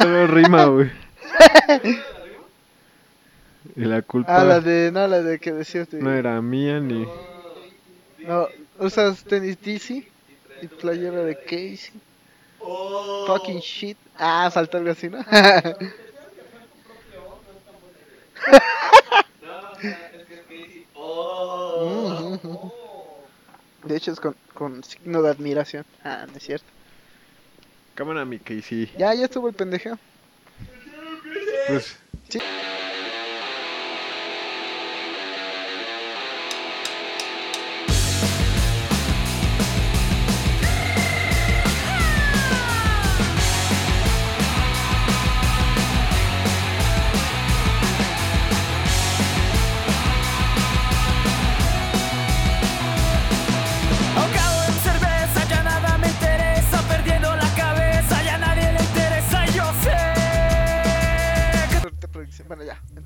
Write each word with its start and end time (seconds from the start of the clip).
Solo 0.00 0.26
rima, 0.26 0.64
güey. 0.66 0.90
Y 3.76 3.84
la 3.84 4.02
culpa 4.02 4.40
Ah, 4.40 4.44
la 4.44 4.60
de, 4.60 4.90
no, 4.90 5.06
la 5.06 5.22
de 5.22 5.38
que 5.38 5.52
decías 5.52 5.90
de... 5.90 6.00
no 6.00 6.12
era 6.12 6.40
mía 6.40 6.80
ni... 6.80 7.06
No, 8.18 8.48
usas 8.78 9.22
tenis 9.24 9.60
DC 9.60 10.08
y 10.62 10.66
playera 10.66 11.22
de 11.22 11.36
Casey. 11.36 11.92
Fucking 13.26 13.60
shit. 13.60 13.96
Ah, 14.18 14.50
falta 14.52 14.78
algo 14.78 14.90
así, 14.90 15.08
¿no? 15.08 15.18
Ujú. 21.80 22.72
De 23.84 23.96
hecho 23.96 24.12
es 24.12 24.20
con, 24.20 24.36
con 24.52 24.84
signo 24.84 25.22
de 25.22 25.30
admiración. 25.30 25.86
Ah, 26.04 26.26
no 26.30 26.36
es 26.36 26.42
cierto. 26.42 26.66
Cámara 27.94 28.24
mi 28.24 28.38
Casey. 28.38 28.90
Ya, 28.96 29.14
ya 29.14 29.24
estuvo 29.24 29.48
el 29.48 29.54
pendejo. 29.54 29.98
Pues... 31.68 31.98
Ahogado 32.34 32.79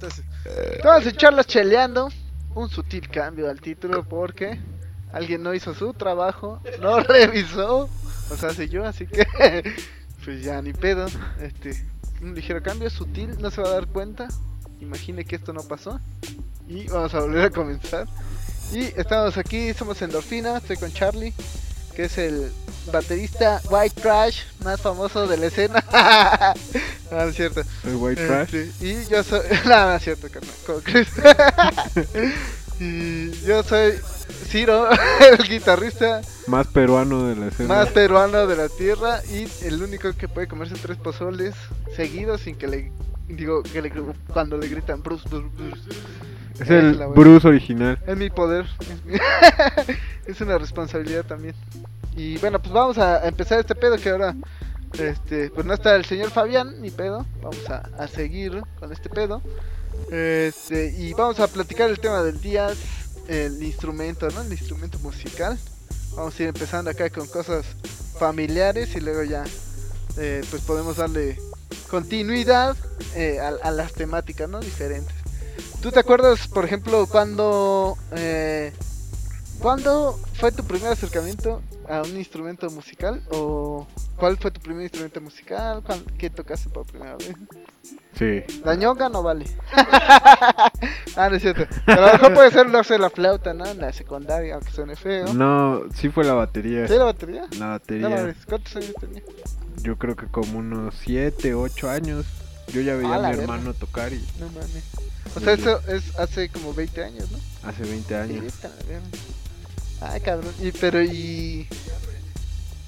Entonces, 0.05 0.25
vamos 0.85 1.07
a 1.07 1.09
echarlas 1.09 1.47
cheleando. 1.47 2.09
Un 2.55 2.69
sutil 2.69 3.09
cambio 3.09 3.51
al 3.51 3.61
título 3.61 4.05
porque 4.05 4.61
alguien 5.13 5.43
no 5.43 5.55
hizo 5.55 5.75
su 5.75 5.93
trabajo, 5.95 6.61
no 6.81 7.01
revisó. 7.01 7.89
O 8.31 8.37
sea, 8.37 8.53
soy 8.53 8.69
yo, 8.69 8.85
así 8.85 9.07
que 9.07 9.27
pues 10.25 10.43
ya 10.43 10.61
ni 10.63 10.73
pedo. 10.73 11.07
Este, 11.41 11.75
un 12.23 12.35
ligero 12.35 12.63
cambio 12.63 12.91
sutil, 12.91 13.41
no 13.41 13.51
se 13.51 13.61
va 13.61 13.69
a 13.69 13.73
dar 13.73 13.87
cuenta. 13.87 14.29
Imagine 14.81 15.25
que 15.25 15.37
esto 15.37 15.53
no 15.53 15.63
pasó. 15.63 16.01
Y 16.69 16.87
vamos 16.89 17.15
a 17.15 17.21
volver 17.21 17.47
a 17.47 17.51
comenzar. 17.51 18.07
Y 18.73 18.85
estamos 18.99 19.37
aquí, 19.37 19.73
somos 19.75 20.01
Endorfina, 20.01 20.59
estoy 20.59 20.77
con 20.77 20.93
Charlie, 20.93 21.35
que 21.95 22.05
es 22.05 22.19
el 22.19 22.53
baterista 22.93 23.61
White 23.71 24.01
Trash 24.01 24.43
más 24.65 24.81
famoso 24.81 25.27
de 25.27 25.37
la 25.37 25.47
escena. 25.47 25.83
no 27.11 27.21
es 27.23 27.37
cierto. 27.37 27.63
El 27.85 27.97
white 27.97 28.27
trash. 28.27 28.55
Este, 28.55 28.87
y 28.87 29.07
yo 29.09 29.23
soy. 29.23 29.41
No, 29.65 29.87
no 29.87 29.95
es 29.95 30.03
cierto, 30.03 30.29
carnal. 30.31 30.55
Y 32.81 33.31
yo 33.47 33.63
soy 33.63 33.93
Ciro, 34.49 34.89
el 34.91 35.49
guitarrista 35.49 36.23
Más 36.49 36.67
peruano 36.67 37.29
de 37.29 37.37
la 37.37 37.47
escena. 37.47 37.69
más 37.69 37.89
peruano 37.91 38.49
de 38.49 38.57
la 38.57 38.69
tierra 38.69 39.21
y 39.27 39.47
el 39.65 39.81
único 39.81 40.13
que 40.15 40.27
puede 40.27 40.49
comerse 40.49 40.75
tres 40.83 40.97
pozoles 40.97 41.55
seguidos 41.95 42.41
sin 42.41 42.57
que 42.57 42.67
le. 42.67 42.93
Digo, 43.29 43.63
que 43.63 43.81
le, 43.81 43.93
cuando 44.33 44.59
le 44.59 44.67
gritan 44.69 45.03
Bruce, 45.05 45.27
Bruce, 45.29 45.49
Bruce. 45.57 45.83
Es 46.61 46.71
el. 46.71 46.97
Bruce 47.15 47.47
original. 47.49 47.99
Es 48.07 48.17
mi 48.17 48.31
poder. 48.31 48.67
Es, 48.81 49.05
mi- 49.05 49.15
es 50.27 50.41
una 50.41 50.59
responsabilidad 50.59 51.25
también. 51.25 51.55
Y 52.17 52.39
bueno, 52.39 52.61
pues 52.61 52.73
vamos 52.73 52.99
a 52.99 53.27
empezar 53.27 53.59
este 53.61 53.75
pedo 53.75 53.97
que 53.99 54.11
ahora. 54.11 54.35
Este, 54.99 55.51
pues 55.51 55.67
no 55.67 55.75
está 55.75 55.97
el 55.97 56.05
señor 56.05 56.31
Fabián, 56.31 56.81
ni 56.81 56.91
pedo. 56.91 57.27
Vamos 57.43 57.69
a, 57.69 57.89
a 57.99 58.07
seguir 58.07 58.63
con 58.79 58.93
este 58.93 59.09
pedo. 59.11 59.43
Este, 60.11 60.95
y 60.97 61.13
vamos 61.15 61.41
a 61.41 61.49
platicar 61.49 61.91
el 61.91 61.99
tema 61.99 62.23
del 62.23 62.41
día. 62.41 62.69
El 63.27 63.63
instrumento, 63.63 64.29
¿no? 64.31 64.43
El 64.43 64.53
instrumento 64.53 64.99
musical. 65.01 65.59
Vamos 66.15 66.39
a 66.39 66.43
ir 66.43 66.49
empezando 66.51 66.91
acá 66.91 67.11
con 67.11 67.27
cosas 67.27 67.65
familiares 68.19 68.95
y 68.95 69.01
luego 69.01 69.25
ya. 69.25 69.43
eh, 70.17 70.43
pues 70.51 70.63
podemos 70.63 70.97
darle 70.99 71.37
continuidad 71.91 72.77
eh, 73.17 73.41
a, 73.41 73.49
a 73.67 73.71
las 73.73 73.93
temáticas, 73.95 74.49
¿no? 74.49 74.61
Diferentes. 74.61 75.15
¿Tú 75.81 75.91
te 75.91 76.01
acuerdas, 76.01 76.49
por 76.49 76.65
ejemplo, 76.65 77.07
cuando... 77.07 77.97
Eh, 78.17 78.73
¿Cuándo 79.61 80.19
fue 80.35 80.53
tu 80.53 80.63
primer 80.65 80.93
acercamiento 80.93 81.63
a 81.89 82.03
un 82.03 82.17
instrumento 82.19 82.69
musical? 82.71 83.23
¿O 83.31 83.87
cuál 84.17 84.37
fue 84.37 84.51
tu 84.51 84.61
primer 84.61 84.83
instrumento 84.83 85.21
musical? 85.23 85.83
¿Cuál- 85.83 86.05
¿Qué 86.19 86.29
tocaste 86.29 86.69
por 86.69 86.85
primera 86.85 87.17
vez? 87.17 87.33
Sí. 88.19 88.43
La 88.65 88.75
ñonga 88.75 89.09
no 89.09 89.23
vale. 89.23 89.47
ah, 91.17 91.29
no 91.31 91.37
es 91.37 91.43
cierto. 91.43 91.67
A 91.87 91.95
lo 91.97 92.13
mejor 92.13 92.35
puede 92.35 92.51
ser, 92.51 92.69
no 92.69 92.85
sé, 92.85 92.99
la 92.99 93.09
flauta, 93.11 93.55
¿no? 93.55 93.65
En 93.65 93.79
la 93.79 93.93
secundaria, 93.93 94.55
aunque 94.57 94.71
suene 94.71 94.97
feo. 94.97 95.33
No, 95.33 95.83
sí 95.95 96.11
fue 96.11 96.25
la 96.25 96.35
batería. 96.35 96.87
¿Sí 96.87 96.95
la 96.97 97.05
batería? 97.05 97.47
La 97.59 97.69
batería. 97.69 98.35
¿cuántos 98.47 98.77
años 98.77 98.93
tenía? 99.01 99.23
Yo 99.83 99.97
creo 99.97 100.15
que 100.17 100.27
como 100.27 100.59
unos 100.59 100.95
7, 101.05 101.55
8 101.55 101.91
años. 101.91 102.27
Yo 102.73 102.81
ya 102.81 102.95
veía 102.95 103.11
Ah, 103.13 103.17
a 103.17 103.19
mi 103.19 103.27
verga. 103.29 103.43
hermano 103.43 103.75
tocar 103.75 104.13
y 104.13 104.25
No 104.39 104.49
mames. 104.49 104.85
O 105.37 105.41
sea, 105.41 105.53
eso 105.55 105.81
es 105.89 106.17
hace 106.19 106.49
como 106.49 106.73
20 106.75 107.03
años, 107.05 107.31
¿no? 107.31 107.39
hace 107.69 107.83
20 107.83 108.17
años. 108.17 108.55
Ay, 110.01 110.21
cabrón. 110.21 110.53
Y, 110.61 110.71
pero, 110.73 111.03
y. 111.03 111.67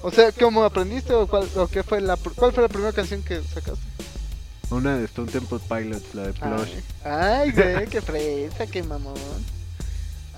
O 0.03 0.11
sea, 0.11 0.31
¿cómo 0.33 0.63
aprendiste 0.65 1.13
o, 1.15 1.27
cuál, 1.27 1.49
o 1.57 1.67
qué 1.69 1.83
fue 1.83 2.01
la, 2.01 2.17
cuál 2.17 2.53
fue 2.53 2.63
la 2.63 2.69
primera 2.69 2.93
canción 2.93 3.23
que 3.23 3.43
sacaste? 3.43 3.85
Una 4.71 4.99
de 4.99 5.05
Stone 5.07 5.31
Temple 5.31 5.59
Pilots, 5.69 6.15
la 6.15 6.27
de 6.27 6.33
Plush. 6.35 6.71
Ay, 7.05 7.51
güey, 7.53 7.87
qué 7.87 8.01
fresa, 8.03 8.67
qué 8.67 8.83
mamón. 8.83 9.15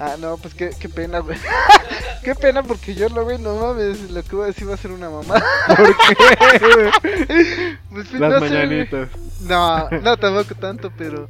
Ah, 0.01 0.17
no, 0.19 0.37
pues 0.37 0.55
qué, 0.55 0.71
qué 0.79 0.89
pena, 0.89 1.19
güey. 1.19 1.37
qué 2.23 2.35
pena 2.35 2.63
porque 2.63 2.95
yo 2.95 3.09
lo 3.09 3.25
veo, 3.25 3.39
no 3.39 3.57
mames, 3.57 4.11
lo 4.11 4.23
que 4.23 4.37
voy 4.37 4.45
a 4.45 4.47
decir 4.49 4.69
va 4.69 4.75
a 4.75 4.77
ser 4.77 4.93
una 4.93 5.11
mamá. 5.11 5.35
¿Por 5.67 5.97
qué? 5.97 6.91
Pues, 7.91 8.09
pues, 8.11 8.21
Las 8.21 8.31
no 8.31 8.39
sé, 8.41 8.55
mañanitas. 8.55 9.09
No, 9.41 9.91
no 9.91 10.17
tampoco 10.17 10.55
tanto, 10.55 10.93
pero. 10.97 11.29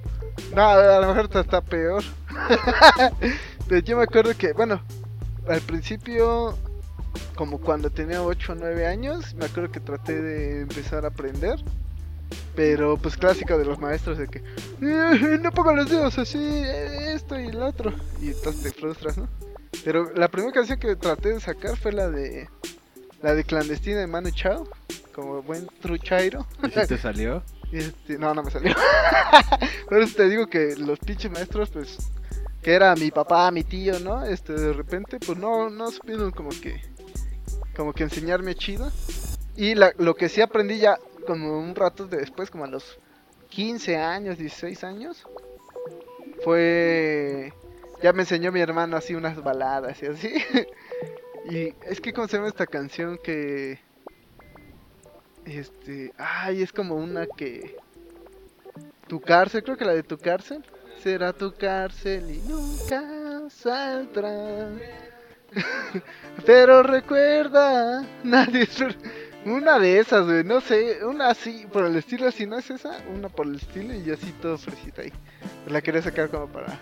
No, 0.55 0.69
a 0.69 1.01
lo 1.01 1.09
mejor 1.09 1.25
hasta 1.25 1.41
está 1.41 1.61
peor. 1.61 2.03
pero 3.69 3.81
yo 3.81 3.97
me 3.97 4.03
acuerdo 4.03 4.37
que, 4.37 4.53
bueno, 4.53 4.83
al 5.49 5.61
principio, 5.63 6.59
como 7.37 7.59
cuando 7.61 7.91
tenía 7.91 8.23
8 8.23 8.53
o 8.53 8.55
9 8.57 8.87
años, 8.87 9.35
me 9.35 9.47
acuerdo 9.47 9.71
que 9.71 9.81
traté 9.81 10.21
de 10.21 10.63
empezar 10.63 11.05
a 11.05 11.09
aprender. 11.09 11.59
Pero 12.55 12.97
pues 12.97 13.17
clásico 13.17 13.57
de 13.57 13.65
los 13.65 13.79
maestros 13.79 14.19
de 14.19 14.27
que 14.29 14.39
"Eh, 14.83 15.39
no 15.41 15.51
pongo 15.53 15.73
los 15.75 15.89
dedos 15.89 16.19
así, 16.19 16.39
eh, 16.39 17.13
esto 17.15 17.39
y 17.39 17.53
lo 17.53 17.67
otro. 17.67 17.93
Y 18.21 18.29
entonces 18.29 18.63
te 18.63 18.73
frustras, 18.73 19.17
¿no? 19.17 19.29
Pero 19.85 20.13
la 20.15 20.29
primera 20.29 20.53
canción 20.53 20.79
que 20.81 20.97
traté 20.97 21.35
de 21.35 21.41
sacar 21.41 21.77
fue 21.77 21.93
la 21.93 22.09
de 22.09 22.49
la 23.23 23.35
de 23.35 23.45
clandestina 23.45 23.99
de 24.01 24.07
Manu 24.07 24.31
Chao, 24.31 24.69
como 25.15 25.43
buen 25.43 25.69
truchairo. 25.81 26.47
¿Y 26.63 26.71
si 26.71 26.87
te 26.87 26.99
salió? 26.99 27.43
Este, 27.71 28.17
no, 28.17 28.33
no 28.33 28.43
me 28.43 28.51
salió. 28.51 28.75
Por 29.91 30.01
eso 30.01 30.17
te 30.17 30.27
digo 30.31 30.47
que 30.47 30.75
los 30.77 30.99
pinches 30.99 31.31
maestros, 31.31 31.69
pues, 31.69 31.99
que 32.63 32.73
era 32.73 32.95
mi 32.97 33.11
papá, 33.11 33.51
mi 33.51 33.63
tío, 33.63 34.01
¿no? 34.01 34.25
Este, 34.25 34.55
de 34.55 34.73
repente, 34.73 35.19
pues 35.21 35.37
no, 35.37 35.69
no 35.69 35.91
supieron 35.91 36.31
como 36.31 36.49
que, 36.49 36.81
como 37.77 37.93
que 37.93 38.05
enseñarme 38.05 38.55
chido. 38.55 38.91
Y 39.55 39.75
la- 39.75 39.93
lo 39.99 40.15
que 40.15 40.31
sí 40.31 40.41
aprendí 40.41 40.79
ya 40.79 40.97
como 41.29 41.59
un 41.59 41.75
rato 41.75 42.07
de 42.07 42.17
después, 42.17 42.51
como 42.51 42.65
a 42.65 42.69
los 42.69 42.99
15 43.51 43.99
años, 43.99 44.39
16 44.39 44.83
años, 44.83 45.27
fue, 46.43 47.53
ya 48.03 48.15
me 48.15 48.23
enseñó 48.23 48.51
mi 48.51 48.61
hermano 48.61 48.97
así 48.97 49.15
unas 49.15 49.37
baladas 49.43 50.03
y 50.03 50.07
así. 50.07 50.33
y 51.51 51.75
es 51.85 52.01
que, 52.01 52.15
¿cómo 52.15 52.27
esta 52.27 52.67
canción 52.67 53.19
que... 53.23 53.79
Este, 55.45 56.15
ay, 56.17 56.63
es 56.63 56.73
como 56.73 56.95
una 56.95 57.27
que 57.27 57.77
tu 59.07 59.21
cárcel, 59.21 59.63
creo 59.65 59.77
que 59.77 59.85
la 59.85 59.93
de 59.93 60.03
tu 60.03 60.17
cárcel 60.17 60.65
será 61.03 61.35
tu 61.35 61.53
cárcel 61.53 62.31
y 62.31 62.39
nunca 62.49 63.51
saldrá. 63.51 64.71
Pero 66.47 66.83
recuerda, 66.83 68.07
nadie 68.25 68.67
una 69.45 69.79
de 69.79 69.99
esas, 70.01 70.25
güey, 70.27 70.45
no 70.45 70.61
sé, 70.61 71.05
una 71.05 71.31
así 71.31 71.67
por 71.73 71.85
el 71.87 71.97
estilo, 71.97 72.31
si 72.31 72.47
no 72.47 72.59
es 72.59 72.71
esa, 72.71 72.99
una 73.15 73.29
por 73.29 73.47
el 73.47 73.57
estilo 73.57 73.95
y 73.95 74.05
yo 74.05 74.15
así 74.15 74.33
todo 74.43 74.59
fresita 74.59 75.03
ahí. 75.03 75.13
La 75.69 75.81
quería 75.81 76.03
sacar 76.03 76.29
como 76.29 76.47
para 76.49 76.79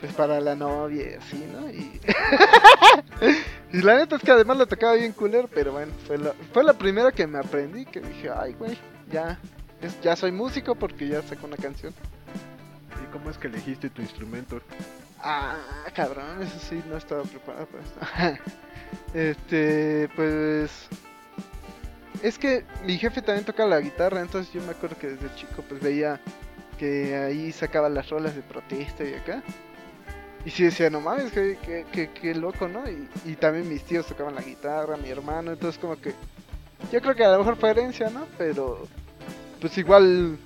pues 0.00 0.12
para 0.12 0.40
la 0.40 0.54
novia 0.54 1.10
y 1.10 1.14
así, 1.14 1.44
¿no? 1.52 1.68
Y 1.68 2.00
Y 3.72 3.82
la 3.82 3.96
neta 3.96 4.16
es 4.16 4.22
que 4.22 4.30
además 4.30 4.56
la 4.56 4.66
tocaba 4.66 4.94
bien 4.94 5.12
cooler, 5.12 5.46
pero 5.52 5.72
bueno, 5.72 5.92
fue 6.06 6.16
la, 6.18 6.32
fue 6.52 6.62
la 6.64 6.72
primera 6.72 7.10
que 7.12 7.26
me 7.26 7.38
aprendí, 7.38 7.84
que 7.84 8.00
dije, 8.00 8.30
ay, 8.30 8.54
güey, 8.54 8.78
ya, 9.10 9.38
es- 9.82 10.00
ya 10.00 10.14
soy 10.16 10.32
músico 10.32 10.74
porque 10.74 11.08
ya 11.08 11.20
saco 11.22 11.46
una 11.46 11.56
canción. 11.56 11.92
¿Y 13.02 13.12
cómo 13.12 13.28
es 13.28 13.36
que 13.36 13.48
elegiste 13.48 13.90
tu 13.90 14.00
instrumento? 14.00 14.60
Ah, 15.20 15.56
cabrón, 15.94 16.40
eso 16.42 16.58
sí, 16.60 16.80
no 16.88 16.96
estaba 16.96 17.24
preparado 17.24 17.66
para 17.66 17.82
esto. 17.82 18.42
este, 19.14 20.08
pues... 20.16 20.88
es 22.22 22.38
que 22.38 22.64
mi 22.84 22.98
jefe 22.98 23.22
también 23.22 23.44
toca 23.44 23.66
la 23.66 23.80
guitarra, 23.80 24.20
entonces 24.20 24.52
yo 24.52 24.62
me 24.62 24.70
acuerdo 24.70 24.96
que 24.98 25.08
desde 25.08 25.34
chico 25.34 25.62
pues 25.68 25.80
veía 25.80 26.20
que 26.78 27.16
ahí 27.16 27.52
sacaba 27.52 27.88
las 27.88 28.08
rolas 28.08 28.34
de 28.34 28.42
protesta 28.42 29.04
y 29.04 29.14
acá. 29.14 29.42
Y 30.44 30.50
sí 30.50 30.62
decía, 30.62 30.88
no 30.88 31.00
mames, 31.00 31.32
qué, 31.32 31.86
qué, 31.92 32.34
loco, 32.34 32.68
¿no? 32.68 32.88
Y, 32.88 33.08
y 33.24 33.34
también 33.34 33.68
mis 33.68 33.82
tíos 33.82 34.06
tocaban 34.06 34.34
la 34.34 34.42
guitarra, 34.42 34.96
mi 34.96 35.08
hermano, 35.08 35.52
entonces 35.52 35.78
como 35.80 36.00
que... 36.00 36.14
Yo 36.92 37.00
creo 37.00 37.14
que 37.14 37.24
a 37.24 37.32
lo 37.32 37.38
mejor 37.38 37.56
fue 37.56 37.70
herencia, 37.70 38.08
¿no? 38.08 38.26
Pero 38.38 38.86
pues 39.60 39.76
igual... 39.76 40.38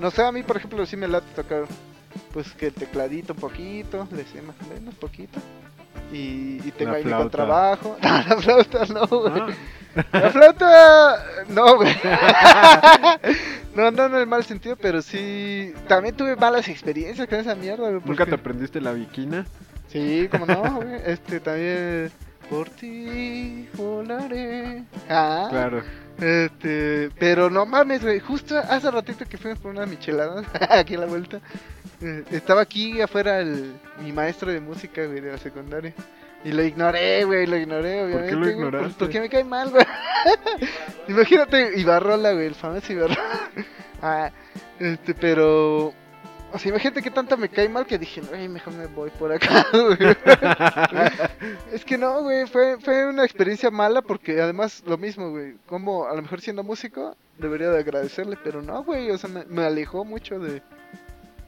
No 0.00 0.10
sé, 0.10 0.22
a 0.22 0.32
mí 0.32 0.42
por 0.42 0.56
ejemplo 0.56 0.84
sí 0.86 0.96
me 0.96 1.06
late 1.06 1.26
tocar 1.36 1.66
pues 2.32 2.52
que 2.52 2.66
el 2.66 2.74
tecladito 2.74 3.34
un 3.34 3.38
poquito, 3.38 4.08
le 4.10 4.24
sé 4.24 4.42
más 4.42 4.56
o 4.64 4.74
menos 4.74 4.94
poquito. 4.94 5.38
Y, 6.12 6.60
y 6.64 6.72
tengo 6.76 6.92
La 6.92 6.96
ahí 6.98 7.04
mi 7.04 7.08
flauta. 7.10 7.22
contrabajo. 7.24 7.96
No, 8.02 8.10
la 8.10 8.36
flauta 8.36 8.86
no, 8.86 9.06
güey. 9.06 9.32
Ah, 10.12 10.18
La 10.20 10.30
flauta, 10.30 11.24
no, 11.48 11.76
güey. 11.76 11.94
No, 13.74 13.90
no 13.90 14.04
en 14.06 14.14
el 14.16 14.26
mal 14.26 14.44
sentido, 14.44 14.76
pero 14.76 15.00
sí. 15.00 15.72
También 15.88 16.14
tuve 16.14 16.36
malas 16.36 16.68
experiencias 16.68 17.26
con 17.26 17.38
esa 17.38 17.54
mierda, 17.54 17.88
güey. 17.88 18.02
¿Nunca 18.04 18.26
te 18.26 18.34
aprendiste 18.34 18.80
la 18.82 18.92
viquina? 18.92 19.46
Sí, 19.88 20.28
como 20.30 20.44
no, 20.46 20.62
güey. 20.76 21.00
Este 21.06 21.40
también. 21.40 22.12
Por 22.50 22.68
ti 22.70 23.68
volaré. 23.74 24.82
Ah, 25.08 25.46
Claro. 25.50 25.82
Este, 26.20 27.10
pero 27.18 27.48
no 27.48 27.64
mames, 27.64 28.02
güey. 28.02 28.20
Justo 28.20 28.56
hace 28.58 28.90
ratito 28.90 29.24
que 29.24 29.38
fuimos 29.38 29.58
por 29.58 29.70
una 29.70 29.86
michelada, 29.86 30.42
aquí 30.70 30.94
a 30.94 30.98
la 31.00 31.06
vuelta. 31.06 31.40
eh, 32.02 32.24
estaba 32.30 32.60
aquí 32.62 33.00
afuera 33.00 33.40
el, 33.40 33.72
mi 34.02 34.12
maestro 34.12 34.52
de 34.52 34.60
música, 34.60 35.04
güey, 35.06 35.20
de 35.20 35.32
la 35.32 35.38
secundaria. 35.38 35.94
Y 36.44 36.52
lo 36.52 36.62
ignoré, 36.62 37.24
güey, 37.24 37.46
lo 37.46 37.56
ignoré, 37.56 38.00
¿Por 38.02 38.08
qué 38.10 38.14
obviamente. 38.14 38.32
lo 38.34 38.38
güey, 38.40 38.52
por- 38.54 38.66
ignoraste? 38.66 38.98
Porque 38.98 39.20
me 39.20 39.28
cae 39.30 39.44
mal, 39.44 39.70
güey. 39.70 39.84
Imagínate, 41.08 41.78
Ibarrola, 41.80 42.32
güey, 42.32 42.46
el 42.46 42.54
famoso 42.54 42.92
Ibarrola. 42.92 43.50
ah, 44.02 44.30
este, 44.78 45.14
pero. 45.14 45.94
O 46.54 46.58
sea, 46.58 46.68
imagínate 46.70 47.02
que 47.02 47.10
tanto 47.10 47.36
me 47.38 47.48
cae 47.48 47.68
mal 47.68 47.86
que 47.86 47.98
dije, 47.98 48.20
ay, 48.34 48.48
mejor 48.48 48.74
me 48.74 48.86
voy 48.86 49.10
por 49.10 49.32
acá, 49.32 49.64
güey. 49.72 49.96
Es 51.72 51.84
que 51.84 51.96
no, 51.96 52.22
güey, 52.22 52.46
fue, 52.46 52.78
fue 52.78 53.06
una 53.08 53.24
experiencia 53.24 53.70
mala 53.70 54.02
porque 54.02 54.40
además 54.40 54.82
lo 54.86 54.98
mismo, 54.98 55.30
güey, 55.30 55.56
como 55.66 56.06
a 56.06 56.14
lo 56.14 56.22
mejor 56.22 56.40
siendo 56.40 56.62
músico 56.62 57.16
debería 57.38 57.70
de 57.70 57.78
agradecerle, 57.78 58.36
pero 58.44 58.60
no, 58.60 58.84
güey, 58.84 59.10
o 59.10 59.16
sea, 59.18 59.30
me, 59.30 59.44
me 59.46 59.62
alejó 59.64 60.04
mucho 60.04 60.38
de 60.38 60.62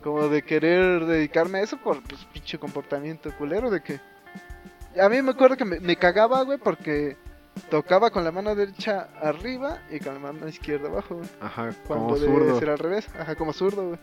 como 0.02 0.28
de 0.28 0.42
querer 0.42 1.04
dedicarme 1.06 1.58
a 1.58 1.62
eso 1.62 1.76
por 1.78 2.02
pues 2.02 2.24
pinche 2.32 2.58
comportamiento 2.58 3.30
culero 3.38 3.70
de 3.70 3.82
que 3.82 4.00
a 5.00 5.08
mí 5.08 5.20
me 5.22 5.30
acuerdo 5.30 5.56
que 5.56 5.64
me, 5.64 5.80
me 5.80 5.96
cagaba, 5.96 6.42
güey, 6.42 6.58
porque 6.58 7.16
tocaba 7.70 8.10
con 8.10 8.24
la 8.24 8.30
mano 8.32 8.54
derecha 8.54 9.08
arriba 9.20 9.78
y 9.90 10.00
con 10.00 10.14
la 10.14 10.20
mano 10.20 10.48
izquierda 10.48 10.88
abajo, 10.88 11.16
güey. 11.16 11.28
Ajá, 11.40 11.70
Cuando 11.86 12.06
como 12.06 12.18
debe 12.18 12.32
zurdo. 12.32 12.58
ser 12.58 12.70
al 12.70 12.78
revés, 12.78 13.06
ajá, 13.18 13.34
como 13.34 13.52
zurdo, 13.52 13.88
güey. 13.88 13.98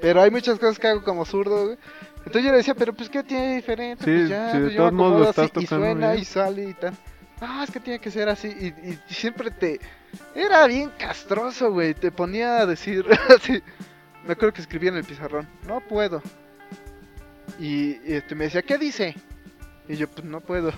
Pero 0.00 0.20
hay 0.22 0.30
muchas 0.30 0.58
cosas 0.58 0.78
que 0.78 0.88
hago 0.88 1.02
como 1.02 1.24
zurdo, 1.24 1.64
güey. 1.66 1.78
Entonces 2.18 2.44
yo 2.44 2.50
le 2.50 2.56
decía, 2.58 2.74
pero 2.74 2.92
pues, 2.92 3.08
¿qué 3.08 3.22
tiene 3.22 3.56
diferente? 3.56 4.04
Sí, 4.04 4.10
pues 4.10 4.28
ya, 4.28 4.50
sí, 4.52 4.56
de 4.58 4.62
pues, 4.64 4.72
me 4.72 4.76
todos 4.78 4.92
modos 4.92 5.28
estás 5.28 5.50
así, 5.54 5.64
y 5.64 5.66
suena 5.66 6.10
bien. 6.12 6.22
y 6.22 6.24
sale 6.24 6.68
y 6.70 6.74
tal. 6.74 6.94
Ah, 7.40 7.62
es 7.64 7.70
que 7.70 7.80
tiene 7.80 7.98
que 8.00 8.10
ser 8.10 8.28
así. 8.28 8.48
Y, 8.48 8.66
y- 8.90 8.98
y 9.08 9.14
siempre 9.14 9.50
te... 9.50 9.78
Era 10.34 10.66
bien 10.66 10.90
castroso, 10.98 11.70
güey. 11.72 11.94
Te 11.94 12.10
ponía 12.10 12.58
a 12.58 12.66
decir 12.66 13.04
así. 13.34 13.62
Me 14.26 14.32
acuerdo 14.32 14.54
que 14.54 14.60
escribía 14.62 14.90
en 14.90 14.96
el 14.96 15.04
pizarrón, 15.04 15.46
no 15.66 15.80
puedo. 15.80 16.20
Y, 17.58 17.90
y, 18.04 18.14
este, 18.14 18.34
me 18.34 18.44
decía, 18.44 18.62
¿qué 18.62 18.76
dice? 18.78 19.14
Y 19.88 19.96
yo, 19.96 20.08
pues 20.08 20.24
no 20.26 20.40
puedo. 20.40 20.72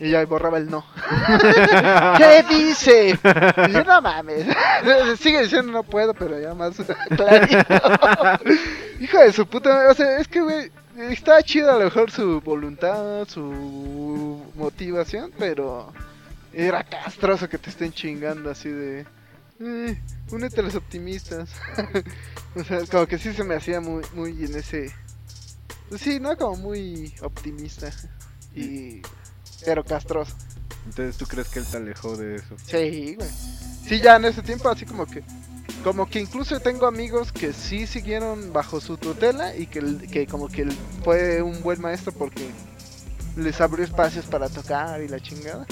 Y 0.00 0.10
ya 0.10 0.24
borraba 0.26 0.58
el 0.58 0.70
no. 0.70 0.84
¿Qué 2.16 2.44
dice? 2.48 3.10
Y 3.10 3.72
yo, 3.72 3.84
no 3.84 4.00
mames. 4.00 4.46
Sigue 5.18 5.42
diciendo 5.42 5.72
no 5.72 5.82
puedo, 5.82 6.14
pero 6.14 6.38
ya 6.40 6.54
más 6.54 6.76
clarito. 7.16 7.74
Hijo 9.00 9.18
de 9.18 9.32
su 9.32 9.46
puta. 9.46 9.90
O 9.90 9.94
sea, 9.94 10.18
es 10.18 10.28
que, 10.28 10.40
güey, 10.40 10.70
está 10.96 11.42
chido 11.42 11.70
a 11.70 11.78
lo 11.78 11.84
mejor 11.84 12.10
su 12.10 12.40
voluntad, 12.40 13.26
su 13.26 14.44
motivación, 14.54 15.32
pero 15.36 15.92
era 16.52 16.84
castroso 16.84 17.48
que 17.48 17.58
te 17.58 17.70
estén 17.70 17.92
chingando 17.92 18.50
así 18.50 18.68
de. 18.68 19.04
Eh, 19.60 20.00
únete 20.30 20.60
a 20.60 20.62
los 20.62 20.76
optimistas. 20.76 21.50
o 22.54 22.62
sea, 22.62 22.86
como 22.88 23.06
que 23.06 23.18
sí 23.18 23.32
se 23.32 23.42
me 23.42 23.56
hacía 23.56 23.80
muy, 23.80 24.04
muy 24.14 24.44
en 24.44 24.54
ese. 24.54 24.92
sí, 25.96 26.20
¿no? 26.20 26.36
Como 26.36 26.56
muy 26.56 27.12
optimista. 27.20 27.90
Y. 28.54 29.02
Pero 29.64 29.84
castroso. 29.84 30.34
Entonces, 30.86 31.16
¿tú 31.16 31.26
crees 31.26 31.48
que 31.48 31.58
él 31.58 31.66
te 31.66 31.76
alejó 31.76 32.16
de 32.16 32.36
eso? 32.36 32.56
Sí, 32.64 33.14
güey. 33.16 33.28
Sí, 33.86 34.00
ya 34.00 34.16
en 34.16 34.24
ese 34.24 34.42
tiempo, 34.42 34.68
así 34.68 34.84
como 34.86 35.06
que. 35.06 35.22
Como 35.84 36.08
que 36.08 36.18
incluso 36.18 36.58
tengo 36.60 36.86
amigos 36.86 37.30
que 37.30 37.52
sí 37.52 37.86
siguieron 37.86 38.52
bajo 38.52 38.80
su 38.80 38.96
tutela 38.96 39.54
y 39.54 39.66
que, 39.66 39.80
que 40.10 40.26
como 40.26 40.48
que 40.48 40.62
él 40.62 40.76
fue 41.04 41.40
un 41.40 41.62
buen 41.62 41.80
maestro 41.80 42.10
porque 42.12 42.50
les 43.36 43.60
abrió 43.60 43.84
espacios 43.84 44.26
para 44.26 44.48
tocar 44.48 45.00
y 45.02 45.08
la 45.08 45.20
chingada. 45.20 45.66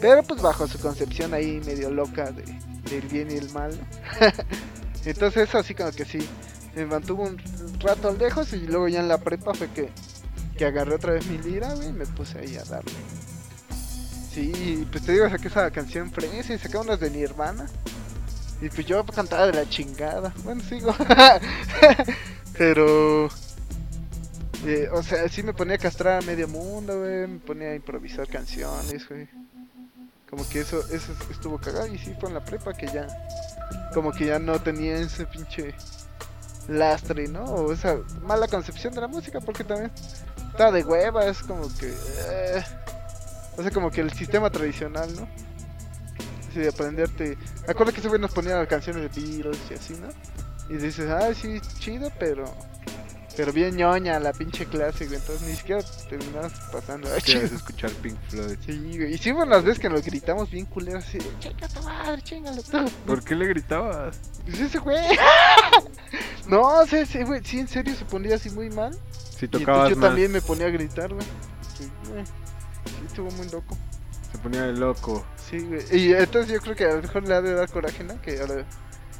Pero 0.00 0.22
pues 0.24 0.42
bajo 0.42 0.66
su 0.66 0.78
concepción 0.78 1.32
ahí 1.32 1.60
medio 1.64 1.90
loca 1.90 2.32
de, 2.32 2.42
del 2.90 3.06
bien 3.08 3.30
y 3.30 3.34
el 3.34 3.50
mal. 3.50 3.78
Entonces 5.04 5.48
eso 5.48 5.58
así 5.58 5.74
como 5.74 5.92
que 5.92 6.04
sí. 6.04 6.18
Me 6.74 6.86
mantuvo 6.86 7.24
un 7.24 7.38
rato 7.80 8.12
lejos 8.12 8.52
y 8.54 8.66
luego 8.66 8.88
ya 8.88 9.00
en 9.00 9.08
la 9.08 9.18
prepa 9.18 9.54
fue 9.54 9.68
que, 9.68 9.90
que 10.56 10.64
agarré 10.64 10.94
otra 10.94 11.12
vez 11.12 11.26
mi 11.26 11.38
lira, 11.38 11.74
güey, 11.74 11.88
y 11.88 11.92
me 11.92 12.06
puse 12.06 12.38
ahí 12.38 12.56
a 12.56 12.64
darle. 12.64 12.92
Sí, 14.32 14.86
pues 14.90 15.04
te 15.04 15.12
digo, 15.12 15.28
saqué 15.28 15.48
esa 15.48 15.70
canción 15.70 16.10
fresa 16.10 16.54
y 16.54 16.58
saqué 16.58 16.78
unas 16.78 16.98
de 16.98 17.10
Nirvana. 17.10 17.66
Y 18.62 18.68
pues 18.70 18.86
yo 18.86 19.04
cantaba 19.04 19.46
de 19.46 19.52
la 19.52 19.68
chingada. 19.68 20.32
Bueno, 20.44 20.62
sigo. 20.62 20.94
Pero. 22.56 23.28
eh, 24.64 24.88
o 24.92 25.02
sea, 25.02 25.28
sí 25.28 25.42
me 25.42 25.52
ponía 25.52 25.74
a 25.74 25.78
castrar 25.78 26.22
a 26.22 26.26
medio 26.26 26.48
mundo, 26.48 27.00
güey. 27.00 27.26
Me 27.26 27.38
ponía 27.40 27.70
a 27.70 27.74
improvisar 27.74 28.26
canciones, 28.26 29.06
güey. 29.08 29.28
Como 30.30 30.48
que 30.48 30.60
eso, 30.60 30.80
eso 30.88 31.12
estuvo 31.30 31.58
cagado. 31.58 31.88
Y 31.88 31.98
sí 31.98 32.14
fue 32.18 32.30
en 32.30 32.36
la 32.36 32.44
prepa 32.44 32.72
que 32.72 32.86
ya. 32.86 33.06
Como 33.92 34.12
que 34.12 34.26
ya 34.26 34.38
no 34.38 34.58
tenía 34.62 34.96
ese 34.96 35.26
pinche 35.26 35.74
lastre, 36.68 37.28
¿no? 37.28 37.44
O 37.44 37.72
esa 37.72 37.98
mala 38.22 38.48
concepción 38.48 38.94
de 38.94 39.02
la 39.02 39.08
música, 39.08 39.40
porque 39.40 39.64
también 39.64 39.90
estaba 40.52 40.70
de 40.70 40.84
hueva, 40.84 41.26
es 41.26 41.42
como 41.42 41.68
que. 41.74 41.88
eh, 41.88 42.64
o 43.56 43.62
sea, 43.62 43.70
como 43.70 43.90
que 43.90 44.00
el 44.00 44.12
sistema 44.12 44.50
tradicional, 44.50 45.14
¿no? 45.14 45.28
Así 46.48 46.60
de 46.60 46.68
aprenderte. 46.68 47.36
Me 47.66 47.72
acuerdo 47.72 47.92
que 47.92 48.00
ese 48.00 48.08
güey 48.08 48.20
nos 48.20 48.32
ponía 48.32 48.66
canciones 48.66 49.02
de 49.02 49.20
Beatles 49.20 49.58
y 49.70 49.74
así, 49.74 49.94
¿no? 49.94 50.08
Y 50.68 50.78
dices, 50.78 51.10
ah, 51.10 51.32
sí, 51.34 51.60
chido, 51.78 52.10
pero. 52.18 52.44
Pero 53.34 53.50
bien 53.50 53.76
ñoña 53.76 54.20
la 54.20 54.32
pinche 54.34 54.66
clase, 54.66 55.06
güey. 55.06 55.18
Entonces 55.18 55.48
ni 55.48 55.56
siquiera 55.56 55.82
terminamos 56.08 56.52
pasando. 56.70 57.08
¿Quieres 57.24 57.52
escuchar 57.52 57.90
Pink 57.92 58.16
Floyd? 58.28 58.58
Sí, 58.64 58.98
güey. 58.98 59.14
Y 59.14 59.18
sí, 59.18 59.32
bueno, 59.32 59.52
las 59.52 59.64
veces 59.64 59.78
que 59.78 59.88
nos 59.88 60.04
gritamos 60.04 60.50
bien 60.50 60.66
culeros, 60.66 61.04
así, 61.04 61.18
chinga 61.40 61.68
tu 61.68 61.82
madre, 61.82 62.20
chingalo 62.22 62.62
tú. 62.62 62.84
¿Por 63.06 63.24
qué 63.24 63.34
le 63.34 63.46
gritabas? 63.46 64.18
Pues 64.44 64.60
ese 64.60 64.78
güey. 64.78 64.98
no, 66.46 66.60
o 66.60 66.86
sea, 66.86 67.00
ese 67.00 67.24
güey, 67.24 67.42
sí, 67.42 67.60
en 67.60 67.68
serio 67.68 67.94
se 67.94 68.04
ponía 68.04 68.34
así 68.34 68.50
muy 68.50 68.68
mal. 68.68 68.94
Si 69.38 69.46
y 69.46 69.48
tocabas 69.48 69.88
entonces 69.88 69.96
yo 69.96 70.00
también 70.00 70.30
me 70.30 70.42
ponía 70.42 70.66
a 70.66 70.70
gritar, 70.70 71.14
güey. 71.14 71.26
Sí, 71.78 71.90
güey. 72.10 72.24
Sí, 72.86 72.94
estuvo 73.06 73.30
muy 73.32 73.48
loco. 73.50 73.76
se 74.30 74.38
ponía 74.38 74.62
de 74.62 74.72
loco. 74.72 75.24
Sí, 75.36 75.58
güey. 75.60 75.82
Y 75.92 76.12
entonces 76.14 76.52
yo 76.52 76.60
creo 76.60 76.74
que 76.76 76.84
a 76.86 76.94
lo 76.96 77.02
mejor 77.02 77.26
le 77.28 77.34
ha 77.34 77.40
de 77.42 77.54
dar 77.54 77.68
coraje, 77.70 78.02
¿no? 78.04 78.20
Que 78.22 78.40
ahora 78.40 78.64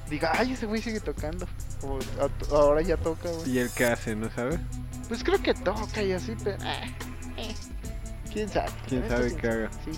diga, 0.09 0.33
ay, 0.35 0.53
ese 0.53 0.67
güey 0.67 0.81
sigue 0.83 1.01
tocando. 1.01 1.47
O 1.83 1.99
a- 2.21 2.55
ahora 2.57 2.83
ya 2.83 2.97
toca, 2.97 3.31
güey. 3.31 3.51
¿Y 3.51 3.59
él 3.59 3.71
qué 3.75 3.85
hace, 3.87 4.15
no 4.17 4.31
sabes? 4.31 4.59
Pues 5.09 5.23
creo 5.25 5.43
que 5.43 5.53
toca 5.55 6.03
y 6.03 6.13
así, 6.13 6.35
pero. 6.43 6.57
ah, 6.63 6.81
eh, 7.37 7.55
¿Quién 8.33 8.49
sabe? 8.49 8.71
¿Quién 8.89 9.07
sabe 9.09 9.35
qué 9.37 9.49
haga? 9.49 9.71
Sí. 9.85 9.91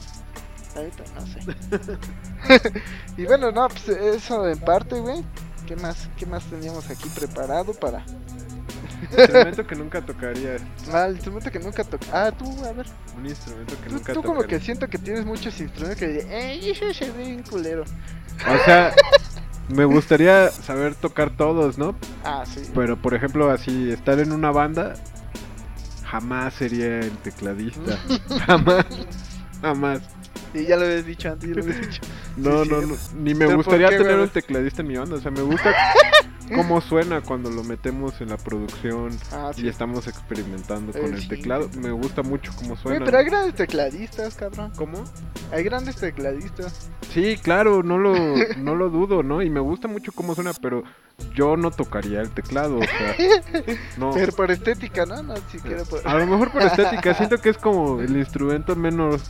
Ahorita 0.77 1.05
no 1.15 1.27
sé. 1.27 2.81
y 3.17 3.25
bueno, 3.27 3.53
no, 3.53 3.69
pues 3.69 3.89
eso 3.89 4.49
en 4.49 4.59
parte, 4.59 4.99
güey. 4.99 5.25
¿Qué 5.67 5.77
más, 5.77 6.09
¿Qué 6.19 6.27
más 6.27 6.45
teníamos 6.45 6.91
aquí 6.91 7.09
preparado 7.15 7.73
para 7.75 8.05
Instrumento 9.19 9.67
que 9.67 9.75
nunca 9.77 10.01
tocarías. 10.03 10.63
Ah, 10.93 11.07
el 11.07 11.15
instrumento 11.15 11.51
que 11.51 11.59
nunca 11.59 11.85
toca? 11.85 12.07
Ah, 12.13 12.33
tú, 12.33 12.65
a 12.65 12.73
ver. 12.73 12.87
Un 13.17 13.27
instrumento 13.27 13.75
que 13.83 13.89
Tú, 13.89 13.95
nunca 13.95 14.13
tú 14.13 14.23
como 14.23 14.43
que 14.43 14.61
siento 14.61 14.89
que 14.89 14.99
tienes 14.99 15.25
muchos 15.25 15.59
instrumentos 15.61 15.99
que 15.99 16.09
dices, 16.09 16.27
¡eh, 16.31 16.61
eso 16.71 16.93
se 16.93 17.11
ve 17.11 17.25
bien 17.25 17.43
culero! 17.43 17.83
O 17.83 18.65
sea, 18.65 18.95
me 19.69 19.85
gustaría 19.85 20.51
saber 20.51 20.95
tocar 20.95 21.31
todos, 21.37 21.79
¿no? 21.79 21.95
Ah, 22.25 22.45
sí. 22.47 22.63
Pero 22.75 22.97
por 23.01 23.15
ejemplo, 23.15 23.51
así, 23.51 23.91
estar 23.91 24.19
en 24.19 24.33
una 24.33 24.51
banda, 24.51 24.95
jamás 26.05 26.55
sería 26.55 27.01
el 27.01 27.17
tecladista. 27.19 27.99
jamás. 28.47 28.87
Jamás. 29.61 30.01
Y 30.53 30.67
ya 30.67 30.77
lo 30.77 30.85
habías 30.85 31.05
dicho 31.05 31.33
antes, 31.33 31.49
ya 31.49 31.57
lo 31.57 31.63
habías 31.63 31.81
dicho. 31.81 32.03
No, 32.37 32.63
Sí, 32.65 32.71
no, 32.71 32.81
sí. 32.81 32.87
no. 32.89 33.21
Ni 33.23 33.35
me 33.35 33.47
¿Pero 33.47 33.51
por 33.51 33.57
gustaría 33.65 33.89
tener 33.89 34.19
un 34.19 34.29
tecladista 34.29 34.83
en 34.83 34.89
mi 34.89 34.97
banda. 34.97 35.17
O 35.17 35.21
sea, 35.21 35.31
me 35.31 35.43
gusta. 35.43 35.73
Cómo 36.55 36.81
suena 36.81 37.21
cuando 37.21 37.51
lo 37.51 37.63
metemos 37.65 38.21
en 38.21 38.29
la 38.31 38.37
producción 38.37 39.11
Ah, 39.33 39.51
y 39.57 39.69
estamos 39.69 40.07
experimentando 40.07 40.97
Eh, 40.97 41.01
con 41.01 41.15
el 41.15 41.21
sí. 41.21 41.29
teclado. 41.29 41.69
Me 41.79 41.91
gusta 41.91 42.23
mucho 42.23 42.53
cómo 42.57 42.77
suena. 42.77 43.05
pero 43.05 43.19
hay 43.19 43.25
grandes 43.27 43.55
tecladistas, 43.55 44.35
cabrón. 44.35 44.73
¿Cómo? 44.77 45.05
Hay 45.53 45.63
grandes 45.63 45.97
tecladistas. 45.97 46.89
Sí, 47.13 47.37
claro, 47.43 47.83
no 47.83 47.99
lo, 47.99 48.15
no 48.59 48.75
lo 48.75 48.91
dudo, 48.91 49.23
¿no? 49.23 49.43
Y 49.43 49.51
me 49.51 49.61
gusta 49.61 49.89
mucho 49.89 50.13
cómo 50.13 50.35
suena, 50.35 50.53
pero 50.61 50.83
yo 51.35 51.57
no 51.57 51.71
tocaría 51.71 52.21
el 52.21 52.31
teclado, 52.31 52.79
o 52.79 52.83
sea, 52.83 53.15
no. 53.99 54.11
Pero 54.13 54.33
por 54.33 54.51
estética, 54.51 55.07
¿no? 55.07 55.23
No 55.23 55.35
siquiera 55.53 55.85
por... 55.85 56.07
A 56.07 56.19
lo 56.19 56.27
mejor 56.27 56.51
por 56.51 56.63
estética, 56.63 57.15
siento 57.15 57.39
que 57.39 57.51
es 57.51 57.59
como 57.59 58.01
el 58.01 58.17
instrumento 58.17 58.75
menos, 58.75 59.23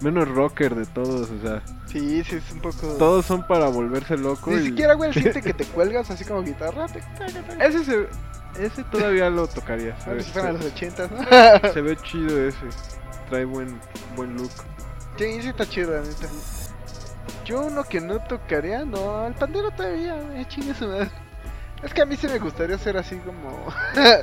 menos 0.00 0.28
rocker 0.28 0.74
de 0.74 0.86
todos, 0.86 1.28
o 1.30 1.40
sea, 1.42 1.62
Sí, 1.86 2.22
sí, 2.24 2.36
es 2.36 2.52
un 2.52 2.60
poco... 2.60 2.86
todos 2.98 3.26
son 3.26 3.46
para 3.46 3.68
volverse 3.68 4.16
loco. 4.16 4.50
Ni 4.50 4.56
y- 4.62 4.66
siquiera, 4.66 4.94
güey, 4.94 5.12
siente 5.14 5.42
que 5.42 5.52
te 5.52 5.64
cuelgas 5.66 6.10
así 6.10 6.24
como 6.24 6.42
guitarra. 6.42 6.86
Ese, 7.60 7.84
se- 7.84 8.08
ese 8.58 8.82
todavía 8.84 9.28
lo 9.30 9.46
tocaría. 9.46 9.98
Se, 10.00 10.10
ve, 10.14 10.22
fueran 10.22 10.54
los 10.54 10.62
se- 10.64 10.68
ochentas, 10.70 11.10
¿no? 11.10 11.18
se 11.72 11.80
ve 11.80 11.96
chido 11.96 12.40
ese, 12.46 12.58
trae 13.28 13.44
buen, 13.44 13.78
buen 14.16 14.36
look. 14.36 14.50
Sí, 15.18 15.42
sí 15.42 15.48
está 15.48 15.68
chido, 15.68 15.92
la 15.92 16.02
neta. 16.02 16.26
Yo 17.44 17.62
uno 17.66 17.84
que 17.84 18.00
no 18.00 18.18
tocaría, 18.20 18.84
no, 18.84 19.26
el 19.26 19.34
pandero 19.34 19.70
todavía, 19.72 20.16
eh, 20.40 20.44
chingue 20.48 20.74
su 20.74 20.86
madre. 20.86 21.10
Es 21.82 21.92
que 21.94 22.02
a 22.02 22.06
mí 22.06 22.16
sí 22.16 22.26
me 22.28 22.38
gustaría 22.38 22.76
ser 22.78 22.96
así 22.96 23.16
como... 23.18 23.66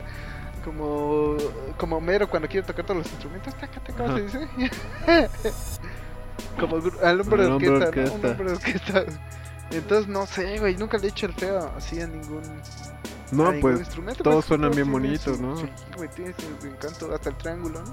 como... 0.68 1.38
como 1.78 2.02
mero 2.02 2.30
cuando 2.30 2.48
quiere 2.50 2.68
tocar 2.68 2.86
todos 2.86 2.98
los 2.98 3.08
instrumentos. 3.08 3.56
¿Cómo 3.96 4.18
se 4.18 4.24
dice? 4.24 4.50
como 6.60 6.78
al 7.04 7.22
hombre 7.22 7.44
de 7.44 7.52
hombre 7.52 7.70
orquesta, 7.70 8.02
¿no? 8.02 8.14
Un 8.14 8.26
orquesta. 8.26 8.32
hombre 8.32 8.46
de 8.46 8.56
orquesta. 8.56 9.06
Entonces, 9.72 10.08
no 10.08 10.26
sé, 10.26 10.60
güey, 10.60 10.76
nunca 10.76 10.98
le 10.98 11.08
he 11.08 11.10
hecho 11.10 11.26
el 11.26 11.34
feo 11.34 11.72
así 11.76 12.02
a 12.02 12.08
ningún... 12.08 12.42
No, 13.32 13.48
a 13.48 13.54
pues 13.60 13.80
instrumento, 13.80 14.24
todos 14.24 14.36
pues, 14.36 14.46
suenan 14.46 14.72
bien 14.72 14.90
bonitos, 14.90 15.40
¿no? 15.40 15.58
Sí, 15.58 15.70
güey, 15.98 16.08
tiene 16.10 16.34
su 16.34 16.68
encanto, 16.68 17.14
hasta 17.14 17.30
el 17.30 17.36
triángulo, 17.36 17.84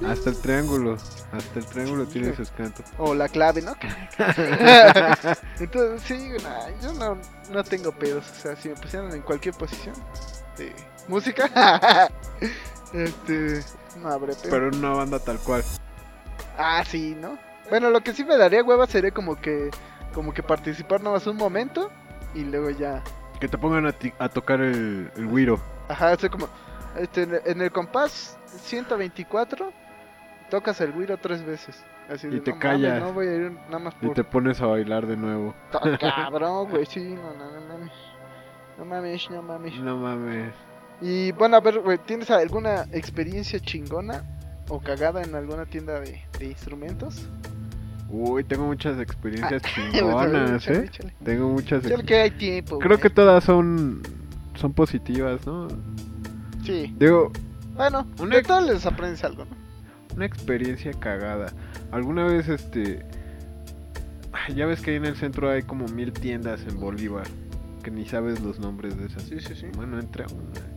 ¿no? 0.00 0.08
hasta 0.08 0.30
el 0.30 0.40
triángulo, 0.40 0.96
hasta 1.32 1.58
el 1.58 1.66
triángulo 1.66 2.04
Sí, 2.06 2.12
tiene 2.12 2.28
güey. 2.28 2.36
su 2.36 2.42
escanto. 2.42 2.84
O 2.98 3.12
la 3.12 3.28
clave, 3.28 3.60
¿no? 3.60 3.74
Entonces, 5.58 6.02
sí, 6.04 6.28
nah, 6.44 6.68
yo 6.80 6.92
no, 6.94 7.18
no 7.50 7.64
tengo 7.64 7.90
pedos. 7.90 8.24
O 8.30 8.34
sea, 8.40 8.54
si 8.54 8.68
me 8.68 8.76
pusieran 8.76 9.12
en 9.12 9.22
cualquier 9.22 9.56
posición 9.56 9.96
de 10.56 10.72
música, 11.08 12.08
este, 12.92 13.60
no 14.00 14.08
habré 14.08 14.34
pedo. 14.34 14.50
Pero 14.50 14.68
en 14.68 14.76
una 14.76 14.90
banda 14.90 15.18
tal 15.18 15.38
cual. 15.38 15.62
Ah, 16.58 16.82
sí, 16.86 17.16
¿no? 17.20 17.38
Bueno, 17.70 17.90
lo 17.90 18.00
que 18.02 18.12
sí 18.12 18.24
me 18.24 18.36
daría 18.36 18.62
hueva 18.62 18.86
sería 18.86 19.10
como 19.10 19.36
que, 19.36 19.70
como 20.12 20.32
que 20.34 20.42
participar 20.42 21.02
nomás 21.02 21.26
un 21.26 21.36
momento 21.36 21.90
y 22.34 22.44
luego 22.44 22.70
ya. 22.70 23.02
Que 23.40 23.48
te 23.48 23.58
pongan 23.58 23.86
a, 23.86 23.92
ti- 23.92 24.12
a 24.18 24.28
tocar 24.28 24.60
el, 24.60 25.10
el 25.16 25.26
güiro. 25.26 25.60
Ajá, 25.88 26.12
hacer 26.12 26.30
como, 26.30 26.48
este, 26.96 27.22
en 27.22 27.34
el- 27.34 27.42
en 27.46 27.62
el 27.62 27.70
compás 27.72 28.38
124 28.46 29.72
tocas 30.50 30.80
el 30.80 30.92
güiro 30.92 31.16
tres 31.18 31.44
veces. 31.44 31.82
Así 32.08 32.26
Y 32.26 32.30
de, 32.30 32.40
te 32.40 32.52
"No 32.52 32.58
callas. 32.58 33.00
No 33.00 33.12
voy 33.14 33.26
a 33.28 33.34
ir 33.34 33.52
nada 33.68 33.78
más 33.78 33.94
Y 34.02 34.06
por. 34.06 34.14
te 34.14 34.24
pones 34.24 34.60
a 34.60 34.66
bailar 34.66 35.06
de 35.06 35.16
nuevo. 35.16 35.54
Cabrón, 36.00 36.68
güey, 36.70 36.84
sí, 36.86 37.00
no, 37.14 37.32
no, 37.32 37.50
no 37.50 37.60
mames. 37.66 37.92
No 38.76 38.84
mames, 38.84 39.30
no 39.30 39.42
mames. 39.42 39.74
No 39.80 39.96
mames. 39.96 40.52
Y 41.00 41.32
bueno, 41.32 41.56
a 41.56 41.60
ver, 41.60 41.80
güey, 41.80 41.98
¿tienes 41.98 42.30
alguna 42.30 42.86
experiencia 42.92 43.58
chingona 43.60 44.24
o 44.68 44.80
cagada 44.80 45.22
en 45.22 45.34
alguna 45.34 45.66
tienda 45.66 46.00
de, 46.00 46.20
de 46.38 46.46
instrumentos? 46.46 47.26
Uy, 48.08 48.44
tengo 48.44 48.66
muchas 48.66 48.98
experiencias 49.00 49.62
Ah, 49.64 49.68
chingonas, 49.74 50.68
¿eh? 50.68 50.90
Tengo 51.24 51.48
muchas. 51.48 51.84
Ex- 51.84 52.02
que 52.04 52.14
hay 52.20 52.30
tiempo. 52.30 52.78
Creo 52.78 52.90
güey. 52.90 53.00
que 53.02 53.10
todas 53.10 53.42
son 53.44 54.02
son 54.54 54.72
positivas, 54.72 55.44
¿no? 55.46 55.66
Sí. 56.64 56.94
Digo, 56.98 57.32
Bueno, 57.74 58.06
Una- 58.20 58.36
de 58.40 58.72
les 58.72 58.86
aprendes 58.86 59.24
algo, 59.24 59.44
¿no? 59.44 59.56
una 60.14 60.26
experiencia 60.26 60.92
cagada. 60.92 61.52
Alguna 61.90 62.24
vez, 62.24 62.48
este, 62.48 63.04
ya 64.54 64.64
ves 64.66 64.80
que 64.80 64.92
ahí 64.92 64.96
en 64.96 65.06
el 65.06 65.16
centro 65.16 65.50
hay 65.50 65.62
como 65.62 65.86
mil 65.88 66.12
tiendas 66.12 66.60
en 66.68 66.78
Bolívar 66.78 67.26
que 67.82 67.90
ni 67.90 68.06
sabes 68.06 68.40
los 68.40 68.60
nombres 68.60 68.96
de 68.96 69.06
esas. 69.06 69.24
Sí, 69.24 69.40
sí, 69.40 69.54
sí. 69.56 69.66
Bueno, 69.76 69.98
entré 69.98 70.24
a 70.24 70.26
una. 70.28 70.73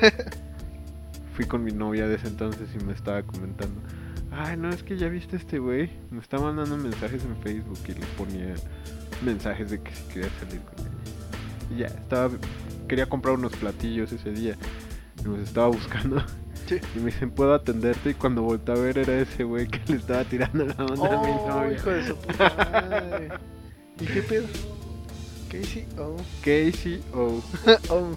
Fui 1.34 1.44
con 1.46 1.64
mi 1.64 1.72
novia 1.72 2.06
de 2.08 2.16
ese 2.16 2.28
entonces 2.28 2.68
y 2.78 2.84
me 2.84 2.92
estaba 2.92 3.22
comentando. 3.22 3.80
Ay, 4.32 4.56
no, 4.56 4.68
es 4.70 4.82
que 4.82 4.96
ya 4.96 5.08
viste 5.08 5.36
este 5.36 5.58
güey. 5.58 5.90
Me 6.10 6.20
está 6.20 6.38
mandando 6.38 6.76
mensajes 6.76 7.22
en 7.24 7.36
Facebook 7.42 7.78
y 7.88 7.92
le 7.92 8.06
ponía 8.16 8.54
mensajes 9.24 9.70
de 9.70 9.80
que 9.80 9.94
si 9.94 10.02
quería 10.04 10.30
salir 10.38 10.60
con 10.62 10.86
ella. 10.86 10.90
Y 11.74 11.78
ya, 11.78 11.86
estaba. 11.86 12.30
Quería 12.88 13.06
comprar 13.06 13.34
unos 13.34 13.52
platillos 13.56 14.12
ese 14.12 14.30
día. 14.32 14.56
Y 15.20 15.24
los 15.24 15.38
estaba 15.40 15.68
buscando. 15.68 16.22
Sí. 16.68 16.78
Y 16.94 17.00
me 17.00 17.06
dicen, 17.06 17.32
¿puedo 17.32 17.52
atenderte? 17.52 18.10
Y 18.10 18.14
cuando 18.14 18.42
volteé 18.42 18.74
a 18.76 18.78
ver 18.78 18.98
era 18.98 19.18
ese 19.18 19.42
güey 19.42 19.66
que 19.66 19.80
le 19.92 19.98
estaba 19.98 20.22
tirando 20.22 20.64
la 20.66 20.74
onda 20.84 21.18
a 21.18 21.22
mi 21.24 21.32
Oh, 21.32 21.48
novia. 21.48 21.72
hijo 21.76 21.90
de 21.90 22.06
su 22.06 22.16
puta 22.16 22.88
madre. 22.90 23.28
¿Y 23.98 24.04
qué 24.06 24.22
pedo? 24.22 24.46
Casey, 25.50 25.86
oh. 25.98 26.16
Casey, 26.44 27.02
oh. 27.12 27.42
oh. 27.88 28.16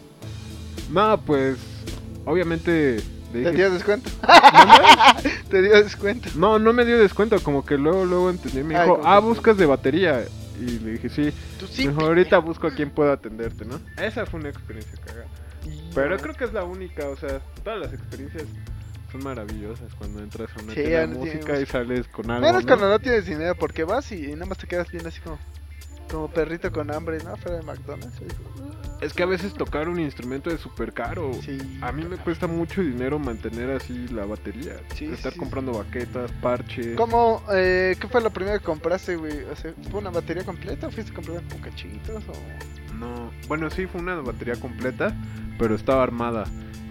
No, 0.92 1.20
pues. 1.22 1.58
Obviamente. 2.26 2.98
le 2.98 3.04
¿Te 3.32 3.38
dije, 3.40 3.52
dio 3.54 3.72
descuento? 3.72 4.10
"¿Mande?". 4.28 5.30
Te 5.50 5.62
dio 5.62 5.84
descuento. 5.84 6.30
No, 6.36 6.60
no 6.60 6.74
me 6.74 6.86
dio 6.86 6.98
descuento, 7.00 7.40
como 7.42 7.66
que 7.66 7.78
luego, 7.78 8.06
luego 8.06 8.30
entendí. 8.30 8.64
Me 8.64 8.80
dijo, 8.80 9.02
ah, 9.04 9.20
buscas 9.20 9.58
de 9.58 9.66
batería. 9.66 10.24
Y 10.60 10.80
le 10.80 10.92
dije, 10.94 11.10
sí. 11.10 11.34
Tú 11.60 11.66
sí. 11.68 11.88
Mejor 11.88 12.04
ahorita 12.06 12.38
busco 12.38 12.68
a 12.68 12.72
quien 12.76 12.90
pueda 12.92 13.14
atenderte, 13.14 13.66
¿no? 13.66 13.80
Esa 14.02 14.26
fue 14.26 14.40
una 14.40 14.50
experiencia 14.50 14.98
cagada. 15.04 15.26
Pero 15.96 16.18
creo 16.18 16.34
que 16.36 16.44
es 16.44 16.54
la 16.54 16.64
única, 16.64 17.08
o 17.10 17.16
sea, 17.16 17.40
todas 17.64 17.80
las 17.80 17.94
experiencias 17.94 18.44
son 19.12 19.24
maravillosas 19.24 19.94
cuando 19.98 20.22
entras 20.22 20.50
a 20.58 20.62
una 20.64 20.74
Sí, 20.74 20.82
tienda 20.82 21.08
no 21.08 21.20
música 21.20 21.60
y 21.60 21.66
sales 21.66 22.08
con 22.08 22.30
algo. 22.32 22.46
Menos 22.46 22.64
¿no? 22.64 22.68
cuando 22.68 22.90
no 22.90 23.00
tienes 23.00 23.26
dinero, 23.26 23.56
porque 23.56 23.84
vas 23.84 24.12
y, 24.12 24.26
y 24.26 24.34
nada 24.34 24.48
más 24.48 24.58
te 24.58 24.68
quedas 24.68 24.90
viendo 24.92 25.10
así 25.10 25.20
como, 25.22 25.38
como 26.10 26.28
perrito 26.30 26.72
con 26.72 26.92
hambre, 26.92 27.18
¿no? 27.24 27.36
Fuera 27.38 27.58
de 27.58 27.64
McDonald's. 27.64 28.18
como, 28.18 28.72
Es 29.02 29.14
que 29.14 29.24
a 29.24 29.26
veces 29.26 29.54
tocar 29.54 29.90
un 29.90 30.00
instrumento 30.00 30.50
es 30.50 30.60
súper 30.62 30.94
caro. 30.94 31.32
Sí. 31.42 31.58
A 31.82 31.92
mí 31.92 32.06
me 32.06 32.18
cuesta 32.18 32.48
mucho 32.48 32.82
dinero 32.82 33.20
mantener 33.20 33.70
así 33.72 34.08
la 34.10 34.26
batería. 34.26 34.74
Sí, 34.96 35.06
Estar 35.06 35.34
sí, 35.34 35.40
comprando 35.40 35.74
baquetas, 35.74 36.32
parches. 36.34 36.96
¿Cómo, 36.96 37.42
eh, 37.54 37.96
qué 38.00 38.08
fue 38.08 38.22
lo 38.22 38.30
primero 38.32 38.58
que 38.60 38.66
compraste, 38.66 39.16
güey? 39.16 39.44
O 39.44 39.56
sea, 39.56 39.74
¿fue 39.90 40.00
una 40.00 40.10
batería 40.12 40.44
completa 40.44 40.88
o 40.88 40.92
fuiste 40.92 41.12
a 41.12 41.16
comprar 41.16 41.42
cachitos 41.62 42.24
o...? 42.28 42.94
No, 42.96 43.32
bueno, 43.48 43.70
sí, 43.70 43.88
fue 43.88 44.02
una 44.02 44.16
batería 44.16 44.56
completa, 44.56 45.16
pero 45.58 45.76
estaba 45.76 46.04
armada. 46.04 46.46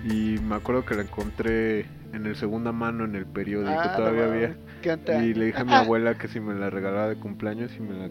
Y 0.04 0.38
me 0.40 0.56
acuerdo 0.56 0.84
que 0.84 0.96
la 0.96 1.02
encontré 1.02 1.86
en 2.12 2.26
el 2.26 2.36
segunda 2.36 2.72
mano 2.72 3.04
en 3.04 3.14
el 3.14 3.24
periódico, 3.24 3.72
Ah, 3.78 3.96
todavía 3.96 4.26
no 4.26 4.32
había. 4.32 5.22
Y 5.22 5.34
le 5.34 5.46
dije 5.46 5.60
a 5.60 5.64
mi 5.64 5.72
abuela 5.72 6.18
que 6.18 6.28
si 6.28 6.40
me 6.40 6.54
la 6.54 6.70
regalaba 6.70 7.08
de 7.08 7.16
cumpleaños 7.16 7.70
y 7.78 7.80
me 7.80 7.94
la, 7.94 8.10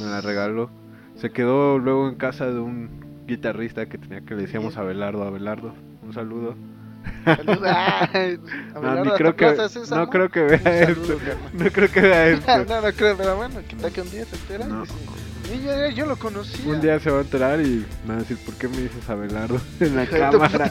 me 0.00 0.06
la 0.06 0.20
regaló. 0.20 0.70
Se 1.16 1.30
quedó 1.30 1.78
luego 1.78 2.08
en 2.08 2.16
casa 2.16 2.46
de 2.46 2.58
un 2.60 3.24
guitarrista 3.26 3.86
que 3.86 3.98
tenía 3.98 4.20
que 4.22 4.34
le 4.34 4.42
decíamos 4.42 4.76
Abelardo, 4.76 5.22
Abelardo. 5.24 5.74
Un 6.02 6.12
saludo. 6.12 6.54
Ay, 7.26 8.38
No, 8.74 8.94
ni 8.94 9.00
¿hasta 9.00 9.16
creo 9.16 9.36
que, 9.36 9.68
Sésamo? 9.68 10.02
no 10.02 10.10
creo 10.10 10.28
que 10.30 10.40
vea 10.42 10.80
esto. 10.82 11.18
No 11.52 11.70
creo 11.70 11.90
que 11.90 12.00
vea 12.00 12.28
esto. 12.30 12.64
no, 12.64 12.80
no 12.82 12.92
creo, 12.92 13.16
pero 13.16 13.36
bueno, 13.36 13.60
que 13.68 13.76
tal 13.76 13.92
que 13.92 14.00
un 14.00 14.10
día 14.10 14.24
se 14.24 14.36
entera. 14.36 14.66
No. 14.66 14.84
y 14.84 14.86
dice, 14.86 15.56
"Niña, 15.56 15.88
yo 15.90 16.06
lo 16.06 16.16
conocía. 16.16 16.72
Un 16.72 16.80
día 16.80 16.98
se 17.00 17.10
va 17.10 17.18
a 17.18 17.22
enterar 17.22 17.60
y 17.60 17.84
me 18.04 18.08
va 18.08 18.14
a 18.14 18.18
decir, 18.18 18.38
¿por 18.44 18.54
qué 18.54 18.68
me 18.68 18.78
dices 18.78 19.08
Abelardo 19.08 19.60
en 19.80 19.96
la 19.96 20.06
cámara? 20.06 20.70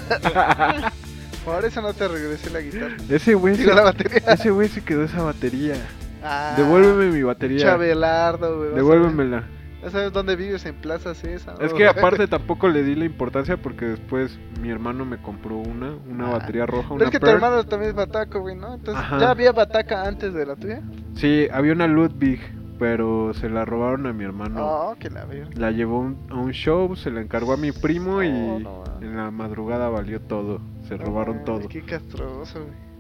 Por 1.46 1.66
eso 1.66 1.82
no 1.82 1.94
te 1.94 2.08
regresé 2.08 2.50
la 2.52 2.62
guitarra. 2.62 2.96
ese 3.10 3.34
güey 3.36 3.56
se, 3.56 3.66
la 3.66 3.82
batería. 3.84 4.20
ese 4.34 4.50
güey 4.50 4.70
se 4.70 4.82
quedó 4.84 5.04
esa 5.04 5.22
batería. 5.24 5.76
Ah, 6.24 6.54
Devuélveme 6.58 7.12
mi 7.12 7.22
batería. 7.24 7.60
Chabelardo, 7.60 8.58
güey. 8.58 8.74
Devuélvemela. 8.76 9.44
Ya 9.82 9.90
sabes 9.90 10.14
dónde 10.14 10.38
vives, 10.38 10.66
en 10.66 10.76
Plaza 10.76 11.14
César. 11.14 11.56
Es 11.60 11.74
que 11.74 11.86
aparte 11.88 12.28
tampoco 12.28 12.70
le 12.70 12.84
di 12.84 12.96
la 12.96 13.04
importancia 13.04 13.58
porque 13.58 13.86
después 13.86 14.40
mi 14.62 14.70
hermano 14.70 15.04
me 15.04 15.18
compró 15.22 15.58
una, 15.58 15.94
una 16.10 16.28
Ah. 16.30 16.32
batería 16.38 16.66
roja, 16.66 16.84
Pero 16.84 16.96
una 16.96 17.06
es 17.06 17.12
que 17.12 17.20
tu 17.20 17.28
hermano 17.28 17.64
también 17.66 17.90
es 17.90 17.96
bataco, 17.96 18.40
güey, 18.40 18.56
¿no? 18.56 18.76
Entonces, 18.76 19.04
Ajá. 19.04 19.20
¿ya 19.20 19.30
había 19.32 19.52
bataca 19.52 20.08
antes 20.08 20.34
de 20.34 20.46
la 20.46 20.56
tuya? 20.56 20.82
Sí, 21.16 21.48
había 21.52 21.74
una 21.74 21.88
Ludwig, 21.88 22.40
pero 22.80 23.34
se 23.34 23.50
la 23.50 23.66
robaron 23.66 24.08
a 24.08 24.14
mi 24.14 24.24
hermano. 24.24 24.66
Oh, 24.66 24.96
que 24.98 25.10
la 25.10 25.26
verga. 25.26 25.50
La 25.58 25.72
llevó 25.72 26.00
un- 26.00 26.18
a 26.30 26.36
un 26.36 26.52
show, 26.52 26.96
se 26.96 27.12
la 27.12 27.20
encargó 27.20 27.52
a 27.52 27.58
mi 27.58 27.74
primo 27.74 28.24
y 28.24 28.30
Oh, 28.30 28.60
no. 28.60 28.84
en 29.02 29.18
la 29.18 29.32
madrugada 29.32 29.90
valió 29.90 30.22
todo. 30.22 30.62
Se 30.88 30.96
robaron 30.96 31.44
todo. 31.44 31.68
Qué 31.68 31.82
castroso, 31.82 32.62
güey. 32.62 32.93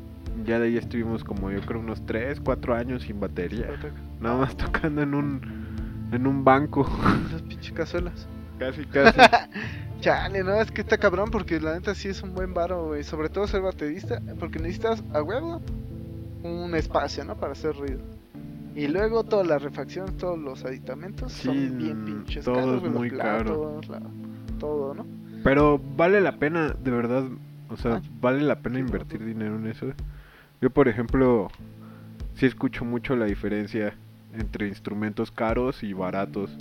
Ya 0.45 0.59
de 0.59 0.67
ahí 0.67 0.77
estuvimos 0.77 1.23
como 1.23 1.51
yo 1.51 1.61
creo 1.61 1.79
unos 1.79 2.05
3, 2.05 2.39
4 2.41 2.75
años 2.75 3.03
sin 3.03 3.19
batería. 3.19 3.67
Nada 4.19 4.37
más 4.37 4.57
tocando 4.57 5.01
en 5.01 5.13
un 5.13 5.63
en 6.11 6.27
un 6.27 6.43
banco. 6.43 6.87
Esas 7.27 7.41
pinches 7.43 7.71
cazuelas. 7.73 8.27
Casi, 8.59 8.85
casi. 8.85 9.19
Chale, 9.99 10.43
no, 10.43 10.53
es 10.61 10.71
que 10.71 10.81
está 10.81 10.97
cabrón 10.97 11.31
porque 11.31 11.59
la 11.59 11.73
neta 11.73 11.95
sí 11.95 12.09
es 12.09 12.21
un 12.21 12.33
buen 12.35 12.53
varo, 12.53 12.87
güey. 12.87 13.03
Sobre 13.03 13.29
todo 13.29 13.47
ser 13.47 13.61
baterista, 13.61 14.21
porque 14.39 14.59
necesitas 14.59 15.03
a 15.13 15.23
huevo 15.23 15.61
un 16.43 16.75
espacio, 16.75 17.25
¿no? 17.25 17.35
Para 17.35 17.53
hacer 17.53 17.75
ruido. 17.75 17.99
Y 18.75 18.87
luego 18.87 19.23
toda 19.23 19.43
la 19.43 19.59
refacción, 19.59 20.17
todos 20.17 20.37
los 20.37 20.65
aditamentos 20.65 21.31
Sí, 21.33 21.47
son 21.47 21.77
bien 21.77 22.05
pinches 22.05 22.45
todo 22.45 22.55
caros, 22.55 22.83
es 22.83 22.91
muy 22.91 23.09
caro. 23.11 23.81
platos, 23.81 24.01
todo, 24.59 24.93
¿no? 24.93 25.05
Pero 25.43 25.79
vale 25.97 26.21
la 26.21 26.37
pena, 26.37 26.75
de 26.83 26.91
verdad, 26.91 27.23
o 27.73 27.77
sea, 27.77 28.01
vale 28.21 28.41
la 28.41 28.59
pena 28.59 28.79
invertir 28.79 29.23
dinero 29.23 29.55
en 29.55 29.67
eso. 29.67 29.93
Yo, 30.61 30.69
por 30.69 30.87
ejemplo, 30.87 31.49
sí 32.35 32.45
escucho 32.45 32.85
mucho 32.85 33.15
la 33.15 33.25
diferencia 33.25 33.95
entre 34.33 34.67
instrumentos 34.67 35.31
caros 35.31 35.83
y 35.83 35.93
baratos. 35.93 36.51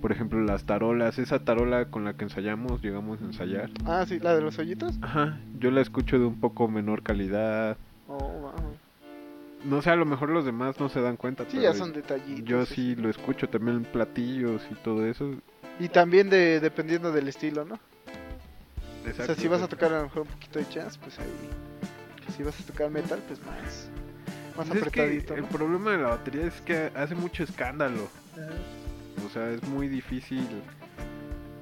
Por 0.00 0.12
ejemplo, 0.12 0.40
las 0.40 0.64
tarolas, 0.64 1.18
esa 1.18 1.44
tarola 1.44 1.86
con 1.86 2.04
la 2.04 2.14
que 2.14 2.24
ensayamos, 2.24 2.82
llegamos 2.82 3.20
a 3.22 3.24
ensayar. 3.24 3.70
Ah, 3.84 4.04
sí, 4.06 4.18
la 4.18 4.34
de 4.34 4.42
los 4.42 4.58
hoyitos. 4.58 4.98
Ajá, 5.00 5.38
yo 5.58 5.70
la 5.70 5.80
escucho 5.80 6.18
de 6.18 6.24
un 6.24 6.40
poco 6.40 6.68
menor 6.68 7.02
calidad. 7.02 7.76
Oh, 8.08 8.18
wow. 8.18 8.52
No 9.64 9.80
sé, 9.80 9.90
a 9.90 9.96
lo 9.96 10.04
mejor 10.04 10.30
los 10.30 10.44
demás 10.44 10.80
no 10.80 10.88
se 10.88 11.00
dan 11.00 11.16
cuenta. 11.16 11.44
Sí, 11.48 11.60
ya 11.60 11.72
son 11.72 11.92
detallitos. 11.92 12.44
Yo 12.44 12.66
sí 12.66 12.96
lo 12.96 13.08
escucho 13.08 13.48
también 13.48 13.76
en 13.78 13.84
platillos 13.84 14.66
y 14.70 14.74
todo 14.74 15.06
eso. 15.06 15.34
Y 15.78 15.88
también 15.88 16.28
de, 16.30 16.58
dependiendo 16.58 17.12
del 17.12 17.28
estilo, 17.28 17.64
¿no? 17.64 17.78
O 19.10 19.14
sea, 19.26 19.34
si 19.34 19.48
vas 19.48 19.62
a 19.62 19.68
tocar 19.68 19.92
a 19.92 19.98
lo 19.98 20.02
mejor 20.04 20.22
un 20.22 20.28
poquito 20.28 20.58
de 20.58 20.66
jazz, 20.70 20.96
pues 20.98 21.18
ahí. 21.18 21.26
Si 22.36 22.42
vas 22.42 22.58
a 22.60 22.62
tocar 22.64 22.90
metal, 22.90 23.20
pues 23.26 23.40
más. 23.44 23.88
Más 24.56 24.68
Pues 24.68 24.82
es 24.82 24.90
que 24.92 25.00
apretadito, 25.00 25.34
el 25.34 25.42
¿no? 25.42 25.48
problema 25.48 25.90
de 25.92 25.98
la 25.98 26.08
batería 26.10 26.46
es 26.46 26.60
que 26.62 26.90
hace 26.94 27.14
mucho 27.14 27.42
escándalo. 27.42 28.08
Ajá. 28.34 29.26
O 29.26 29.30
sea, 29.30 29.50
es 29.50 29.62
muy 29.64 29.88
difícil 29.88 30.46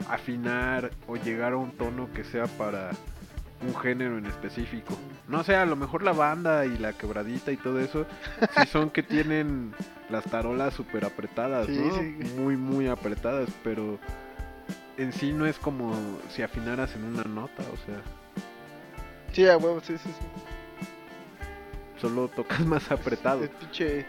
afinar 0.09 0.91
o 1.07 1.17
llegar 1.17 1.53
a 1.53 1.57
un 1.57 1.71
tono 1.73 2.09
que 2.13 2.25
sea 2.25 2.47
para 2.47 2.91
un 3.67 3.75
género 3.81 4.17
en 4.19 4.27
específico. 4.27 4.97
No 5.29 5.45
sé, 5.45 5.55
a 5.55 5.67
lo 5.67 5.77
mejor 5.77 6.03
la 6.03 6.13
banda 6.13 6.65
y 6.67 6.79
la 6.79 6.93
quebradita 6.95 7.53
y 7.53 7.57
todo 7.57 7.79
eso, 7.81 8.07
sí 8.57 8.67
son 8.67 8.91
que 8.91 9.03
tienen 9.03 9.73
las 10.09 10.25
tarolas 10.25 10.75
súper 10.75 11.05
apretadas, 11.05 11.67
Sí, 11.67 11.79
¿no? 11.79 11.95
sí. 11.99 12.35
Muy, 12.39 12.57
muy 12.57 12.89
apretadas, 12.89 13.49
pero 13.63 13.99
en 15.03 15.13
sí 15.13 15.33
no 15.33 15.47
es 15.47 15.59
como 15.59 15.95
si 16.31 16.43
afinaras 16.43 16.95
en 16.95 17.05
una 17.05 17.25
nota, 17.25 17.63
o 17.73 17.77
sea, 17.87 18.03
Sí, 19.33 19.47
a 19.47 19.57
huevo, 19.57 19.81
sí, 19.81 19.97
sí, 19.97 20.09
sí. 20.09 20.27
solo 22.01 22.29
tocas 22.29 22.67
más 22.67 22.91
apretado. 22.91 23.45
El 23.45 23.51
pinche. 23.51 24.05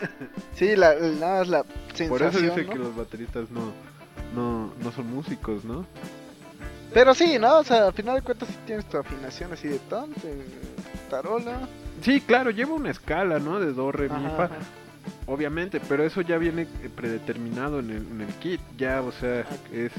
sí, 0.54 0.76
la, 0.76 0.94
nada 0.94 1.40
más 1.40 1.48
la 1.48 1.64
sensación. 1.94 2.08
Por 2.08 2.22
eso 2.22 2.38
dice 2.40 2.64
¿no? 2.64 2.72
que 2.72 2.78
los 2.78 2.96
bateristas 2.96 3.50
no, 3.50 3.72
no, 4.34 4.72
no 4.82 4.92
son 4.92 5.10
músicos, 5.10 5.64
¿no? 5.64 5.84
Pero 6.94 7.14
sí, 7.14 7.38
¿no? 7.38 7.58
O 7.58 7.64
sea, 7.64 7.86
al 7.86 7.92
final 7.92 8.16
de 8.16 8.22
cuentas 8.22 8.48
sí 8.48 8.56
tienes 8.66 8.84
tu 8.86 8.96
afinación 8.98 9.52
así 9.52 9.68
de 9.68 9.78
ton, 9.78 10.10
de 10.22 10.42
tarola. 11.10 11.68
Sí, 12.02 12.20
claro, 12.20 12.50
lleva 12.50 12.72
una 12.74 12.90
escala, 12.90 13.38
¿no? 13.38 13.60
De 13.60 13.72
do, 13.72 13.92
re, 13.92 14.08
mi, 14.08 14.26
fa. 14.36 14.50
Obviamente, 15.26 15.80
pero 15.80 16.04
eso 16.04 16.20
ya 16.20 16.38
viene 16.38 16.62
eh, 16.62 16.90
predeterminado 16.94 17.78
en 17.80 17.90
el, 17.90 18.06
en 18.10 18.20
el 18.22 18.34
kit. 18.34 18.60
Ya, 18.76 19.02
o 19.02 19.12
sea, 19.12 19.40
Ok. 19.40 19.72
es. 19.72 19.92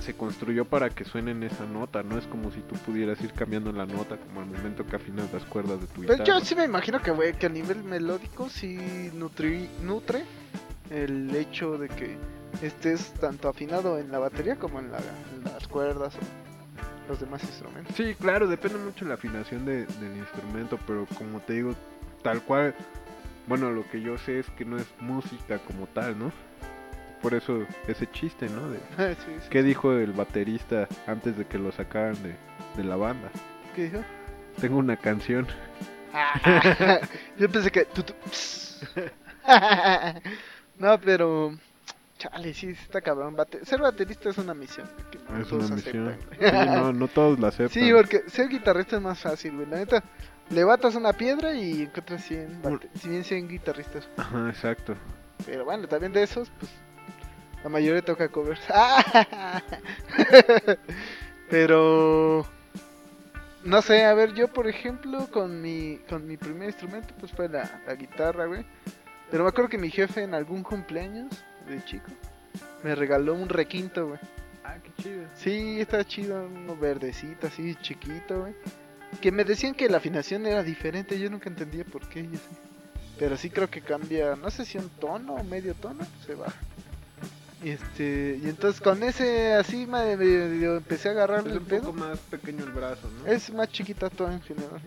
Se 0.00 0.14
construyó 0.14 0.64
para 0.64 0.88
que 0.90 1.04
suene 1.04 1.32
en 1.32 1.42
esa 1.42 1.66
nota, 1.66 2.02
no 2.02 2.16
es 2.16 2.26
como 2.26 2.50
si 2.50 2.60
tú 2.60 2.74
pudieras 2.76 3.20
ir 3.20 3.32
cambiando 3.32 3.72
la 3.72 3.84
nota 3.84 4.16
como 4.16 4.40
al 4.40 4.46
momento 4.46 4.86
que 4.86 4.96
afinas 4.96 5.30
las 5.32 5.44
cuerdas 5.44 5.80
de 5.80 5.86
tu 5.88 6.00
Pero 6.02 6.14
guitarra. 6.14 6.24
yo 6.24 6.40
sí 6.44 6.54
me 6.54 6.64
imagino 6.64 7.00
que, 7.02 7.34
que 7.38 7.46
a 7.46 7.50
nivel 7.50 7.84
melódico 7.84 8.48
sí 8.48 9.10
nutri, 9.14 9.68
nutre 9.82 10.24
el 10.90 11.34
hecho 11.34 11.76
de 11.76 11.88
que 11.88 12.16
estés 12.62 13.12
tanto 13.20 13.48
afinado 13.48 13.98
en 13.98 14.10
la 14.10 14.18
batería 14.18 14.56
como 14.56 14.78
en, 14.78 14.90
la- 14.92 14.98
en 14.98 15.44
las 15.52 15.68
cuerdas 15.68 16.14
o 16.16 17.08
los 17.10 17.20
demás 17.20 17.42
instrumentos. 17.44 17.94
Sí, 17.96 18.14
claro, 18.18 18.46
depende 18.48 18.78
mucho 18.78 19.04
de 19.04 19.10
la 19.10 19.14
afinación 19.16 19.66
de- 19.66 19.84
del 19.86 20.16
instrumento, 20.16 20.78
pero 20.86 21.06
como 21.18 21.40
te 21.40 21.52
digo, 21.54 21.74
tal 22.22 22.40
cual, 22.42 22.74
bueno, 23.46 23.70
lo 23.72 23.86
que 23.90 24.00
yo 24.00 24.16
sé 24.16 24.38
es 24.38 24.46
que 24.50 24.64
no 24.64 24.78
es 24.78 24.86
música 25.00 25.58
como 25.58 25.86
tal, 25.88 26.18
¿no? 26.18 26.32
Por 27.22 27.34
eso 27.34 27.64
ese 27.88 28.06
chiste, 28.10 28.48
¿no? 28.48 28.70
De, 28.70 28.78
sí, 29.16 29.32
sí. 29.42 29.48
¿Qué 29.50 29.62
dijo 29.62 29.92
el 29.92 30.12
baterista 30.12 30.86
antes 31.06 31.36
de 31.36 31.44
que 31.46 31.58
lo 31.58 31.72
sacaran 31.72 32.14
de, 32.22 32.34
de 32.76 32.84
la 32.84 32.96
banda? 32.96 33.30
¿Qué 33.74 33.84
dijo? 33.84 34.04
Tengo 34.60 34.78
una 34.78 34.96
canción. 34.96 35.46
Yo 37.38 37.48
pensé 37.50 37.70
que... 37.70 37.86
no, 40.78 41.00
pero... 41.00 41.56
Chale, 42.18 42.54
sí, 42.54 42.74
sí 42.74 42.80
está 42.82 43.02
cabrón. 43.02 43.36
Bate- 43.36 43.62
ser 43.66 43.80
baterista 43.80 44.30
es 44.30 44.38
una 44.38 44.54
misión. 44.54 44.88
que 45.10 45.18
no 45.30 45.38
Es 45.38 45.48
todos 45.48 45.66
una 45.66 45.76
misión. 45.76 46.08
aceptan. 46.08 46.38
Sí, 46.50 46.68
no, 46.70 46.92
no 46.94 47.08
todos 47.08 47.38
la 47.38 47.48
aceptan. 47.48 47.68
Sí, 47.82 47.92
porque 47.92 48.22
ser 48.30 48.48
guitarrista 48.48 48.96
es 48.96 49.02
más 49.02 49.18
fácil, 49.18 49.54
güey. 49.56 49.66
La 49.66 49.76
neta, 49.76 50.02
levantas 50.48 50.94
una 50.94 51.12
piedra 51.12 51.54
y 51.54 51.82
encuentras 51.82 52.24
100, 52.24 52.62
bate- 52.62 52.88
100, 52.94 53.24
100 53.24 53.48
guitarristas. 53.48 54.08
Ajá, 54.16 54.48
exacto. 54.48 54.94
Pero 55.44 55.66
bueno, 55.66 55.86
también 55.88 56.12
de 56.14 56.22
esos, 56.22 56.50
pues 56.58 56.70
la 57.66 57.70
mayoría 57.70 58.00
toca 58.00 58.28
covers. 58.28 58.60
Pero 61.50 62.46
no 63.64 63.82
sé, 63.82 64.04
a 64.04 64.14
ver, 64.14 64.34
yo 64.34 64.46
por 64.46 64.68
ejemplo 64.68 65.28
con 65.32 65.60
mi 65.60 65.98
con 66.08 66.28
mi 66.28 66.36
primer 66.36 66.68
instrumento 66.68 67.12
pues 67.18 67.32
fue 67.32 67.48
la, 67.48 67.82
la 67.84 67.96
guitarra, 67.96 68.46
güey. 68.46 68.64
Pero 69.32 69.42
me 69.42 69.48
acuerdo 69.48 69.68
que 69.68 69.78
mi 69.78 69.90
jefe 69.90 70.22
en 70.22 70.34
algún 70.34 70.62
cumpleaños 70.62 71.26
de 71.68 71.84
chico 71.84 72.06
me 72.84 72.94
regaló 72.94 73.34
un 73.34 73.48
requinto, 73.48 74.06
güey. 74.06 74.20
Ah, 74.62 74.76
qué 74.80 75.02
chido. 75.02 75.24
Sí, 75.34 75.80
está 75.80 76.04
chido, 76.04 76.46
uno 76.46 76.76
verdecito, 76.76 77.48
así 77.48 77.74
chiquito, 77.82 78.42
güey. 78.42 78.54
Que 79.20 79.32
me 79.32 79.42
decían 79.42 79.74
que 79.74 79.88
la 79.88 79.96
afinación 79.96 80.46
era 80.46 80.62
diferente, 80.62 81.18
yo 81.18 81.28
nunca 81.30 81.48
entendía 81.48 81.84
por 81.84 82.08
qué. 82.08 82.28
Pero 83.18 83.36
sí 83.36 83.50
creo 83.50 83.68
que 83.68 83.80
cambia, 83.80 84.36
no 84.36 84.52
sé 84.52 84.64
si 84.64 84.78
un 84.78 84.88
tono 84.88 85.34
o 85.34 85.42
medio 85.42 85.74
tono, 85.74 86.06
se 86.24 86.36
baja. 86.36 86.54
Y 87.66 87.70
este, 87.70 88.38
y 88.44 88.48
entonces 88.48 88.80
con 88.80 89.02
ese 89.02 89.54
así 89.54 89.86
me, 89.86 90.16
medio 90.16 90.76
empecé 90.76 91.08
a 91.08 91.12
agarrarle 91.12 91.50
Es 91.50 91.56
el 91.56 91.62
un 91.62 91.68
pedo. 91.68 91.80
poco 91.80 91.92
más 91.94 92.18
pequeño 92.30 92.62
el 92.64 92.70
brazo, 92.70 93.08
¿no? 93.18 93.26
Es 93.26 93.52
más 93.52 93.68
chiquita 93.70 94.08
toda 94.08 94.32
en 94.34 94.40
general. 94.42 94.80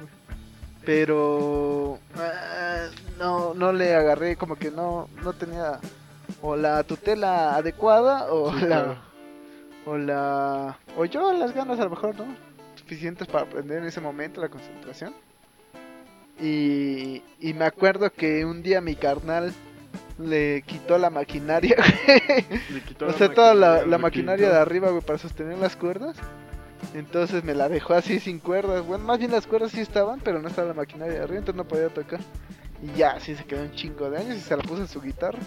Pero 0.86 2.00
ah, 2.16 2.86
no, 3.20 3.54
no 3.54 3.74
le 3.74 3.94
agarré, 3.96 4.38
como 4.38 4.56
que 4.56 4.72
no, 4.72 5.10
no 5.24 5.34
tenía 5.34 5.80
o 6.42 6.56
la 6.56 6.84
tutela 6.84 7.56
adecuada 7.56 8.32
o 8.32 8.54
Sí, 8.54 8.62
la 8.62 8.68
claro. 8.68 8.98
o 9.86 9.98
la 9.98 10.78
o 10.96 11.04
yo 11.04 11.34
las 11.34 11.54
ganas 11.54 11.80
a 11.82 11.84
lo 11.84 11.90
mejor, 11.90 12.16
¿no? 12.18 12.34
Suficientes 12.78 13.28
para 13.28 13.44
aprender 13.44 13.80
en 13.80 13.86
ese 13.88 14.00
momento 14.00 14.40
la 14.40 14.48
concentración. 14.48 15.14
Y, 16.40 17.22
y 17.42 17.54
me 17.54 17.66
acuerdo 17.66 18.10
que 18.14 18.46
un 18.46 18.64
día 18.64 18.80
mi 18.80 18.96
carnal 18.96 19.54
le 20.20 20.64
quitó 20.64 20.98
la 20.98 21.10
maquinaria, 21.10 21.78
güey. 22.08 22.62
Le 22.70 22.82
quitó 22.84 23.08
O 23.08 23.12
la 23.12 23.14
sea, 23.14 23.34
toda 23.34 23.54
la, 23.56 23.86
maquinaria, 23.86 23.88
la 23.88 23.98
lo 23.98 24.00
maquinaria 24.00 24.48
quitó. 24.48 24.56
de 24.56 24.62
arriba, 24.62 24.90
güey, 24.90 25.02
para 25.02 25.20
sostener 25.20 25.58
las 25.58 25.76
cuerdas. 25.76 26.18
Entonces 26.94 27.44
me 27.44 27.54
la 27.56 27.70
dejó 27.70 27.94
así 27.94 28.20
sin 28.20 28.40
cuerdas. 28.40 28.86
Bueno, 28.86 29.04
más 29.06 29.20
bien 29.20 29.32
las 29.32 29.48
cuerdas 29.48 29.72
sí 29.72 29.82
estaban, 29.82 30.20
pero 30.22 30.42
no 30.42 30.48
estaba 30.48 30.70
la 30.70 30.74
maquinaria 30.74 31.16
de 31.16 31.24
arriba, 31.24 31.40
entonces 31.40 31.58
no 31.58 31.68
podía 31.68 31.90
tocar. 31.90 32.20
Y 32.82 32.98
ya, 32.98 33.12
así 33.12 33.36
se 33.36 33.44
quedó 33.46 33.62
un 33.62 33.72
chingo 33.74 34.10
de 34.10 34.20
años 34.20 34.38
y 34.38 34.42
se 34.42 34.56
la 34.56 34.64
puso 34.64 34.82
en 34.82 34.88
su 34.88 35.02
guitarra. 35.02 35.40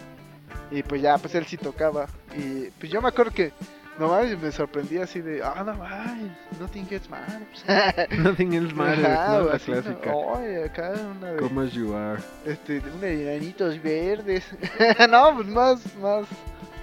Y 0.70 0.82
pues 0.82 1.00
ya, 1.00 1.16
pues 1.18 1.34
él 1.34 1.46
sí 1.46 1.56
tocaba. 1.56 2.06
Y 2.36 2.70
pues 2.78 2.92
yo 2.92 3.00
me 3.00 3.08
acuerdo 3.08 3.32
que, 3.32 3.52
no 3.98 4.08
mames, 4.08 4.40
me 4.40 4.50
sorprendía 4.50 5.04
así 5.04 5.20
de, 5.20 5.42
ah, 5.42 5.62
no 5.64 5.74
mames, 5.74 6.32
nothing 6.58 6.86
gets 6.86 7.08
matters. 7.10 7.64
Nothing 8.18 8.54
else 8.54 8.74
matters, 8.74 9.06
Ajá, 9.06 9.38
¿no? 9.38 9.44
La 9.48 9.54
así, 9.54 9.70
¿no? 9.70 9.82
clásica. 9.82 10.14
Oye, 10.14 10.64
acá 10.64 10.92
una 11.16 11.32
de 11.32 11.36
Come 11.40 11.66
as 11.66 11.72
you 11.72 11.94
are. 11.94 12.20
este, 12.46 12.80
de 12.80 12.90
una 12.90 13.06
de 13.06 13.34
enanitos 13.34 13.82
verdes. 13.82 14.44
no, 15.10 15.34
pues 15.36 15.48
más, 15.48 15.96
más 15.96 16.26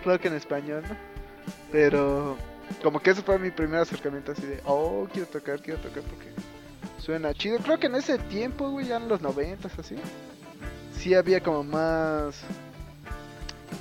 rock 0.06 0.26
en 0.26 0.36
español, 0.36 0.84
¿no? 0.88 0.96
Pero 1.72 2.38
como 2.84 3.00
que 3.00 3.10
ese 3.12 3.22
fue 3.22 3.40
mi 3.40 3.52
primer 3.52 3.80
acercamiento 3.82 4.32
así 4.32 4.44
de, 4.46 4.62
oh, 4.66 5.08
quiero 5.12 5.28
tocar, 5.28 5.62
quiero 5.62 5.80
tocar 5.80 6.04
porque 6.04 6.30
suena 7.00 7.34
chido. 7.34 7.58
Creo 7.58 7.80
que 7.80 7.88
en 7.88 7.96
ese 7.96 8.18
tiempo, 8.20 8.70
güey, 8.70 8.88
ya 8.88 8.98
en 8.98 9.08
los 9.08 9.22
noventas 9.22 9.78
así, 9.78 9.96
sí 10.94 11.16
había 11.16 11.42
como 11.42 11.64
más, 11.64 12.42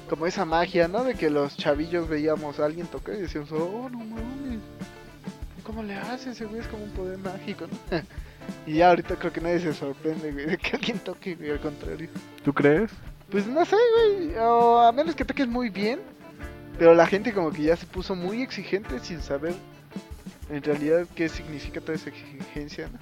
como 0.08 0.26
esa 0.26 0.44
magia, 0.44 0.88
¿no? 0.88 1.04
De 1.04 1.14
que 1.14 1.30
los 1.30 1.56
chavillos 1.56 2.08
veíamos 2.08 2.58
a 2.58 2.64
alguien 2.64 2.86
tocar 2.86 3.14
y 3.14 3.22
decíamos, 3.22 3.52
oh, 3.52 3.88
no 3.90 3.98
mames, 3.98 4.60
¿cómo 5.62 5.82
le 5.82 5.94
hace 5.94 6.30
ese 6.30 6.46
güey? 6.46 6.60
Es 6.60 6.66
como 6.68 6.84
un 6.84 6.90
poder 6.90 7.18
mágico, 7.18 7.66
¿no? 7.66 7.98
y 8.66 8.74
ya 8.76 8.88
ahorita 8.88 9.16
creo 9.16 9.32
que 9.32 9.40
nadie 9.40 9.60
se 9.60 9.74
sorprende, 9.74 10.32
güey, 10.32 10.46
de 10.46 10.58
que 10.58 10.76
alguien 10.76 10.98
toque, 10.98 11.34
güey, 11.34 11.50
al 11.50 11.60
contrario. 11.60 12.08
¿Tú 12.44 12.52
crees? 12.52 12.90
Pues 13.30 13.46
no 13.46 13.64
sé, 13.64 13.76
güey. 13.94 14.34
O 14.38 14.80
a 14.80 14.90
menos 14.92 15.14
que 15.14 15.24
toques 15.24 15.46
muy 15.46 15.68
bien. 15.68 16.00
Pero 16.78 16.94
la 16.94 17.06
gente 17.06 17.32
como 17.32 17.50
que 17.50 17.64
ya 17.64 17.76
se 17.76 17.86
puso 17.86 18.14
muy 18.14 18.40
exigente 18.40 19.00
sin 19.00 19.20
saber 19.20 19.54
en 20.48 20.62
realidad 20.62 21.06
qué 21.14 21.28
significa 21.28 21.80
toda 21.80 21.94
esa 21.94 22.10
exigencia, 22.10 22.88
¿no? 22.88 22.98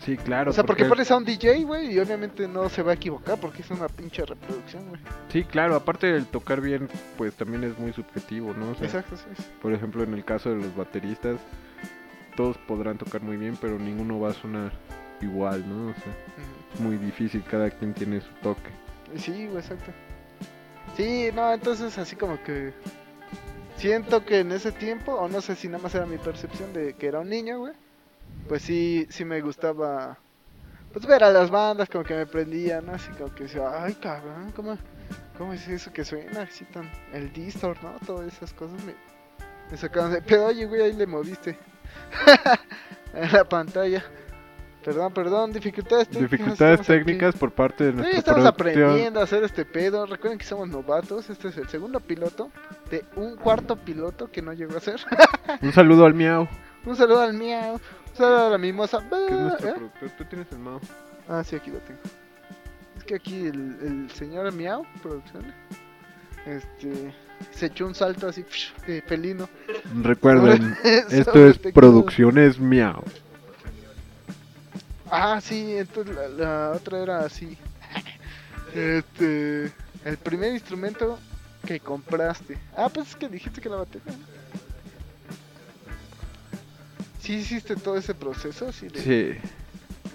Sí, 0.00 0.16
claro. 0.16 0.50
o 0.50 0.54
sea, 0.54 0.64
porque 0.64 0.86
pones 0.86 1.10
a 1.10 1.16
un 1.16 1.24
DJ, 1.24 1.64
güey, 1.64 1.92
y 1.92 1.98
obviamente 1.98 2.48
no 2.48 2.68
se 2.70 2.82
va 2.82 2.92
a 2.92 2.94
equivocar 2.94 3.38
porque 3.38 3.60
es 3.60 3.70
una 3.70 3.86
pinche 3.86 4.24
reproducción, 4.24 4.88
güey. 4.88 5.00
Sí, 5.28 5.44
claro. 5.44 5.74
Aparte 5.76 6.06
del 6.06 6.26
tocar 6.26 6.60
bien, 6.62 6.88
pues 7.18 7.34
también 7.34 7.64
es 7.64 7.78
muy 7.78 7.92
subjetivo, 7.92 8.54
¿no? 8.54 8.70
O 8.70 8.74
sea, 8.74 8.86
Exacto, 8.86 9.16
sí. 9.16 9.24
sí. 9.36 9.44
Por 9.60 9.74
ejemplo, 9.74 10.02
en 10.02 10.14
el 10.14 10.24
caso 10.24 10.48
de 10.50 10.56
los 10.56 10.74
bateristas, 10.74 11.36
todos 12.34 12.56
podrán 12.58 12.96
tocar 12.96 13.20
muy 13.20 13.36
bien, 13.36 13.58
pero 13.60 13.78
ninguno 13.78 14.18
va 14.18 14.30
a 14.30 14.34
sonar 14.34 14.72
igual, 15.20 15.68
¿no? 15.68 15.90
O 15.90 15.94
sea, 15.94 16.12
es 16.74 16.80
muy 16.80 16.96
difícil, 16.96 17.44
cada 17.50 17.68
quien 17.70 17.92
tiene 17.92 18.22
su 18.22 18.32
toque. 18.42 18.70
Sí, 19.16 19.46
güey, 19.46 19.58
exacto. 19.58 19.92
Sí, 20.96 21.28
no, 21.34 21.52
entonces 21.52 21.96
así 21.98 22.16
como 22.16 22.42
que 22.42 22.72
siento 23.76 24.24
que 24.24 24.40
en 24.40 24.52
ese 24.52 24.72
tiempo, 24.72 25.12
o 25.12 25.28
no 25.28 25.40
sé 25.40 25.56
si 25.56 25.68
nada 25.68 25.82
más 25.82 25.94
era 25.94 26.06
mi 26.06 26.16
percepción 26.18 26.72
de 26.72 26.94
que 26.94 27.06
era 27.06 27.20
un 27.20 27.28
niño, 27.28 27.58
güey, 27.58 27.74
pues 28.50 28.62
sí, 28.62 29.06
sí 29.10 29.24
me 29.24 29.40
gustaba, 29.40 30.18
pues 30.92 31.06
ver 31.06 31.22
a 31.22 31.30
las 31.30 31.50
bandas 31.52 31.88
como 31.88 32.02
que 32.02 32.14
me 32.16 32.26
prendían, 32.26 32.84
¿no? 32.84 32.94
Así 32.94 33.08
como 33.12 33.32
que 33.32 33.44
decía, 33.44 33.84
ay 33.84 33.94
cabrón, 33.94 34.50
¿cómo, 34.56 34.76
cómo 35.38 35.52
es 35.52 35.68
eso 35.68 35.92
que 35.92 36.04
suena 36.04 36.42
así 36.42 36.64
tan, 36.64 36.90
el 37.12 37.32
distort, 37.32 37.80
¿no? 37.80 37.92
Todas 38.04 38.26
esas 38.26 38.52
cosas 38.52 38.82
me, 38.84 38.94
me 39.70 39.76
sacaban 39.76 40.10
de 40.10 40.20
pedo, 40.28 40.46
oye, 40.46 40.66
güey, 40.66 40.82
ahí 40.82 40.92
le 40.94 41.06
moviste 41.06 41.56
en 43.14 43.32
la 43.32 43.44
pantalla. 43.44 44.02
Perdón, 44.84 45.12
perdón, 45.12 45.52
dificultades 45.52 46.08
técnicas. 46.08 46.30
Dificultades 46.30 46.80
estamos 46.80 47.00
aquí. 47.02 47.04
técnicas 47.04 47.36
por 47.36 47.52
parte 47.52 47.84
de 47.84 47.90
Sí, 47.90 47.96
nuestra 47.98 48.18
estamos 48.18 48.52
producción. 48.54 48.84
aprendiendo 48.88 49.20
a 49.20 49.24
hacer 49.24 49.44
este 49.44 49.64
pedo. 49.66 50.06
Recuerden 50.06 50.38
que 50.38 50.46
somos 50.46 50.68
novatos. 50.70 51.28
Este 51.30 51.48
es 51.48 51.56
el 51.58 51.68
segundo 51.68 52.00
piloto 52.00 52.50
de 52.90 53.04
un 53.14 53.36
cuarto 53.36 53.76
piloto 53.76 54.30
que 54.32 54.40
no 54.42 54.54
llegó 54.54 54.78
a 54.78 54.80
ser. 54.80 54.98
Un 55.60 55.72
saludo 55.72 56.06
al 56.06 56.14
miau, 56.14 56.48
un 56.86 56.96
saludo 56.96 57.20
al 57.20 57.34
miau. 57.34 57.78
Un 58.10 58.16
saludo 58.16 58.46
a 58.46 58.50
la 58.50 58.58
mimosa. 58.58 58.98
que 59.08 59.26
es 59.26 59.40
nuestro 59.40 59.68
¿Eh? 59.68 59.72
productor. 59.74 60.10
Tú 60.18 60.24
tienes 60.24 60.52
el 60.52 60.58
mouse. 60.58 60.82
Ah, 61.28 61.42
sí, 61.44 61.56
aquí 61.56 61.70
lo 61.70 61.78
tengo. 61.78 62.00
Es 62.96 63.04
que 63.04 63.14
aquí 63.14 63.46
el, 63.46 63.78
el 63.82 64.10
señor 64.12 64.52
miau, 64.52 64.84
producciones, 65.02 65.54
este, 66.46 67.14
se 67.52 67.66
echó 67.66 67.86
un 67.86 67.94
salto 67.94 68.28
así 68.28 68.44
de 68.86 69.02
felino. 69.02 69.48
Recuerden, 70.02 70.76
esto 71.10 71.46
es. 71.46 71.58
Producciones 71.58 72.58
Miau. 72.58 73.02
Ah, 75.10 75.40
sí, 75.40 75.76
entonces 75.76 76.14
la, 76.14 76.28
la 76.28 76.70
otra 76.76 76.98
era 77.00 77.20
así. 77.20 77.56
Este, 78.72 79.64
el 80.04 80.16
primer 80.22 80.52
instrumento 80.54 81.18
que 81.66 81.80
compraste. 81.80 82.56
Ah, 82.76 82.88
pues 82.88 83.08
es 83.08 83.16
que 83.16 83.28
dijiste 83.28 83.60
que 83.60 83.68
la 83.68 83.76
batería. 83.78 84.12
Sí 87.20 87.34
hiciste 87.34 87.76
todo 87.76 87.96
ese 87.96 88.14
proceso 88.14 88.68
así 88.68 88.88
de, 88.88 89.00
Sí, 89.00 89.38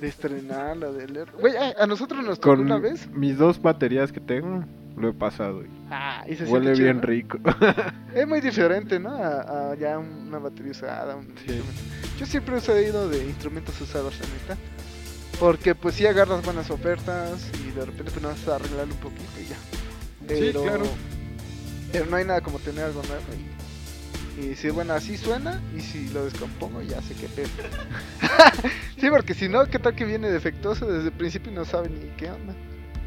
de 0.01 0.07
estrenarla, 0.07 0.91
de 0.91 1.07
leer. 1.07 1.31
Güey, 1.39 1.55
a, 1.55 1.83
a 1.83 1.87
nosotros 1.87 2.23
nos 2.23 2.39
tocó 2.39 2.55
con 2.55 2.61
una 2.61 2.77
vez. 2.77 3.07
mis 3.11 3.37
dos 3.37 3.61
baterías 3.61 4.11
que 4.11 4.19
tengo, 4.19 4.63
lo 4.97 5.09
he 5.09 5.13
pasado. 5.13 5.63
y 5.63 5.67
Ah, 5.91 6.25
y 6.27 6.35
se 6.35 6.45
Huele 6.45 6.73
chido, 6.73 6.83
bien 6.85 6.97
¿no? 6.97 7.03
rico. 7.03 7.37
Es 8.15 8.27
muy 8.27 8.41
diferente, 8.41 8.99
¿no? 8.99 9.11
A, 9.11 9.71
a 9.71 9.75
ya 9.75 9.99
una 9.99 10.39
batería 10.39 10.71
usada. 10.71 11.15
un 11.15 11.27
Sí. 11.45 11.61
Yo 12.19 12.25
siempre 12.25 12.57
he 12.57 12.61
salido 12.61 13.07
de 13.09 13.23
instrumentos 13.25 13.79
usados, 13.81 14.15
la 14.19 14.25
neta. 14.27 14.57
Porque 15.39 15.75
pues 15.75 15.95
sí 15.95 16.07
agarras 16.07 16.43
buenas 16.45 16.71
ofertas 16.71 17.51
y 17.67 17.71
de 17.71 17.85
repente 17.85 18.09
pues 18.11 18.21
no 18.21 18.29
vas 18.29 18.47
a 18.47 18.55
arreglarlo 18.55 18.93
un 18.93 18.99
poquito 19.01 19.31
y 19.39 19.47
ya. 19.49 20.35
Sí, 20.35 20.51
claro. 20.53 20.85
Pero 21.91 22.05
no 22.07 22.15
hay 22.15 22.25
nada 22.25 22.41
como 22.41 22.57
tener 22.59 22.85
algo 22.85 23.01
nuevo 23.03 23.23
y, 23.33 23.45
y 24.38 24.50
decir, 24.50 24.71
bueno, 24.71 24.93
así 24.93 25.17
suena 25.17 25.62
y 25.76 25.82
si 25.82 26.10
lo 26.10 26.26
descompongo 26.26 26.82
ya 26.82 27.02
sé 27.02 27.15
qué 27.15 27.28
pedo. 27.28 27.48
sí, 28.98 29.10
porque 29.10 29.34
si 29.34 29.50
no, 29.50 29.65
¿qué 29.65 29.80
tal 29.80 29.95
que 29.95 30.06
viene 30.06 30.30
defectuoso 30.30 30.86
desde 30.86 31.08
el 31.08 31.13
principio 31.13 31.52
y 31.52 31.56
no 31.56 31.65
sabe 31.65 31.89
ni 31.89 32.10
qué 32.17 32.30
onda? 32.30 32.54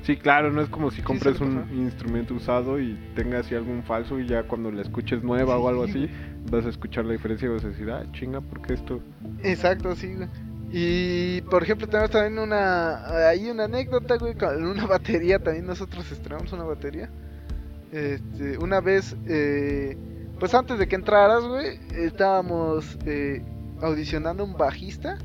Sí, 0.02 0.16
claro, 0.16 0.50
no 0.50 0.62
es 0.62 0.70
como 0.70 0.90
si 0.90 1.02
compres 1.02 1.38
un 1.40 1.68
instrumento 1.74 2.32
usado 2.32 2.80
y 2.80 2.98
tengas 3.14 3.44
así 3.44 3.54
algún 3.54 3.82
falso 3.82 4.18
y 4.18 4.26
ya 4.26 4.44
cuando 4.44 4.70
la 4.70 4.80
escuches 4.80 5.22
nueva 5.22 5.58
o 5.58 5.68
algo 5.68 5.86
Sí, 5.86 6.04
así, 6.04 6.10
vas 6.50 6.64
a 6.64 6.70
escuchar 6.70 7.04
la 7.04 7.12
diferencia 7.12 7.46
y 7.46 7.50
vas 7.50 7.64
a 7.64 7.68
decir, 7.68 7.90
ah, 7.90 8.06
chinga, 8.12 8.40
¿por 8.40 8.62
qué 8.62 8.74
esto? 8.74 9.00
Exacto, 9.42 9.94
sí, 9.94 10.14
güey. 10.14 10.28
Y 10.70 11.40
por 11.42 11.62
ejemplo, 11.62 11.86
tenemos 11.86 12.10
también 12.10 12.38
una. 12.38 13.28
Hay 13.28 13.48
una 13.50 13.64
anécdota, 13.64 14.16
güey, 14.16 14.34
con 14.34 14.64
una 14.64 14.86
batería. 14.86 15.38
También 15.38 15.66
nosotros 15.66 16.10
estrenamos 16.12 16.52
una 16.52 16.64
batería. 16.64 17.08
Este, 17.90 18.58
una 18.58 18.80
vez, 18.80 19.16
eh, 19.26 19.96
pues 20.38 20.54
antes 20.54 20.78
de 20.78 20.88
que 20.88 20.96
entraras, 20.96 21.44
güey, 21.44 21.78
estábamos 21.92 22.98
eh, 23.06 23.42
audicionando 23.80 24.44
un 24.44 24.56
bajista. 24.56 25.18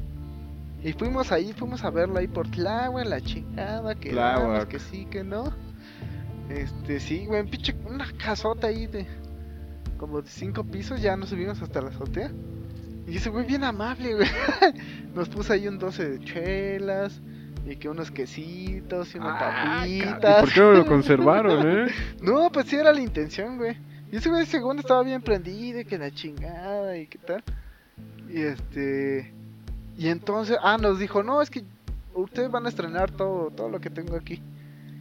Y 0.83 0.91
fuimos 0.93 1.31
ahí, 1.31 1.53
fuimos 1.53 1.83
a 1.85 1.89
verlo 1.89 2.19
ahí 2.19 2.27
por 2.27 2.49
Tláhuac, 2.49 3.05
la 3.05 3.21
chingada, 3.21 3.95
que 3.95 4.13
vamos, 4.13 4.65
que 4.65 4.79
sí, 4.79 5.05
que 5.05 5.23
no. 5.23 5.53
Este, 6.49 6.99
sí, 6.99 7.25
güey, 7.25 7.43
pinche, 7.45 7.73
una 7.85 8.05
casota 8.17 8.67
ahí 8.67 8.87
de 8.87 9.07
como 9.97 10.21
de 10.21 10.27
cinco 10.29 10.65
pisos, 10.65 11.01
ya 11.01 11.15
nos 11.15 11.29
subimos 11.29 11.61
hasta 11.61 11.79
la 11.81 11.89
azotea. 11.89 12.31
Y 13.07 13.15
ese 13.17 13.29
güey 13.29 13.45
bien 13.45 13.63
amable, 13.63 14.13
güey. 14.15 14.27
Nos 15.15 15.27
puso 15.29 15.51
ahí 15.53 15.67
un 15.67 15.77
12 15.77 16.09
de 16.09 16.19
chelas. 16.19 17.21
Y 17.65 17.77
que 17.77 17.87
unos 17.87 18.11
quesitos 18.11 19.15
y 19.15 19.17
unas 19.19 19.37
Ah, 19.41 19.87
¿Y 19.87 20.01
papitas. 20.01 20.39
por 20.41 20.53
qué 20.53 20.59
no 20.59 20.71
lo 20.73 20.85
conservaron, 20.87 21.65
eh? 21.69 21.91
No, 22.21 22.49
pues 22.51 22.67
sí 22.67 22.75
era 22.75 22.91
la 22.91 22.99
intención, 23.01 23.57
güey. 23.57 23.77
Y 24.13 24.17
ese 24.17 24.29
güey 24.29 24.45
según 24.45 24.77
estaba 24.77 25.01
bien 25.01 25.23
prendido 25.23 25.79
y 25.79 25.85
que 25.85 25.97
la 25.97 26.11
chingada 26.11 26.95
y 26.95 27.07
qué 27.07 27.17
tal. 27.17 27.43
Y 28.29 28.43
este... 28.43 29.33
Y 29.97 30.07
entonces, 30.09 30.55
ah, 30.61 30.77
nos 30.77 30.99
dijo, 30.99 31.23
no, 31.23 31.41
es 31.41 31.49
que 31.49 31.63
ustedes 32.13 32.51
van 32.51 32.67
a 32.67 32.69
estrenar 32.69 33.09
todo, 33.09 33.49
todo 33.49 33.69
lo 33.69 33.81
que 33.81 33.89
tengo 33.89 34.15
aquí. 34.15 34.39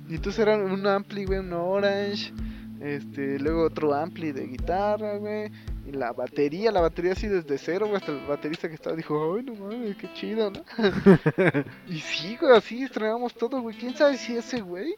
Y 0.09 0.15
entonces 0.15 0.39
era 0.39 0.57
un 0.57 0.87
ampli, 0.87 1.27
güey, 1.27 1.41
un 1.41 1.53
orange. 1.53 2.33
Este, 2.81 3.39
luego 3.39 3.67
otro 3.67 3.93
ampli 3.93 4.33
de 4.33 4.47
guitarra, 4.47 5.19
güey. 5.19 5.53
Y 5.87 5.93
la 5.93 6.15
batería, 6.15 6.73
la 6.73 6.81
batería 6.81 7.13
así 7.13 7.29
desde 7.29 7.59
cero, 7.59 7.89
güey. 7.89 7.99
Hasta 7.99 8.13
el 8.13 8.27
baterista 8.27 8.67
que 8.67 8.77
estaba 8.77 8.97
dijo, 8.97 9.35
ay, 9.37 9.43
no 9.43 9.55
mames, 9.57 9.95
qué 9.97 10.11
chido, 10.15 10.51
¿no? 10.51 10.65
y 11.87 11.99
sí, 12.01 12.39
güey, 12.41 12.57
así 12.57 12.83
estrenamos 12.83 13.35
todo, 13.35 13.61
güey. 13.61 13.77
¿Quién 13.77 13.95
sabe 13.95 14.17
si 14.17 14.39
ese 14.39 14.63
güey 14.63 14.97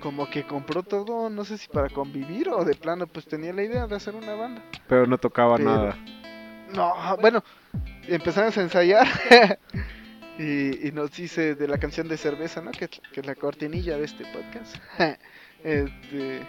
como 0.00 0.28
que 0.30 0.44
compró 0.46 0.82
todo, 0.82 1.30
no 1.30 1.44
sé 1.44 1.58
si 1.58 1.68
para 1.68 1.88
convivir 1.88 2.48
o 2.48 2.64
de 2.64 2.74
plano, 2.74 3.06
pues 3.06 3.26
tenía 3.26 3.52
la 3.52 3.62
idea 3.62 3.86
de 3.86 3.96
hacer 3.96 4.14
una 4.14 4.34
banda. 4.34 4.62
Pero 4.88 5.06
no 5.06 5.18
tocaba 5.18 5.56
Pero- 5.56 5.70
nada. 5.70 5.98
No, 6.72 6.94
bueno, 7.20 7.42
empezamos 8.06 8.56
a 8.56 8.62
ensayar 8.62 9.06
y, 10.38 10.86
y 10.88 10.92
nos 10.92 11.10
dice 11.12 11.56
de 11.56 11.66
la 11.66 11.78
canción 11.78 12.06
de 12.06 12.16
cerveza, 12.16 12.60
¿no? 12.60 12.70
Que, 12.70 12.88
que 12.88 13.20
es 13.20 13.26
la 13.26 13.34
cortinilla 13.34 13.98
de 13.98 14.04
este 14.04 14.24
podcast. 14.26 14.76
este, 15.64 16.40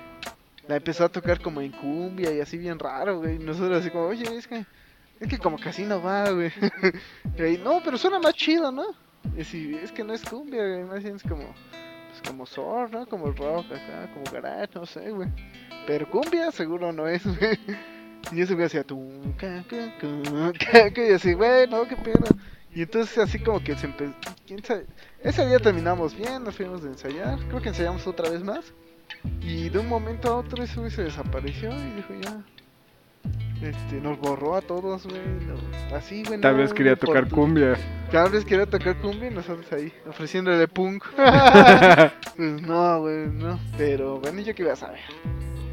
la 0.68 0.76
empezó 0.76 1.06
a 1.06 1.10
tocar 1.10 1.42
como 1.42 1.60
en 1.62 1.72
cumbia 1.72 2.32
y 2.32 2.40
así 2.40 2.58
bien 2.58 2.78
raro, 2.78 3.20
güey. 3.20 3.36
Y 3.36 3.40
nosotros 3.40 3.80
así 3.80 3.90
como, 3.90 4.06
oye, 4.06 4.24
es 4.36 4.48
que, 4.48 4.64
es 5.20 5.28
que 5.28 5.40
como 5.40 5.58
casi 5.58 5.84
no 5.86 6.02
va, 6.02 6.30
güey. 6.30 6.52
y 7.38 7.42
ahí, 7.42 7.62
no, 7.64 7.82
pero 7.84 7.98
suena 7.98 8.20
más 8.20 8.36
chido, 8.36 8.72
¿no? 8.72 8.86
Y 9.36 9.44
sí, 9.44 9.76
es 9.82 9.92
que 9.92 10.04
no 10.04 10.14
es 10.14 10.24
cumbia, 10.24 10.68
güey, 10.68 10.84
más 10.84 11.04
bien 11.04 11.16
es 11.16 11.24
como, 11.24 11.54
pues 12.12 12.22
como 12.28 12.46
soul, 12.46 12.92
¿no? 12.92 13.06
Como 13.06 13.32
rock 13.32 13.66
acá, 13.68 14.10
como 14.14 14.26
garage, 14.32 14.72
no 14.76 14.86
sé, 14.86 15.12
güey. 15.12 15.30
Pero 15.88 16.10
cumbia 16.10 16.52
seguro 16.52 16.92
no 16.92 17.08
es, 17.08 17.26
güey. 17.40 17.58
Y 18.32 18.42
ese 18.42 18.54
güey 18.54 18.66
hacía 18.66 18.84
tu 18.84 19.00
y 20.98 21.14
así, 21.14 21.34
güey, 21.34 21.68
no, 21.68 21.88
qué 21.88 21.96
pedo. 21.96 22.36
Y 22.74 22.84
entonces 22.84 23.18
así 23.18 23.40
como 23.40 23.62
que 23.62 23.76
se 23.76 23.88
empezó. 23.88 24.14
Ese 25.24 25.48
día 25.48 25.60
terminamos 25.60 26.16
bien, 26.16 26.44
nos 26.44 26.56
fuimos 26.56 26.84
de 26.84 26.90
ensayar, 26.90 27.40
creo 27.48 27.62
que 27.62 27.70
ensayamos 27.70 28.06
otra 28.08 28.30
vez 28.30 28.44
más. 28.44 28.74
Y 29.42 29.70
de 29.70 29.80
un 29.80 29.88
momento 29.88 30.30
a 30.30 30.38
otro 30.38 30.64
ese 30.64 30.80
güey 30.80 30.92
se 30.92 31.04
desapareció 31.04 31.70
y 31.72 31.92
dijo 31.92 32.14
ya. 32.22 32.44
Este, 33.62 34.02
nos 34.02 34.18
borró 34.18 34.56
a 34.56 34.62
todos, 34.62 35.06
güey. 35.06 35.22
no, 35.22 35.96
así, 35.96 36.24
güey. 36.24 36.42
Tal 36.42 36.54
no, 36.54 36.64
vez 36.64 36.74
quería 36.74 36.96
tocar 36.96 37.30
cumbia. 37.30 37.78
Tal 38.12 38.32
vez 38.32 38.44
quería 38.44 38.66
tocar 38.66 38.98
cumbia 38.98 39.30
y 39.30 39.34
nosotros 39.34 39.72
ahí, 39.72 39.94
ofreciéndole 40.08 40.68
punk. 40.68 41.04
pues 42.38 42.62
no, 42.62 43.02
güey, 43.02 43.28
no. 43.28 43.60
Pero 43.78 44.20
bueno, 44.20 44.42
yo 44.42 44.56
qué 44.56 44.64
iba 44.64 44.74
a 44.74 44.76
saber. 44.76 45.00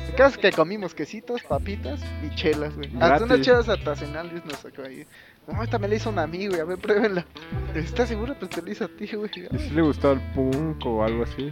El 0.06 0.14
caso 0.14 0.36
es 0.36 0.38
que 0.38 0.52
comimos 0.52 0.94
quesitos, 0.94 1.42
papitas 1.42 2.00
y 2.22 2.34
chelas, 2.34 2.76
güey. 2.76 2.90
Hasta 3.00 3.24
unas 3.24 3.40
chelas 3.40 3.68
artesanales 3.68 4.44
nos 4.44 4.58
sacó 4.58 4.82
ahí. 4.82 5.06
No, 5.46 5.62
esta 5.62 5.78
me 5.78 5.88
la 5.88 5.94
hizo 5.94 6.10
un 6.10 6.18
amigo, 6.18 6.56
y 6.56 6.60
a 6.60 6.64
ver, 6.64 6.76
pruébenla. 6.78 7.24
¿Estás 7.74 8.08
seguro? 8.10 8.34
Pues 8.38 8.50
te 8.50 8.60
la 8.60 8.70
hizo 8.70 8.84
a 8.84 8.88
ti, 8.88 9.08
güey. 9.14 9.30
¿Y 9.50 9.58
si 9.58 9.70
le 9.70 9.80
gustaba 9.80 10.14
el 10.14 10.20
punk 10.34 10.84
o 10.84 11.02
algo 11.02 11.22
así? 11.22 11.50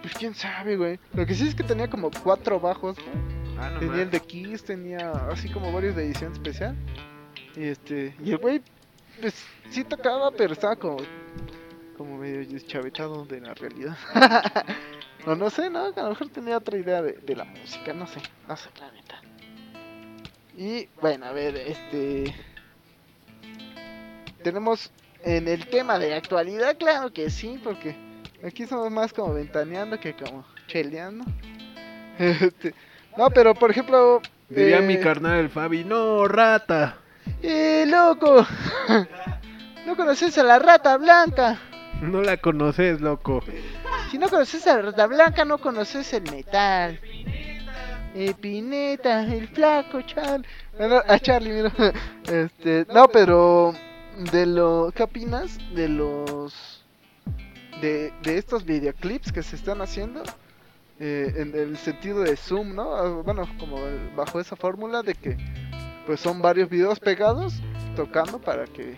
Pues 0.00 0.14
quién 0.14 0.34
sabe, 0.34 0.76
güey. 0.76 1.00
Lo 1.12 1.26
que 1.26 1.34
sí 1.34 1.48
es 1.48 1.56
que 1.56 1.64
tenía 1.64 1.88
como 1.88 2.10
cuatro 2.22 2.60
bajos, 2.60 2.96
güey. 2.96 3.40
Ah, 3.60 3.76
Tenía 3.78 4.02
el 4.02 4.10
de 4.10 4.20
Kiss, 4.20 4.64
tenía 4.64 5.10
así 5.28 5.50
como 5.50 5.70
varios 5.70 5.94
de 5.94 6.06
edición 6.06 6.32
especial. 6.32 6.74
Y 7.54 7.64
este, 7.64 8.14
y 8.24 8.30
el 8.30 8.38
güey, 8.38 8.62
pues 9.20 9.44
sí 9.68 9.84
tocaba, 9.84 10.30
pero 10.30 10.54
estaba 10.54 10.76
como, 10.76 10.96
como 11.98 12.16
medio 12.16 12.38
deschavetado 12.48 13.26
de 13.26 13.42
la 13.42 13.52
realidad. 13.52 13.98
o 15.26 15.34
no 15.34 15.50
sé, 15.50 15.68
no, 15.68 15.92
a 15.94 16.02
lo 16.02 16.08
mejor 16.08 16.30
tenía 16.30 16.56
otra 16.56 16.78
idea 16.78 17.02
de, 17.02 17.12
de 17.12 17.36
la 17.36 17.44
música, 17.44 17.92
no 17.92 18.06
sé, 18.06 18.22
no 18.48 18.56
sé, 18.56 18.70
la 18.78 18.90
neta. 18.92 19.20
Y 20.56 20.88
bueno, 21.02 21.26
a 21.26 21.32
ver, 21.32 21.56
este. 21.56 22.34
Tenemos 24.42 24.90
en 25.22 25.48
el 25.48 25.66
tema 25.66 25.98
de 25.98 26.14
actualidad, 26.14 26.78
claro 26.78 27.12
que 27.12 27.28
sí, 27.28 27.60
porque 27.62 27.94
aquí 28.42 28.66
somos 28.66 28.90
más 28.90 29.12
como 29.12 29.34
ventaneando 29.34 30.00
que 30.00 30.14
como 30.14 30.46
cheleando. 30.66 31.26
Este, 32.18 32.74
no, 33.20 33.30
pero 33.30 33.54
por 33.54 33.70
ejemplo. 33.70 34.22
Diría 34.48 34.78
eh, 34.78 34.82
mi 34.82 34.98
carnal 34.98 35.40
el 35.40 35.50
Fabi, 35.50 35.84
no, 35.84 36.26
rata. 36.26 36.96
¡Eh, 37.42 37.84
loco! 37.86 38.46
¿No 39.86 39.94
conoces 39.94 40.38
a 40.38 40.42
la 40.42 40.58
rata 40.58 40.96
blanca? 40.96 41.60
No 42.00 42.22
la 42.22 42.38
conoces, 42.38 43.02
loco. 43.02 43.42
Si 44.10 44.16
no 44.16 44.30
conoces 44.30 44.66
a 44.66 44.76
la 44.76 44.82
rata 44.82 45.06
blanca, 45.06 45.44
no 45.44 45.58
conoces 45.58 46.10
el 46.14 46.22
metal. 46.30 46.98
Epineta, 48.14 49.22
el 49.22 49.48
flaco 49.48 50.00
Charlie. 50.00 50.48
Bueno, 50.78 51.02
a 51.06 51.18
Charlie, 51.18 51.52
mira. 51.52 51.72
Este, 52.26 52.86
no, 52.92 53.08
pero 53.08 53.74
de 54.32 54.46
lo 54.46 54.92
¿qué 54.94 55.02
opinas 55.02 55.58
de 55.74 55.88
los 55.88 56.84
de, 57.82 58.12
de 58.22 58.38
estos 58.38 58.64
videoclips 58.64 59.30
que 59.30 59.42
se 59.42 59.56
están 59.56 59.82
haciendo? 59.82 60.22
Eh, 61.02 61.32
en 61.36 61.54
el 61.54 61.76
sentido 61.78 62.20
de 62.20 62.36
Zoom, 62.36 62.74
¿no? 62.74 62.94
Ah, 62.94 63.08
Bueno, 63.22 63.48
como 63.58 63.78
el- 63.86 64.10
bajo 64.14 64.38
esa 64.38 64.54
fórmula 64.54 65.02
de 65.02 65.14
que 65.14 65.36
pues 66.06 66.20
son 66.20 66.42
varios 66.42 66.68
videos 66.68 67.00
pegados 67.00 67.54
tocando 67.96 68.38
para 68.38 68.64
que 68.66 68.94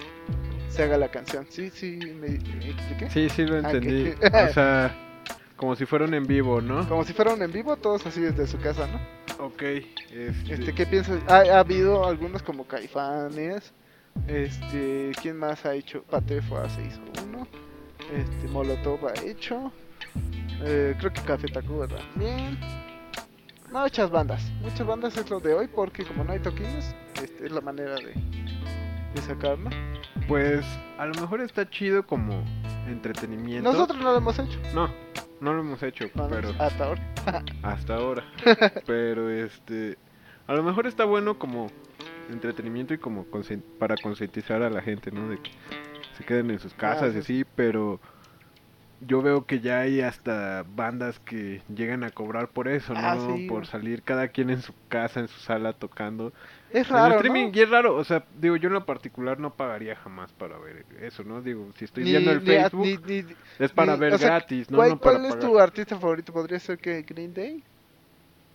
se 0.68 0.82
haga 0.82 0.96
la 0.96 1.08
canción. 1.10 1.46
Sí, 1.48 1.70
sí, 1.70 1.98
me, 1.98 2.28
me 2.28 2.70
expliqué. 2.70 3.08
Sí, 3.10 3.28
sí 3.28 3.44
lo 3.44 3.54
Ah, 3.56 3.70
entendí. 3.70 4.14
que- 4.14 4.16
O 4.50 4.52
sea, 4.52 4.94
como 5.56 5.76
si 5.76 5.86
fueran 5.86 6.12
en 6.14 6.26
vivo, 6.26 6.60
¿no? 6.60 6.88
Como 6.88 7.04
si 7.04 7.12
fueran 7.12 7.40
en 7.40 7.52
vivo, 7.52 7.76
todos 7.76 8.04
así 8.06 8.20
desde 8.20 8.46
su 8.48 8.58
casa, 8.58 8.86
¿no? 8.88 9.44
Ok. 9.44 9.62
Este, 9.62 10.54
Este, 10.54 10.74
¿qué 10.74 10.86
piensas? 10.86 11.20
Ha, 11.28 11.36
ha 11.54 11.58
habido 11.60 12.04
algunos 12.06 12.42
como 12.42 12.64
Caifanes. 12.66 13.72
Este, 14.26 15.12
¿quién 15.22 15.36
más 15.38 15.64
ha 15.66 15.74
hecho? 15.74 16.02
Patefo 16.10 16.56
se 16.68 16.82
hizo 16.82 17.00
uno. 17.26 17.46
Este, 18.12 18.48
Molotov 18.48 19.06
ha 19.06 19.14
hecho. 19.24 19.72
Eh, 20.64 20.94
creo 20.98 21.12
que 21.12 21.20
Café 21.22 21.48
Tacuba 21.48 21.88
también. 21.88 22.58
Muchas 23.70 24.10
bandas. 24.10 24.42
Muchas 24.60 24.86
bandas 24.86 25.16
es 25.16 25.30
lo 25.30 25.40
de 25.40 25.54
hoy 25.54 25.66
porque 25.66 26.04
como 26.04 26.24
no 26.24 26.32
hay 26.32 26.38
toquines, 26.40 26.94
este, 27.14 27.46
es 27.46 27.52
la 27.52 27.60
manera 27.60 27.94
de, 27.96 28.12
de 29.14 29.22
sacar, 29.22 29.58
¿no? 29.58 29.70
Pues 30.28 30.64
a 30.98 31.06
lo 31.06 31.14
mejor 31.20 31.40
está 31.40 31.68
chido 31.68 32.06
como 32.06 32.44
entretenimiento. 32.86 33.70
Nosotros 33.70 33.98
no 33.98 34.12
lo 34.12 34.18
hemos 34.18 34.38
hecho. 34.38 34.58
No, 34.74 34.88
no 35.40 35.54
lo 35.54 35.60
hemos 35.60 35.82
hecho, 35.82 36.06
No, 36.14 36.28
pero 36.28 36.50
hasta 36.58 36.84
ahora. 36.84 37.02
hasta 37.62 37.94
ahora. 37.94 38.24
pero 38.86 39.30
este, 39.30 39.96
a 40.46 40.54
lo 40.54 40.62
mejor 40.62 40.86
está 40.86 41.04
bueno 41.04 41.38
como 41.38 41.68
entretenimiento 42.30 42.94
y 42.94 42.98
como 42.98 43.26
para 43.78 43.96
concientizar 43.96 44.62
a 44.62 44.70
la 44.70 44.82
gente, 44.82 45.10
¿no? 45.10 45.28
De 45.28 45.38
que 45.38 45.50
se 46.16 46.24
queden 46.24 46.50
en 46.50 46.58
sus 46.58 46.74
casas 46.74 47.12
sí. 47.12 47.16
y 47.16 47.20
así, 47.20 47.44
pero 47.56 48.00
yo 49.06 49.22
veo 49.22 49.46
que 49.46 49.60
ya 49.60 49.80
hay 49.80 50.00
hasta 50.00 50.64
bandas 50.66 51.18
que 51.20 51.62
llegan 51.68 52.04
a 52.04 52.10
cobrar 52.10 52.50
por 52.52 52.68
eso, 52.68 52.94
¿no? 52.94 53.00
Ah, 53.00 53.16
sí, 53.18 53.46
por 53.48 53.66
salir 53.66 54.02
cada 54.02 54.28
quien 54.28 54.50
en 54.50 54.62
su 54.62 54.74
casa, 54.88 55.20
en 55.20 55.28
su 55.28 55.38
sala 55.40 55.72
tocando. 55.74 56.32
Es 56.70 56.88
raro, 56.88 57.20
streaming, 57.20 57.50
¿no? 57.50 57.54
y 57.54 57.60
es 57.60 57.70
raro, 57.70 57.96
o 57.96 58.04
sea, 58.04 58.26
digo, 58.30 58.56
yo 58.56 58.68
en 58.68 58.74
lo 58.74 58.86
particular 58.86 59.38
no 59.38 59.54
pagaría 59.56 59.96
jamás 59.96 60.32
para 60.32 60.58
ver 60.58 60.86
eso, 61.00 61.24
¿no? 61.24 61.42
Digo, 61.42 61.70
si 61.76 61.84
estoy 61.84 62.04
Ni- 62.04 62.10
viendo 62.10 62.30
el 62.32 62.40
ni 62.40 62.46
Facebook, 62.46 63.00
ni- 63.06 63.36
es 63.58 63.72
para 63.72 63.96
ver 63.96 64.14
o 64.14 64.18
sea, 64.18 64.28
gratis, 64.28 64.70
¿no? 64.70 64.78
¿Cuál, 64.78 64.88
no 64.88 65.00
para 65.00 65.18
cuál 65.18 65.24
es 65.26 65.30
pagar. 65.30 65.50
tu 65.50 65.58
artista 65.58 65.98
favorito? 65.98 66.32
¿Podría 66.32 66.58
ser 66.60 66.78
que 66.78 67.02
Green 67.02 67.32
Day? 67.34 67.64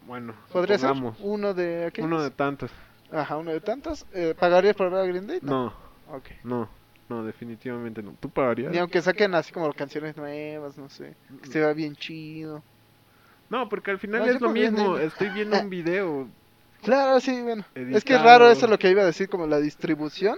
Bueno, 0.01 0.33
¿Podría 0.51 0.77
ser 0.77 0.93
uno 1.19 1.53
de 1.53 1.85
aquellos? 1.85 2.09
uno 2.09 2.21
de 2.23 2.31
tantos. 2.31 2.71
Ajá, 3.11 3.37
uno 3.37 3.51
de 3.51 3.61
tantos. 3.61 4.05
Eh, 4.13 4.35
¿Pagarías 4.39 4.75
por 4.75 4.89
ver 4.91 5.01
a 5.01 5.05
Green 5.05 5.27
Day? 5.27 5.41
No, 5.41 5.73
Ok. 6.05 6.29
no, 6.43 6.69
no, 7.09 7.23
definitivamente 7.23 8.03
no. 8.03 8.13
¿Tú 8.19 8.29
pagarías? 8.29 8.71
Ni 8.71 8.77
aunque 8.79 9.01
saquen 9.01 9.33
así 9.35 9.51
como 9.53 9.71
canciones 9.73 10.17
nuevas, 10.17 10.77
no 10.77 10.89
sé. 10.89 11.13
Que 11.41 11.47
se 11.49 11.59
vea 11.59 11.73
bien 11.73 11.95
chido. 11.95 12.63
No, 13.49 13.69
porque 13.69 13.91
al 13.91 13.99
final 13.99 14.21
No, 14.21 14.25
es 14.27 14.41
lo 14.41 14.49
mismo, 14.49 14.97
estoy 14.97 15.29
viendo 15.29 15.59
un 15.59 15.69
video. 15.69 16.27
Claro, 16.83 17.19
sí, 17.19 17.41
bueno. 17.41 17.63
Es 17.75 18.03
que 18.03 18.15
es 18.15 18.21
raro 18.21 18.49
eso 18.49 18.67
lo 18.67 18.77
que 18.77 18.89
iba 18.91 19.01
a 19.01 19.05
decir, 19.05 19.29
como 19.29 19.47
la 19.47 19.59
distribución 19.59 20.37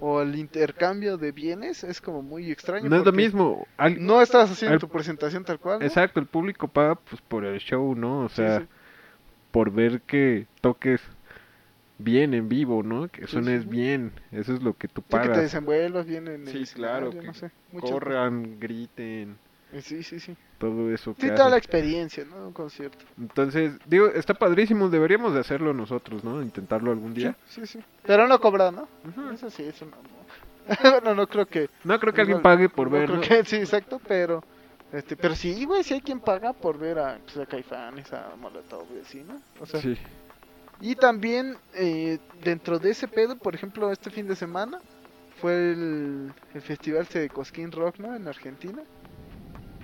o 0.00 0.22
el 0.22 0.34
intercambio 0.36 1.18
de 1.18 1.30
bienes. 1.32 1.84
Es 1.84 2.00
como 2.00 2.22
muy 2.22 2.50
extraño. 2.50 2.88
No 2.88 2.96
es 2.96 3.04
lo 3.04 3.12
mismo. 3.12 3.66
al- 3.76 4.04
No 4.04 4.22
estás 4.22 4.50
haciendo 4.50 4.74
al- 4.74 4.80
tu 4.80 4.88
presentación 4.88 5.44
tal 5.44 5.58
cual. 5.58 5.78
¿no? 5.80 5.84
Exacto, 5.84 6.20
el 6.20 6.26
público 6.26 6.68
paga 6.68 6.94
pues 6.94 7.20
por 7.20 7.44
el 7.44 7.58
show, 7.60 7.94
¿no? 7.94 8.24
O 8.24 8.28
Sí, 8.28 8.36
sea, 8.36 8.60
sí. 8.60 8.66
por 9.50 9.70
ver 9.70 10.00
que 10.00 10.46
toques 10.62 11.00
bien 11.98 12.34
en 12.34 12.48
vivo, 12.48 12.82
¿no? 12.82 13.08
Que 13.08 13.26
suenes 13.26 13.62
sí. 13.64 13.68
bien. 13.68 14.12
Eso 14.32 14.54
es 14.54 14.62
lo 14.62 14.74
que 14.74 14.88
tú 14.88 15.02
Sí, 15.02 15.06
que 15.08 15.18
te 15.18 15.28
pagas. 15.28 15.42
desenvuelvas 15.42 16.06
bien 16.06 16.28
en 16.28 16.42
el 16.42 16.48
Sí, 16.48 16.62
escenario, 16.62 17.10
claro, 17.10 17.20
que 17.20 17.26
no 17.26 17.34
sé. 17.34 17.50
Corran, 17.80 18.58
griten, 18.60 19.36
cosas. 19.70 19.84
Sí, 19.84 20.02
sí, 20.02 20.18
sí. 20.18 20.34
todo 20.58 20.90
eso 20.92 21.14
que 21.14 21.22
Sí, 21.22 21.28
toda 21.28 21.50
la 21.50 21.56
hacen. 21.56 21.58
experiencia, 21.58 22.24
¿no? 22.24 22.46
Un 22.48 22.52
concierto. 22.54 23.04
Entonces, 23.18 23.72
digo, 23.86 24.06
está 24.06 24.32
padrísimo, 24.34 24.88
deberíamos 24.88 25.34
de 25.34 25.40
hacerlo 25.40 25.74
nosotros, 25.74 26.24
¿no? 26.24 26.40
Intentarlo 26.42 26.90
algún 26.90 27.12
día. 27.12 27.36
Sí, 27.48 27.60
sí, 27.66 27.78
sí. 27.78 27.84
Pero 28.06 28.26
no 28.26 28.40
cobrar, 28.40 28.72
¿no? 28.72 28.88
Ujú. 29.06 29.30
Eso 29.34 29.50
sí, 29.50 29.64
eso 29.64 29.84
no. 29.84 29.96
bueno, 30.90 31.14
no 31.14 31.26
creo 31.26 31.46
que. 31.46 31.68
No 31.84 31.98
creo 32.00 32.12
que 32.14 32.20
alguien 32.22 32.38
no- 32.38 32.42
pague 32.42 32.68
por 32.68 32.88
no 32.90 32.94
ver, 32.98 33.06
creo 33.06 33.16
¿no? 33.16 33.22
que- 33.22 33.44
sí, 33.44 33.56
exacto, 33.56 34.00
pero. 34.06 34.42
Este, 34.90 35.16
pero 35.16 35.34
sí, 35.34 35.66
güey, 35.66 35.84
sí 35.84 35.92
hay 35.94 36.00
quien 36.00 36.18
paga 36.20 36.54
por 36.54 36.78
ver 36.78 36.98
a, 36.98 37.18
pues, 37.22 37.36
a 37.36 37.44
Caifanes, 37.44 38.10
a 38.14 38.34
Molotov 38.36 38.86
y 38.96 39.00
así, 39.00 39.22
¿no? 39.22 39.38
O 39.60 39.66
sea, 39.66 39.82
Sí. 39.82 39.98
Y 40.80 40.94
también 40.94 41.56
eh, 41.74 42.18
dentro 42.44 42.78
de 42.78 42.90
ese 42.90 43.08
pedo, 43.08 43.36
por 43.36 43.54
ejemplo, 43.54 43.90
este 43.92 44.10
fin 44.10 44.26
de 44.28 44.36
semana 44.36 44.80
fue 45.40 45.72
el, 45.72 46.32
el 46.54 46.62
festival 46.62 47.06
de 47.12 47.28
Cosquín 47.28 47.70
Rock, 47.72 47.98
¿no? 47.98 48.14
En 48.14 48.26
Argentina. 48.28 48.82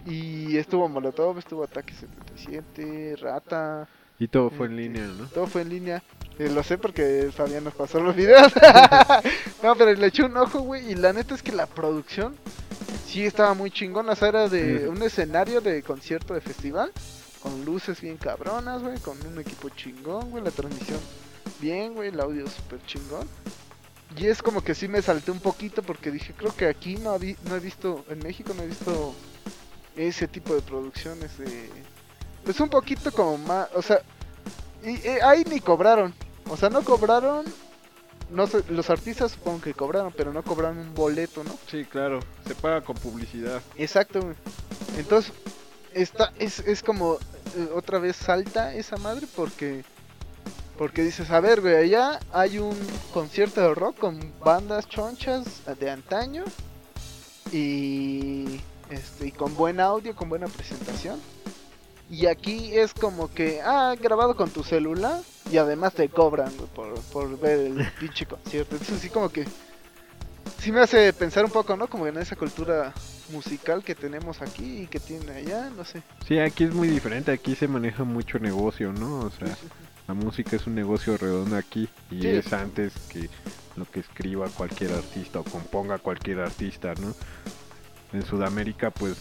Y 0.07 0.57
estuvo 0.59 0.89
Molotov, 0.89 1.39
estuvo 1.39 1.65
Ataque 1.65 1.95
77, 1.95 3.17
Rata, 3.17 3.89
Y 4.19 4.29
todo 4.29 4.51
fue 4.51 4.67
en 4.67 4.73
Este, 4.79 4.83
línea, 4.83 5.07
¿no? 5.07 5.27
todo 5.29 5.47
fue 5.47 5.63
en 5.63 5.71
línea. 5.71 6.03
Eh, 6.39 6.51
lo 6.51 6.63
sé 6.63 6.77
porque 6.79 7.31
Fabián 7.35 7.65
nos 7.65 7.75
pasó 7.75 8.01
los 8.01 8.15
videos. 8.15 8.53
no, 9.63 9.75
pero 9.77 9.93
le 9.95 10.07
eché 10.07 10.25
un 10.25 10.37
ojo, 10.37 10.61
güey. 10.61 10.91
Y 10.93 10.95
la 10.95 11.13
neta 11.13 11.35
es 11.35 11.43
que 11.43 11.53
la 11.53 11.67
producción 11.67 12.35
sí 13.07 13.25
estaba 13.25 13.55
muy 13.55 13.71
chingona. 13.71 14.13
O 14.13 14.17
sea, 14.17 14.29
era 14.29 14.49
de 14.49 14.89
un 14.89 15.01
escenario 15.03 15.61
de 15.61 15.83
concierto 15.83 16.35
de 16.35 16.41
festival. 16.41 16.93
Con 17.45 17.65
luces 17.65 18.01
bien 18.01 18.17
cabronas, 18.17 18.83
güey. 18.83 18.99
Con 18.99 19.25
un 19.25 19.39
equipo 19.39 19.69
chingón, 19.69 20.31
güey. 20.31 20.43
La 20.43 20.51
transmisión 20.51 20.99
bien, 21.61 21.95
güey. 21.95 22.09
El 22.09 22.19
audio 22.19 22.49
súper 22.49 22.85
chingón. 22.87 23.29
Y 24.17 24.27
es 24.27 24.43
como 24.43 24.63
que 24.63 24.75
sí 24.75 24.89
me 24.89 25.03
salté 25.03 25.31
un 25.31 25.41
poquito 25.41 25.83
porque 25.83 26.11
dije, 26.11 26.35
creo 26.37 26.55
que 26.55 26.67
aquí 26.67 26.97
no, 26.97 27.15
he 27.17 27.61
visto, 27.61 28.05
en 28.09 28.21
México 28.21 28.55
no 28.57 28.63
he 28.63 28.67
visto 28.67 29.15
ese 29.97 30.29
tipo 30.29 30.55
de 30.55 30.63
producciones 30.63 31.37
de... 31.39 31.69
Pues 32.45 32.61
un 32.61 32.69
poquito 32.69 33.11
como 33.11 33.39
más, 33.39 33.69
o 33.75 33.83
sea, 33.83 34.03
y, 34.85 34.97
eh, 35.07 35.19
ahí 35.23 35.45
ni 35.51 35.61
cobraron. 35.61 36.15
O 36.49 36.57
sea, 36.57 36.69
no 36.69 36.83
cobraron. 36.83 37.45
No 38.31 38.47
sé, 38.47 38.63
los 38.69 38.91
artistas 38.91 39.33
supongo 39.33 39.63
que 39.63 39.75
cobraron, 39.75 40.13
pero 40.17 40.33
no 40.33 40.43
cobraron 40.43 40.79
un 40.79 40.95
boleto, 40.95 41.45
¿no? 41.45 41.59
Sí, 41.71 41.85
claro. 41.85 42.21
Se 42.47 42.55
paga 42.55 42.83
con 42.83 42.97
publicidad. 42.97 43.63
Exacto, 43.77 44.21
güey. 44.21 44.35
Entonces, 44.99 45.33
está, 45.93 46.33
es, 46.39 46.61
es 46.61 46.83
como 46.83 47.19
otra 47.75 47.99
vez 47.99 48.17
salta 48.17 48.75
esa 48.75 48.97
madre 48.97 49.27
porque. 49.35 49.85
Porque 50.77 51.03
dices, 51.03 51.31
a 51.31 51.39
ver, 51.39 51.61
güey, 51.61 51.77
allá 51.77 52.19
hay 52.33 52.59
un 52.59 52.77
concierto 53.13 53.61
de 53.61 53.75
rock 53.75 53.97
con 53.99 54.33
bandas 54.45 54.89
chonchas 54.89 55.45
de 55.79 55.89
antaño 55.89 56.43
y, 57.53 58.61
este, 58.91 59.29
y 59.29 59.31
con 59.31 59.55
buen 59.55 59.79
audio, 59.79 60.17
con 60.17 60.29
buena 60.29 60.49
presentación. 60.49 61.21
Y 62.11 62.27
aquí 62.27 62.77
es 62.77 62.93
como 62.93 63.33
que, 63.33 63.61
ah, 63.65 63.95
grabado 64.01 64.35
con 64.35 64.51
tu 64.51 64.65
celular 64.65 65.21
y 65.49 65.59
además 65.59 65.95
te 65.95 66.09
cobran 66.09 66.53
güey, 66.57 66.69
por, 66.71 67.01
por 67.05 67.39
ver 67.39 67.61
el 67.61 67.93
pinche 68.01 68.27
concierto. 68.27 68.75
Entonces, 68.75 68.99
así 68.99 69.11
como 69.11 69.29
que 69.29 69.45
sí 70.61 70.73
me 70.73 70.81
hace 70.81 71.13
pensar 71.13 71.45
un 71.45 71.51
poco, 71.51 71.77
¿no? 71.77 71.87
Como 71.87 72.07
en 72.07 72.17
esa 72.19 72.35
cultura 72.35 72.93
musical 73.31 73.83
que 73.83 73.95
tenemos 73.95 74.43
aquí 74.43 74.83
y 74.83 74.87
que 74.87 75.01
tiene 75.01 75.33
allá, 75.33 75.71
no 75.71 75.85
sé. 75.85 76.03
Sí, 76.27 76.39
aquí 76.39 76.65
es 76.65 76.75
muy 76.75 76.89
diferente. 76.89 77.33
Aquí 77.33 77.55
se 77.55 77.69
maneja 77.69 78.05
mucho 78.05 78.39
negocio, 78.39 78.93
¿no? 78.93 79.21
O 79.21 79.31
sea, 79.31 79.49
Sí, 79.49 79.55
sí, 79.63 79.69
la 80.07 80.15
música 80.15 80.57
es 80.57 80.67
un 80.67 80.75
negocio 80.75 81.17
redondo 81.17 81.57
aquí. 81.57 81.89
Y 82.11 82.27
es 82.27 82.53
antes 82.53 82.93
que 83.09 83.29
lo 83.77 83.85
que 83.91 84.01
escriba 84.01 84.49
cualquier 84.49 84.93
artista 84.93 85.41
o 85.41 85.45
componga 85.45 85.99
cualquier 85.99 86.41
artista, 86.41 86.95
¿no? 87.01 87.15
En 88.13 88.25
Sudamérica, 88.25 88.91
pues 88.91 89.17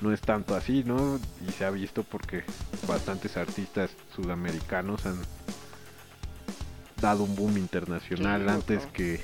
no 0.00 0.12
es 0.12 0.20
tanto 0.20 0.54
así, 0.54 0.84
¿no? 0.84 1.18
Y 1.46 1.52
se 1.52 1.64
ha 1.64 1.70
visto 1.70 2.02
porque 2.02 2.44
bastantes 2.86 3.36
artistas 3.36 3.90
sudamericanos 4.14 5.04
han 5.06 5.18
dado 7.00 7.24
un 7.24 7.34
boom 7.36 7.58
internacional 7.58 8.42
Sí, 8.42 8.48
antes 8.48 8.86
que 8.88 9.20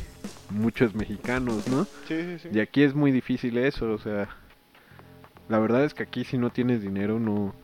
muchos 0.49 0.95
mexicanos, 0.95 1.67
¿no? 1.67 1.87
sí, 2.07 2.21
sí, 2.23 2.39
sí. 2.39 2.49
Y 2.53 2.61
aquí 2.61 2.83
es 2.83 2.95
muy 2.95 3.11
difícil 3.11 3.57
eso, 3.59 3.91
o 3.93 3.99
sea, 3.99 4.29
la 5.49 5.59
verdad 5.59 5.85
es 5.85 5.95
que 5.95 6.03
aquí 6.03 6.25
si 6.25 6.39
no 6.39 6.51
tienes 6.51 6.83
dinero 6.83 7.19
no... 7.19 7.55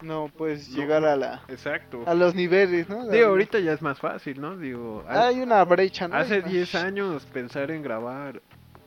No 0.00 0.28
puedes 0.28 0.68
No. 0.70 0.76
llegar 0.76 1.04
a 1.04 1.16
la 1.16 1.42
Exacto. 1.48 2.04
a 2.06 2.14
los 2.14 2.34
niveles, 2.34 2.88
¿no? 2.88 3.08
Digo, 3.08 3.26
ahorita 3.28 3.58
ya 3.58 3.72
es 3.72 3.82
más 3.82 3.98
fácil, 3.98 4.40
¿no? 4.40 4.56
Digo, 4.56 5.04
hay 5.08 5.40
una 5.40 5.64
brecha, 5.64 6.06
¿no? 6.06 6.14
hace 6.14 6.34
Hay 6.34 6.40
una- 6.40 6.48
10 6.50 6.74
años 6.76 7.26
pensar 7.26 7.70
en 7.72 7.82
grabar 7.82 8.40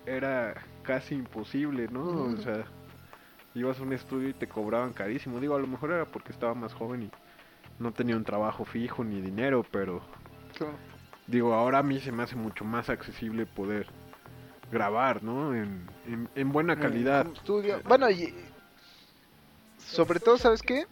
era 0.05 0.53
casi 0.83 1.15
imposible, 1.15 1.89
¿no? 1.91 2.07
O 2.33 2.37
sea, 2.37 2.63
ibas 3.55 3.77
a 3.79 3.83
un 3.83 3.91
estudio 3.91 4.29
y 4.29 4.33
te 4.33 4.47
cobraban 4.47 4.93
carísimo. 4.93 5.39
Digo, 5.41 5.55
a 5.55 5.59
lo 5.59 5.67
mejor 5.67 5.91
era 5.91 6.05
porque 6.05 6.31
estaba 6.31 6.53
más 6.53 6.73
joven 6.73 7.03
y 7.03 7.09
no 7.83 7.91
tenía 7.91 8.15
un 8.15 8.23
trabajo 8.23 8.63
fijo 8.63 9.03
ni 9.03 9.19
dinero, 9.19 9.65
pero 9.69 10.01
Digo, 11.27 11.53
ahora 11.53 11.79
a 11.79 11.83
mí 11.83 11.99
se 11.99 12.11
me 12.11 12.23
hace 12.23 12.35
mucho 12.35 12.65
más 12.65 12.89
accesible 12.89 13.45
poder 13.45 13.87
grabar, 14.71 15.23
¿no? 15.23 15.53
En, 15.55 15.87
en, 16.07 16.29
en 16.35 16.51
buena 16.51 16.79
calidad. 16.79 17.21
En 17.21 17.27
un 17.27 17.35
estudio. 17.35 17.81
Bueno, 17.87 18.09
y 18.09 18.33
sobre 19.77 20.19
todo, 20.19 20.37
¿sabes 20.37 20.61
qué? 20.61 20.85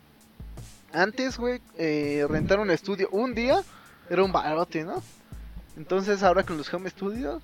antes, 0.94 1.38
güey, 1.38 1.62
eh, 1.78 2.26
rentar 2.28 2.60
un 2.60 2.72
estudio 2.72 3.10
un 3.12 3.34
día 3.34 3.62
era 4.10 4.24
un 4.24 4.32
barote, 4.32 4.84
¿no? 4.84 5.02
Entonces 5.78 6.24
ahora 6.24 6.44
con 6.44 6.58
los 6.58 6.74
home 6.74 6.90
studios, 6.90 7.42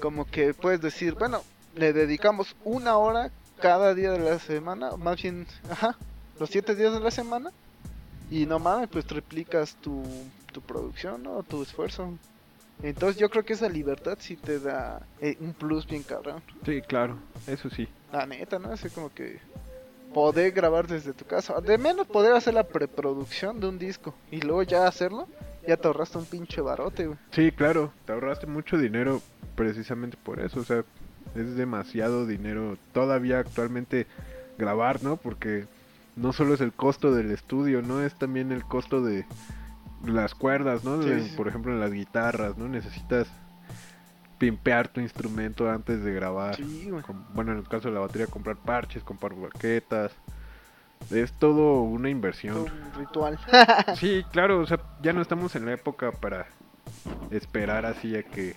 como 0.00 0.24
que 0.24 0.54
puedes 0.54 0.80
decir, 0.80 1.14
bueno, 1.14 1.42
le 1.74 1.92
dedicamos 1.92 2.56
una 2.64 2.96
hora 2.96 3.30
cada 3.60 3.94
día 3.94 4.12
de 4.12 4.18
la 4.18 4.38
semana, 4.38 4.96
más 4.96 5.20
bien, 5.22 5.46
ajá, 5.70 5.96
los 6.38 6.50
siete 6.50 6.74
días 6.74 6.92
de 6.92 7.00
la 7.00 7.10
semana, 7.10 7.50
y 8.30 8.46
no 8.46 8.58
mames, 8.58 8.88
pues 8.88 9.04
triplicas 9.04 9.76
tu, 9.76 10.02
tu 10.52 10.60
producción, 10.60 11.22
¿no? 11.22 11.42
Tu 11.42 11.62
esfuerzo. 11.62 12.18
Entonces 12.82 13.20
yo 13.20 13.28
creo 13.28 13.44
que 13.44 13.52
esa 13.54 13.68
libertad 13.68 14.16
sí 14.20 14.36
te 14.36 14.58
da 14.58 15.06
eh, 15.20 15.36
un 15.40 15.52
plus 15.52 15.86
bien 15.86 16.02
cabrón. 16.02 16.42
Sí, 16.64 16.80
claro, 16.80 17.18
eso 17.46 17.68
sí. 17.68 17.88
La 18.12 18.24
neta, 18.26 18.58
¿no? 18.58 18.72
Así 18.72 18.88
como 18.88 19.12
que 19.12 19.40
poder 20.14 20.52
grabar 20.52 20.86
desde 20.86 21.12
tu 21.12 21.24
casa. 21.24 21.60
De 21.60 21.76
menos 21.76 22.06
poder 22.06 22.32
hacer 22.32 22.54
la 22.54 22.64
preproducción 22.64 23.60
de 23.60 23.68
un 23.68 23.78
disco 23.78 24.14
y 24.30 24.40
luego 24.40 24.62
ya 24.62 24.86
hacerlo. 24.86 25.28
Ya 25.66 25.76
te 25.76 25.88
ahorraste 25.88 26.16
un 26.16 26.24
pinche 26.24 26.62
barote, 26.62 27.06
güey. 27.06 27.18
Sí, 27.32 27.52
claro, 27.52 27.92
te 28.06 28.12
ahorraste 28.12 28.46
mucho 28.46 28.78
dinero 28.78 29.20
precisamente 29.56 30.16
por 30.16 30.40
eso, 30.40 30.60
o 30.60 30.64
sea, 30.64 30.84
es 31.34 31.54
demasiado 31.54 32.26
dinero 32.26 32.78
todavía 32.92 33.40
actualmente 33.40 34.06
grabar, 34.56 35.02
¿no? 35.02 35.18
Porque 35.18 35.66
no 36.20 36.32
solo 36.32 36.54
es 36.54 36.60
el 36.60 36.72
costo 36.72 37.12
del 37.14 37.30
estudio, 37.30 37.82
¿no? 37.82 38.00
Es 38.02 38.14
también 38.14 38.52
el 38.52 38.64
costo 38.64 39.02
de 39.02 39.24
las 40.04 40.34
cuerdas, 40.34 40.84
¿no? 40.84 40.98
De- 40.98 41.20
Sí, 41.22 41.28
sí. 41.30 41.36
Por 41.36 41.48
ejemplo, 41.48 41.72
en 41.72 41.80
las 41.80 41.92
guitarras, 41.92 42.56
¿no? 42.56 42.68
Necesitas 42.68 43.28
pimpear 44.38 44.88
tu 44.88 45.00
instrumento 45.00 45.70
antes 45.70 46.02
de 46.02 46.12
grabar. 46.14 46.56
Sí, 46.56 46.88
güey. 46.90 47.02
Bueno, 47.34 47.52
en 47.52 47.58
el 47.58 47.68
caso 47.68 47.88
de 47.88 47.94
la 47.94 48.00
batería, 48.00 48.26
comprar 48.26 48.56
parches, 48.56 49.02
comprar 49.04 49.34
baquetas. 49.34 50.12
Es 51.10 51.32
todo 51.32 51.82
una 51.82 52.02
Todo 52.02 52.08
inversión. 52.08 52.56
un 52.58 52.92
ritual. 52.98 53.38
Sí, 53.96 54.24
claro, 54.32 54.60
o 54.60 54.66
sea, 54.66 54.78
ya 55.02 55.12
no 55.12 55.20
estamos 55.22 55.54
en 55.56 55.66
la 55.66 55.72
época 55.72 56.12
para 56.12 56.46
esperar 57.30 57.86
así 57.86 58.16
a 58.16 58.22
que 58.22 58.56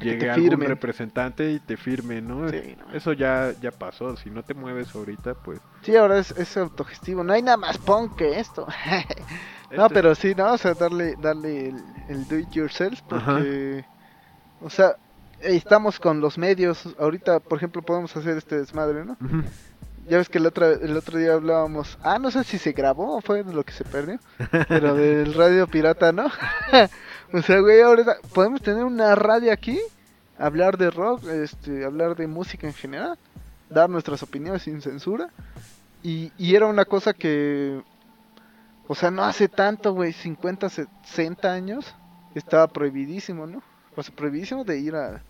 llegue 0.00 0.30
algún 0.30 0.60
representante 0.60 1.50
y 1.52 1.60
te 1.60 1.76
firme, 1.76 2.20
¿no? 2.20 2.48
Sí, 2.48 2.76
no. 2.78 2.94
Eso 2.94 3.12
ya 3.12 3.54
ya 3.60 3.70
pasó, 3.70 4.16
si 4.16 4.30
no 4.30 4.42
te 4.42 4.54
mueves 4.54 4.94
ahorita, 4.94 5.34
pues... 5.34 5.60
Sí, 5.82 5.96
ahora 5.96 6.18
es, 6.18 6.30
es 6.32 6.56
autogestivo. 6.56 7.22
No 7.24 7.32
hay 7.32 7.42
nada 7.42 7.56
más 7.56 7.78
punk 7.78 8.16
que 8.16 8.38
esto. 8.40 8.66
no, 9.70 9.84
este- 9.86 9.94
pero 9.94 10.14
sí, 10.14 10.34
¿no? 10.34 10.52
O 10.52 10.58
sea, 10.58 10.74
darle, 10.74 11.14
darle 11.20 11.68
el, 11.68 11.84
el 12.08 12.26
do 12.28 12.38
it 12.38 12.50
yourself. 12.50 13.00
Porque, 13.08 13.84
o 14.60 14.70
sea, 14.70 14.96
estamos 15.40 16.00
con 16.00 16.20
los 16.20 16.38
medios. 16.38 16.88
Ahorita, 16.98 17.40
por 17.40 17.58
ejemplo, 17.58 17.82
podemos 17.82 18.16
hacer 18.16 18.36
este 18.38 18.56
desmadre, 18.58 19.04
¿no? 19.04 19.16
Ya 20.06 20.18
ves 20.18 20.28
que 20.28 20.36
el 20.38 20.46
otro, 20.46 20.70
el 20.70 20.96
otro 20.96 21.18
día 21.18 21.32
hablábamos. 21.34 21.98
Ah, 22.02 22.18
no 22.18 22.30
sé 22.30 22.44
si 22.44 22.58
se 22.58 22.72
grabó 22.72 23.16
o 23.16 23.20
fue 23.22 23.42
lo 23.42 23.62
que 23.64 23.72
se 23.72 23.84
perdió. 23.84 24.18
pero 24.68 24.94
del 24.94 25.32
radio 25.34 25.66
pirata, 25.66 26.12
¿no? 26.12 26.26
o 27.34 27.42
sea, 27.42 27.58
güey, 27.58 27.80
ahora 27.80 28.16
podemos 28.32 28.62
tener 28.62 28.84
una 28.84 29.16
radio 29.16 29.52
aquí. 29.52 29.80
Hablar 30.38 30.78
de 30.78 30.90
rock, 30.90 31.24
este, 31.24 31.84
hablar 31.84 32.14
de 32.14 32.28
música 32.28 32.68
en 32.68 32.74
general. 32.74 33.18
Dar 33.68 33.90
nuestras 33.90 34.22
opiniones 34.22 34.62
sin 34.62 34.80
censura. 34.80 35.30
Y, 36.00 36.30
y 36.38 36.54
era 36.54 36.66
una 36.66 36.84
cosa 36.84 37.12
que. 37.12 37.82
O 38.86 38.94
sea, 38.94 39.10
no 39.10 39.24
hace 39.24 39.48
tanto, 39.48 39.94
güey, 39.94 40.12
50, 40.12 40.68
60 40.68 41.52
años. 41.52 41.92
Estaba 42.36 42.68
prohibidísimo, 42.68 43.48
¿no? 43.48 43.64
O 43.96 44.02
sea, 44.04 44.14
prohibidísimo 44.14 44.62
de 44.62 44.78
ir 44.78 44.94
a, 44.94 45.20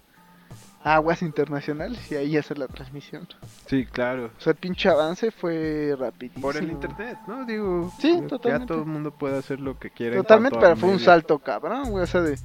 aguas 0.83 1.22
internacionales 1.22 1.98
y 2.12 2.14
ahí 2.14 2.37
hacer 2.37 2.59
la 2.59 2.68
transmisión. 2.68 3.26
Sí, 3.66 3.87
claro. 3.87 4.30
O 4.38 4.40
sea, 4.40 4.50
el 4.52 4.57
pinche 4.59 4.88
avance 4.90 5.30
fue 5.30 5.96
rapidísimo. 5.98 6.42
Por 6.42 6.57
el 6.59 6.70
internet, 6.70 7.18
¿no? 7.26 7.46
Digo, 7.46 7.90
Sí, 7.98 8.20
ya 8.20 8.26
totalmente. 8.26 8.66
todo 8.66 8.80
el 8.80 8.87
mundo 8.87 9.11
puede 9.11 9.38
hacer 9.38 9.61
lo 9.61 9.78
que 9.78 9.90
quiera. 9.90 10.16
en 10.16 10.22
Totalmente, 10.22 10.59
pero 10.61 10.76
fue 10.76 10.90
un 10.90 11.00
salto 11.00 11.38
cabrón, 11.38 11.90
güey. 11.90 12.04
O 12.04 12.07
sea, 12.07 12.20
de 12.20 12.38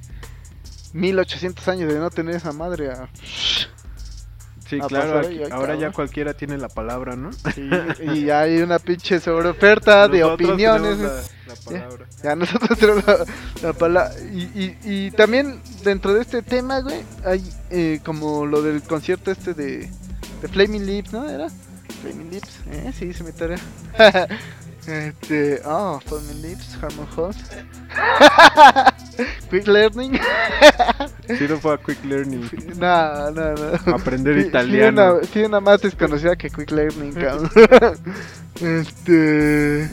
1800 0.94 1.68
años 1.68 1.92
de 1.92 1.98
no 1.98 2.10
tener 2.10 2.34
esa 2.34 2.52
madre 2.52 2.90
a... 2.90 3.08
Sí, 4.70 4.78
a 4.80 4.86
claro, 4.86 5.14
pasar 5.14 5.24
aquí- 5.26 5.38
ahí, 5.38 5.44
ay, 5.44 5.50
ahora 5.50 5.74
ya 5.74 5.90
cualquiera 5.90 6.32
tiene 6.32 6.56
la 6.56 6.68
palabra, 6.68 7.16
¿no? 7.16 7.32
Sí, 7.32 7.68
y 8.14 8.30
hay 8.30 8.58
una 8.58 8.78
pinche 8.78 9.18
sobreoferta 9.18 10.06
de 10.06 10.22
opiniones. 10.22 10.98
La, 10.98 11.08
la 11.48 11.54
palabra. 11.64 12.06
Ya 12.22 12.36
nosotros 12.36 12.78
tenemos 12.78 13.04
la, 13.06 13.16
la 13.62 13.72
palabra. 13.72 14.14
Y, 14.32 14.42
y, 14.54 14.78
y 14.84 15.10
también 15.10 15.60
dentro 15.82 16.14
de 16.14 16.20
este 16.22 16.42
tema, 16.42 16.80
güey, 16.80 17.02
hay 17.24 17.42
eh, 17.70 18.00
como 18.04 18.46
lo 18.46 18.62
del 18.62 18.80
concierto 18.82 19.32
este 19.32 19.54
de, 19.54 19.90
de 20.40 20.48
Flaming 20.48 20.86
Lips, 20.86 21.12
¿no? 21.12 21.28
¿Era? 21.28 21.48
Flaming 22.02 22.30
Lips, 22.30 22.60
¿eh? 22.70 22.92
Sí, 22.96 23.12
se 23.12 23.24
me 23.24 23.32
tarea. 23.32 23.58
este, 24.86 25.60
oh, 25.64 26.00
Flaming 26.06 26.42
Lips, 26.42 26.78
Harmon 26.80 27.08
Host. 27.16 27.40
Quick 29.50 29.66
Learning. 29.66 30.12
Sí, 31.38 31.46
no 31.48 31.58
fue 31.58 31.74
a 31.74 31.78
Quick 31.78 32.04
Learning. 32.04 32.50
no, 32.78 33.30
no, 33.30 33.54
no. 33.54 33.94
Aprender 33.94 34.34
Sí, 34.34 34.42
sí, 34.42 34.48
italiano. 34.48 35.14
una, 35.14 35.24
sí, 35.24 35.38
una 35.44 35.60
más 35.60 35.80
desconocida 35.80 36.34
que 36.36 36.50
Quick 36.50 36.72
Learning, 36.72 37.12
cabrón. 37.12 37.50
este. 38.60 39.88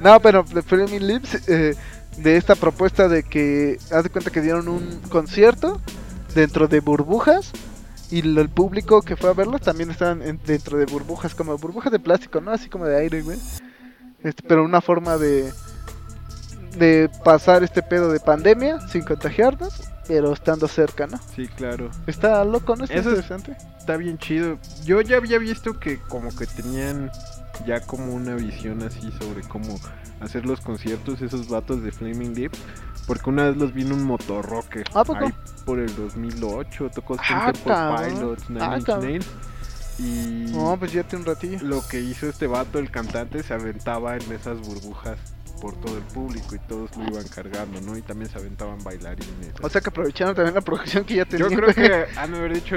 No, 0.00 0.20
pero 0.20 0.42
de 0.44 0.62
Flaming 0.62 1.06
Lips, 1.06 1.48
eh, 1.48 1.74
de 2.18 2.36
esta 2.36 2.54
propuesta 2.54 3.08
de 3.08 3.22
que. 3.22 3.78
Haz 3.90 4.04
de 4.04 4.10
cuenta 4.10 4.30
que 4.30 4.40
dieron 4.42 4.68
un 4.68 5.00
concierto 5.08 5.80
dentro 6.34 6.68
de 6.68 6.80
burbujas. 6.80 7.50
Y 8.10 8.22
lo- 8.22 8.40
el 8.40 8.48
público 8.48 9.02
que 9.02 9.16
fue 9.16 9.30
a 9.30 9.34
verlos 9.34 9.60
también 9.60 9.90
estaban 9.90 10.22
en- 10.22 10.40
dentro 10.46 10.78
de 10.78 10.86
burbujas, 10.86 11.34
como 11.34 11.56
burbujas 11.58 11.92
de 11.92 11.98
plástico, 11.98 12.40
¿no? 12.40 12.52
Así 12.52 12.68
como 12.68 12.84
de 12.86 12.96
aire, 12.96 13.20
güey. 13.22 13.38
Este, 14.22 14.42
pero 14.46 14.64
una 14.64 14.80
forma 14.80 15.16
de. 15.18 15.52
De 16.76 17.10
pasar 17.24 17.62
este 17.64 17.82
pedo 17.82 18.12
de 18.12 18.20
pandemia 18.20 18.80
sin 18.88 19.02
contagiarnos, 19.02 19.82
pero 20.06 20.32
estando 20.32 20.68
cerca, 20.68 21.06
¿no? 21.06 21.18
Sí, 21.34 21.48
claro. 21.48 21.90
Está 22.06 22.44
loco, 22.44 22.76
¿no? 22.76 22.84
Está 22.84 22.96
Eso 22.96 23.08
interesante. 23.10 23.56
Está 23.78 23.96
bien 23.96 24.18
chido. 24.18 24.58
Yo 24.84 25.00
ya 25.00 25.16
había 25.16 25.38
visto 25.38 25.78
que 25.80 25.98
como 25.98 26.34
que 26.36 26.46
tenían 26.46 27.10
ya 27.66 27.80
como 27.80 28.12
una 28.14 28.34
visión 28.34 28.82
así 28.82 29.10
sobre 29.18 29.42
cómo 29.48 29.78
hacer 30.20 30.46
los 30.46 30.60
conciertos 30.60 31.20
esos 31.22 31.48
vatos 31.48 31.82
de 31.82 31.90
Flaming 31.90 32.34
Lips. 32.34 32.58
Porque 33.06 33.30
una 33.30 33.44
vez 33.46 33.56
los 33.56 33.72
vi 33.72 33.82
en 33.82 33.92
un 33.92 34.04
motorroque. 34.04 34.84
¿A 34.94 35.02
poco? 35.02 35.24
Ahí 35.24 35.34
por 35.64 35.78
el 35.78 35.94
2008 35.96 36.90
tocó 36.94 37.16
Ah, 37.28 37.50
Temple. 37.52 38.14
Pilots, 38.14 38.50
Nine 38.50 38.62
Ah, 38.62 38.76
Inch. 38.78 38.88
Nails. 38.88 39.26
Y 39.98 40.52
No, 40.52 40.76
pues 40.78 40.92
ya 40.92 41.02
tiene 41.02 41.24
un 41.24 41.26
ratillo. 41.26 41.58
lo 41.62 41.84
que 41.88 42.00
hizo 42.00 42.28
este 42.28 42.46
vato, 42.46 42.78
el 42.78 42.90
cantante, 42.90 43.42
se 43.42 43.52
aventaba 43.54 44.16
en 44.16 44.30
esas 44.32 44.60
burbujas 44.60 45.18
por 45.60 45.74
todo 45.80 45.96
el 45.96 46.02
público 46.04 46.54
y 46.54 46.58
todos 46.60 46.96
lo 46.96 47.04
iban 47.08 47.26
cargando, 47.28 47.80
¿no? 47.80 47.96
Y 47.96 48.02
también 48.02 48.30
se 48.30 48.38
aventaban 48.38 48.82
bailarines. 48.82 49.52
O 49.62 49.68
sea 49.68 49.80
que 49.80 49.90
aprovecharon 49.90 50.34
también 50.34 50.54
la 50.54 50.60
producción 50.60 51.04
que 51.04 51.14
ya 51.16 51.24
Yo 51.24 51.48
tenían. 51.48 51.54
creo 51.54 51.74
que 51.74 52.06
han 52.18 52.34
haber 52.34 52.54
dicho 52.54 52.76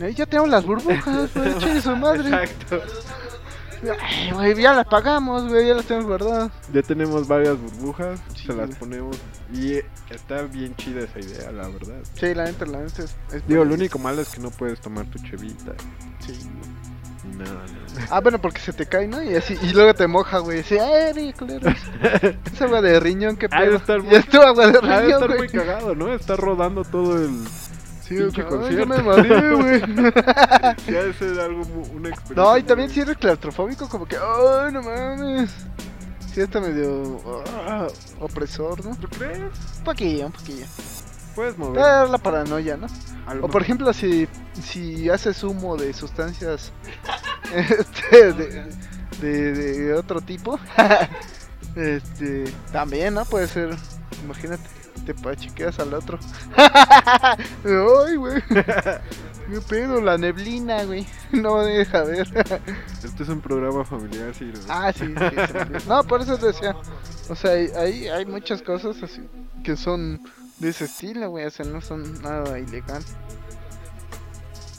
Ahí 0.00 0.14
ya 0.14 0.26
tenemos 0.26 0.50
las 0.50 0.64
burbujas, 0.66 1.30
güey, 1.34 1.80
su 1.80 1.96
madre. 1.96 2.28
Exacto. 2.28 2.82
Ay, 4.00 4.30
güey, 4.32 4.54
ya 4.60 4.72
las 4.72 4.86
pagamos, 4.86 5.48
güey, 5.48 5.66
ya 5.68 5.74
las 5.74 5.84
tenemos 5.84 6.06
guardadas. 6.08 6.50
Ya 6.72 6.82
tenemos 6.82 7.28
varias 7.28 7.58
burbujas, 7.58 8.18
Sí, 8.34 8.46
se 8.46 8.54
las 8.54 8.68
güey. 8.68 8.78
ponemos 8.78 9.16
y 9.52 9.74
está 10.10 10.42
bien 10.42 10.74
chida 10.76 11.02
esa 11.02 11.20
idea, 11.20 11.52
la 11.52 11.68
verdad. 11.68 11.98
Sí, 12.14 12.34
la 12.34 12.44
neta, 12.44 12.64
la 12.66 12.78
neta 12.80 13.02
es. 13.04 13.14
es 13.32 13.46
Digo, 13.46 13.64
lo 13.64 13.74
único 13.74 13.98
malo 13.98 14.22
es 14.22 14.28
que 14.30 14.40
no 14.40 14.50
puedes 14.50 14.80
tomar 14.80 15.06
tu 15.06 15.18
chevita 15.20 15.72
Sí. 16.20 16.32
Nada, 17.36 17.52
nada. 17.94 18.06
Ah, 18.10 18.20
bueno, 18.20 18.38
porque 18.40 18.60
se 18.60 18.72
te 18.72 18.86
cae, 18.86 19.08
¿no? 19.08 19.22
Y 19.22 19.34
así, 19.36 19.56
y 19.62 19.72
luego 19.72 19.94
te 19.94 20.06
moja, 20.06 20.38
güey. 20.38 20.62
Sí, 20.62 20.76
ay. 20.78 21.34
Esa 22.52 22.64
agua 22.66 22.80
de 22.82 23.00
riñón, 23.00 23.36
qué 23.36 23.48
pedo. 23.48 23.76
estar 23.76 24.02
muy- 24.02 24.14
es 24.14 24.26
tu 24.28 24.40
agua 24.40 24.66
de 24.66 24.78
Ha 24.78 24.80
de 24.82 25.02
riñón, 25.02 25.12
estar 25.22 25.26
güey. 25.28 25.38
muy 25.38 25.48
cagado, 25.48 25.94
¿no? 25.94 26.12
Está 26.12 26.36
rodando 26.36 26.84
todo 26.84 27.16
el 27.18 27.30
Sí, 28.02 28.14
pinche 28.16 28.44
concierto. 28.44 28.78
yo 28.78 28.86
me 28.86 29.02
mareé, 29.02 29.54
güey. 29.54 29.80
Ya 30.86 31.12
ser 31.18 31.40
algo 31.40 31.62
una 31.94 32.08
experiencia. 32.10 32.34
No, 32.36 32.56
y 32.56 32.62
también 32.62 32.88
muy- 32.88 32.94
si 32.94 33.00
eres 33.00 33.16
claustrofóbico, 33.16 33.88
como 33.88 34.06
que, 34.06 34.16
ay, 34.16 34.72
no 34.72 34.82
mames. 34.82 35.50
Sí, 36.32 36.42
está 36.42 36.60
medio 36.60 37.18
ah, 37.66 37.86
opresor, 38.20 38.84
¿no? 38.84 38.94
¿Tú 38.96 39.08
crees? 39.08 39.40
Un 39.78 39.84
poquillo, 39.84 40.26
un 40.26 40.32
poquillo. 40.32 40.66
Puedes 41.36 41.58
mover. 41.58 41.74
Te 41.74 41.80
da 41.80 42.06
la 42.06 42.18
paranoia, 42.18 42.78
¿no? 42.78 42.86
lo 43.34 43.44
O 43.44 43.48
por 43.48 43.60
ejemplo, 43.60 43.92
si, 43.92 44.26
si 44.60 45.10
haces 45.10 45.44
humo 45.44 45.76
de 45.76 45.92
sustancias 45.92 46.72
este, 47.54 48.32
de, 48.32 48.64
de, 49.20 49.52
de 49.52 49.92
otro 49.92 50.22
tipo, 50.22 50.58
este, 51.76 52.44
también, 52.72 53.14
¿no? 53.14 53.26
Puede 53.26 53.48
ser, 53.48 53.76
imagínate, 54.24 54.64
te 55.04 55.12
pachiqueas 55.12 55.78
al 55.78 55.92
otro. 55.92 56.18
Ay, 56.56 58.16
güey. 58.16 58.42
¿Qué 58.48 59.60
pedo? 59.68 60.00
La 60.00 60.16
neblina, 60.16 60.84
güey. 60.84 61.06
No 61.32 61.58
me 61.58 61.66
deja 61.66 62.02
ver. 62.02 62.26
Este 63.04 63.22
es 63.22 63.28
un 63.28 63.42
programa 63.42 63.84
familiar, 63.84 64.34
sí. 64.34 64.46
¿no? 64.46 64.60
Ah, 64.68 64.90
sí, 64.90 65.06
sí. 65.06 65.86
No, 65.86 66.02
por 66.02 66.22
eso 66.22 66.38
te 66.38 66.46
decía. 66.46 66.74
O 67.28 67.36
sea, 67.36 67.52
hay, 67.52 68.08
hay 68.08 68.24
muchas 68.24 68.62
cosas 68.62 69.02
así 69.02 69.22
que 69.66 69.76
son 69.76 70.20
de 70.58 70.70
ese 70.70 70.84
estilo, 70.84 71.30
güey. 71.30 71.46
O 71.46 71.50
sea, 71.50 71.64
no 71.66 71.80
son 71.80 72.20
nada 72.22 72.58
ilegal. 72.58 73.02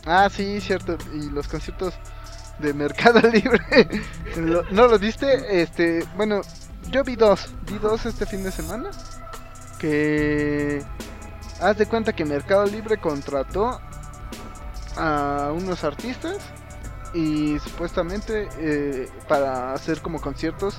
Ah, 0.05 0.29
sí, 0.31 0.59
cierto. 0.61 0.97
Y 1.13 1.29
los 1.29 1.47
conciertos 1.47 1.93
de 2.59 2.73
Mercado 2.73 3.19
Libre. 3.29 3.61
¿No 4.71 4.87
lo 4.87 4.97
viste? 4.99 5.61
Este, 5.61 6.03
bueno, 6.15 6.41
yo 6.89 7.03
vi 7.03 7.15
dos. 7.15 7.49
Vi 7.69 7.77
dos 7.77 8.05
este 8.05 8.25
fin 8.25 8.43
de 8.43 8.51
semana. 8.51 8.91
Que 9.79 10.83
haz 11.61 11.77
de 11.77 11.85
cuenta 11.85 12.13
que 12.13 12.25
Mercado 12.25 12.65
Libre 12.65 12.97
contrató 12.97 13.79
a 14.95 15.51
unos 15.55 15.83
artistas 15.83 16.37
y 17.13 17.59
supuestamente 17.59 18.47
eh, 18.59 19.09
para 19.27 19.73
hacer 19.73 20.01
como 20.01 20.19
conciertos 20.19 20.77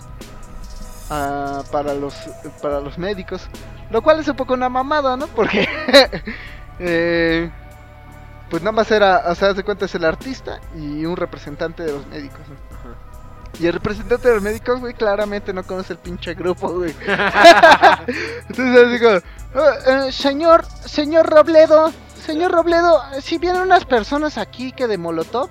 ah, 1.11 1.63
para 1.71 1.95
los 1.95 2.15
para 2.61 2.81
los 2.81 2.99
médicos, 2.99 3.49
lo 3.91 4.03
cual 4.03 4.21
es 4.21 4.29
un 4.29 4.37
poco 4.37 4.55
una 4.55 4.69
mamada, 4.69 5.17
¿no? 5.17 5.27
Porque 5.29 5.69
eh, 6.79 7.51
pues 8.51 8.63
nada 8.63 8.73
más 8.73 8.91
era, 8.91 9.25
o 9.27 9.35
sea, 9.35 9.53
de 9.55 9.63
cuenta 9.65 9.85
es 9.87 9.95
el 9.95 10.05
artista 10.05 10.61
y 10.75 11.05
un 11.05 11.17
representante 11.17 11.83
de 11.85 11.93
los 11.93 12.07
médicos. 12.07 12.41
¿no? 12.49 12.69
Y 13.61 13.67
el 13.67 13.73
representante 13.73 14.29
de 14.29 14.35
los 14.35 14.43
médicos, 14.43 14.79
güey, 14.79 14.95
claramente 14.95 15.53
no 15.53 15.65
conoce 15.65 15.95
el 15.95 15.99
pinche 15.99 16.35
grupo, 16.35 16.69
güey. 16.69 16.95
Entonces 18.49 19.03
como, 19.03 19.63
"Ah, 19.65 20.07
eh, 20.07 20.13
señor, 20.13 20.65
señor 20.85 21.27
Robledo, 21.29 21.93
señor 22.25 22.53
Robledo, 22.53 23.03
si 23.21 23.39
vienen 23.39 23.63
unas 23.63 23.85
personas 23.85 24.39
aquí 24.39 24.71
que 24.73 24.87
de 24.87 24.99
Molotov, 24.99 25.49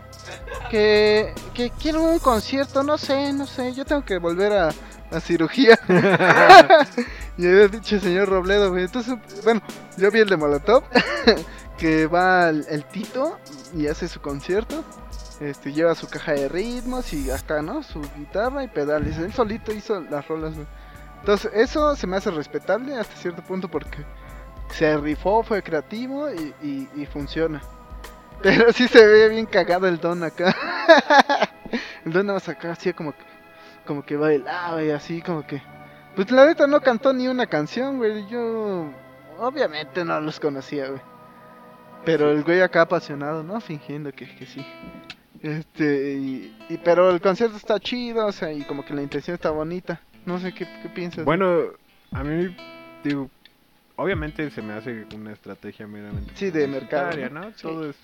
que, 0.69 1.34
que 1.53 1.69
quieren 1.71 2.01
un 2.01 2.19
concierto, 2.19 2.84
no 2.84 2.97
sé, 2.97 3.34
no 3.34 3.45
sé, 3.47 3.73
yo 3.73 3.86
tengo 3.86 4.03
que 4.05 4.17
volver 4.17 4.53
a, 4.53 4.69
a 5.11 5.19
cirugía. 5.19 5.80
y 7.38 7.47
había 7.47 7.67
dicho 7.67 7.99
señor 7.99 8.30
Robledo, 8.30 8.71
güey. 8.71 8.86
Entonces, 8.86 9.15
bueno, 9.43 9.61
yo 9.97 10.11
vi 10.11 10.19
el 10.19 10.30
de 10.30 10.38
Molotov, 10.38 10.84
que 11.78 12.07
va 12.07 12.49
el, 12.49 12.65
el 12.69 12.86
Tito 12.86 13.38
y 13.75 13.88
hace 13.88 14.07
su 14.07 14.19
concierto. 14.21 14.84
Este, 15.39 15.71
lleva 15.71 15.93
su 15.93 16.07
caja 16.09 16.32
de 16.32 16.49
ritmos 16.49 17.13
y 17.13 17.30
acá, 17.30 17.61
¿no? 17.61 17.84
Su 17.84 18.01
guitarra 18.17 18.63
y 18.63 18.67
pedales. 18.67 19.17
Él 19.19 19.32
solito 19.34 19.71
hizo 19.71 20.01
las 20.01 20.28
rolas, 20.28 20.55
güey. 20.55 20.65
Entonces, 21.19 21.51
eso 21.53 21.95
se 21.95 22.07
me 22.07 22.17
hace 22.17 22.32
respetable 22.32 22.95
hasta 22.97 23.15
cierto 23.17 23.43
punto 23.43 23.67
porque 23.69 24.03
se 24.73 24.97
rifó, 24.97 25.43
fue 25.43 25.61
creativo 25.61 26.32
y, 26.32 26.53
y- 26.63 26.89
y 27.01 27.05
funciona. 27.05 27.61
Pero 28.41 28.71
sí 28.71 28.88
se 28.88 29.05
ve 29.05 29.29
bien 29.29 29.45
cagado 29.45 29.88
el 29.88 29.97
don 29.99 30.23
acá. 30.23 30.55
el 32.05 32.11
don 32.13 32.25
nada 32.27 32.38
más 32.38 32.47
acá 32.49 32.71
hacía 32.71 32.93
como 32.93 33.11
que, 33.13 33.23
como 33.85 34.03
que 34.05 34.15
bailaba 34.15 34.83
y 34.83 34.91
así 34.91 35.21
como 35.21 35.45
que... 35.45 35.61
Pues 36.15 36.31
la 36.31 36.45
neta 36.45 36.65
no 36.67 36.81
cantó 36.81 37.13
ni 37.13 37.27
una 37.27 37.45
canción, 37.45 37.97
güey. 37.97 38.27
Yo 38.27 38.89
obviamente 39.38 40.03
no 40.03 40.19
los 40.19 40.39
conocía, 40.39 40.88
güey. 40.88 41.01
Pero 42.05 42.31
el 42.31 42.43
güey 42.43 42.61
acá 42.61 42.81
apasionado, 42.81 43.43
¿no? 43.43 43.59
Fingiendo 43.61 44.11
que, 44.11 44.25
que 44.35 44.45
sí. 44.45 44.65
Este, 45.41 46.13
y, 46.13 46.57
y- 46.69 46.77
pero 46.79 47.11
el 47.11 47.21
concierto 47.21 47.57
está 47.57 47.79
chido, 47.79 48.25
o 48.25 48.31
sea, 48.31 48.51
y 48.51 48.63
como 48.63 48.83
que 48.83 48.93
la 48.95 49.03
intención 49.03 49.35
está 49.35 49.51
bonita. 49.51 50.01
No 50.25 50.39
sé 50.39 50.53
qué, 50.53 50.67
qué 50.81 50.89
piensas. 50.89 51.23
Bueno, 51.25 51.59
a 52.11 52.23
mí, 52.23 52.55
digo, 53.03 53.29
obviamente 53.97 54.49
se 54.51 54.61
me 54.61 54.73
hace 54.73 55.05
una 55.13 55.33
estrategia 55.33 55.85
meramente 55.87 56.31
Sí, 56.35 56.49
de 56.51 56.67
mercado, 56.67 57.29
¿no? 57.29 57.51
Todo 57.61 57.89
es 57.89 57.95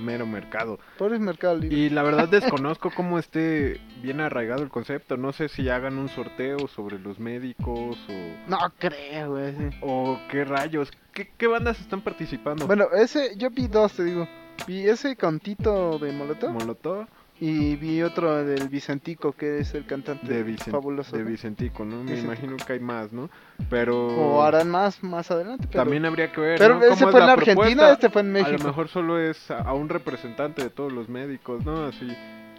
mero 0.00 0.26
mercado. 0.26 0.80
Pobre 0.98 1.18
Mercado 1.18 1.56
Libre. 1.56 1.76
Y 1.76 1.90
la 1.90 2.02
verdad 2.02 2.28
desconozco 2.28 2.90
cómo 2.90 3.18
esté 3.18 3.80
bien 4.02 4.20
arraigado 4.20 4.62
el 4.62 4.68
concepto. 4.70 5.16
No 5.16 5.32
sé 5.32 5.48
si 5.48 5.68
hagan 5.68 5.98
un 5.98 6.08
sorteo 6.08 6.66
sobre 6.68 6.98
los 6.98 7.18
médicos 7.20 7.96
o, 8.08 8.48
No 8.50 8.58
creo, 8.78 9.30
güey. 9.30 9.52
sí. 9.52 9.78
o 9.82 10.18
qué 10.30 10.44
rayos. 10.44 10.90
¿Qué, 11.12 11.30
qué 11.38 11.46
bandas 11.46 11.80
están 11.80 12.00
participando? 12.00 12.66
Bueno, 12.66 12.86
ese, 12.92 13.36
yo 13.36 13.50
vi 13.50 13.68
dos, 13.68 13.92
te 13.92 14.02
digo. 14.04 14.26
Vi 14.66 14.88
ese 14.88 15.16
con 15.16 15.40
Tito 15.40 15.98
de 15.98 16.12
Molotov 16.12 16.50
Molotov 16.52 17.06
y 17.40 17.76
vi 17.76 18.02
otro 18.02 18.44
del 18.44 18.68
Vicentico, 18.68 19.32
que 19.32 19.58
es 19.58 19.74
el 19.74 19.86
cantante 19.86 20.26
de, 20.32 20.44
Vicen- 20.44 20.70
fabuloso. 20.70 21.16
de. 21.16 21.24
Vicentico, 21.24 21.84
¿no? 21.84 21.96
Me 21.96 22.12
Vicentico. 22.12 22.26
imagino 22.32 22.56
que 22.66 22.72
hay 22.74 22.80
más, 22.80 23.12
¿no? 23.12 23.28
Pero 23.68 24.06
O 24.08 24.42
harán 24.42 24.70
más 24.70 25.02
más 25.02 25.30
adelante. 25.30 25.66
Pero, 25.70 25.82
también 25.82 26.04
habría 26.06 26.30
que 26.32 26.40
ver. 26.40 26.58
pero 26.58 26.74
¿no? 26.76 26.80
ese 26.84 26.90
¿Cómo 26.90 27.06
es 27.06 27.10
fue 27.12 27.20
en 27.20 27.26
la 27.26 27.32
Argentina, 27.32 27.64
propuesta? 27.64 27.92
este 27.92 28.10
fue 28.10 28.22
en 28.22 28.28
A 28.28 28.32
México. 28.32 28.58
lo 28.62 28.64
mejor 28.68 28.88
solo 28.88 29.18
es 29.18 29.50
a, 29.50 29.58
a 29.62 29.74
un 29.74 29.88
representante 29.88 30.62
de 30.62 30.70
todos 30.70 30.92
los 30.92 31.08
médicos, 31.08 31.64
¿no? 31.64 31.84
Así 31.86 32.08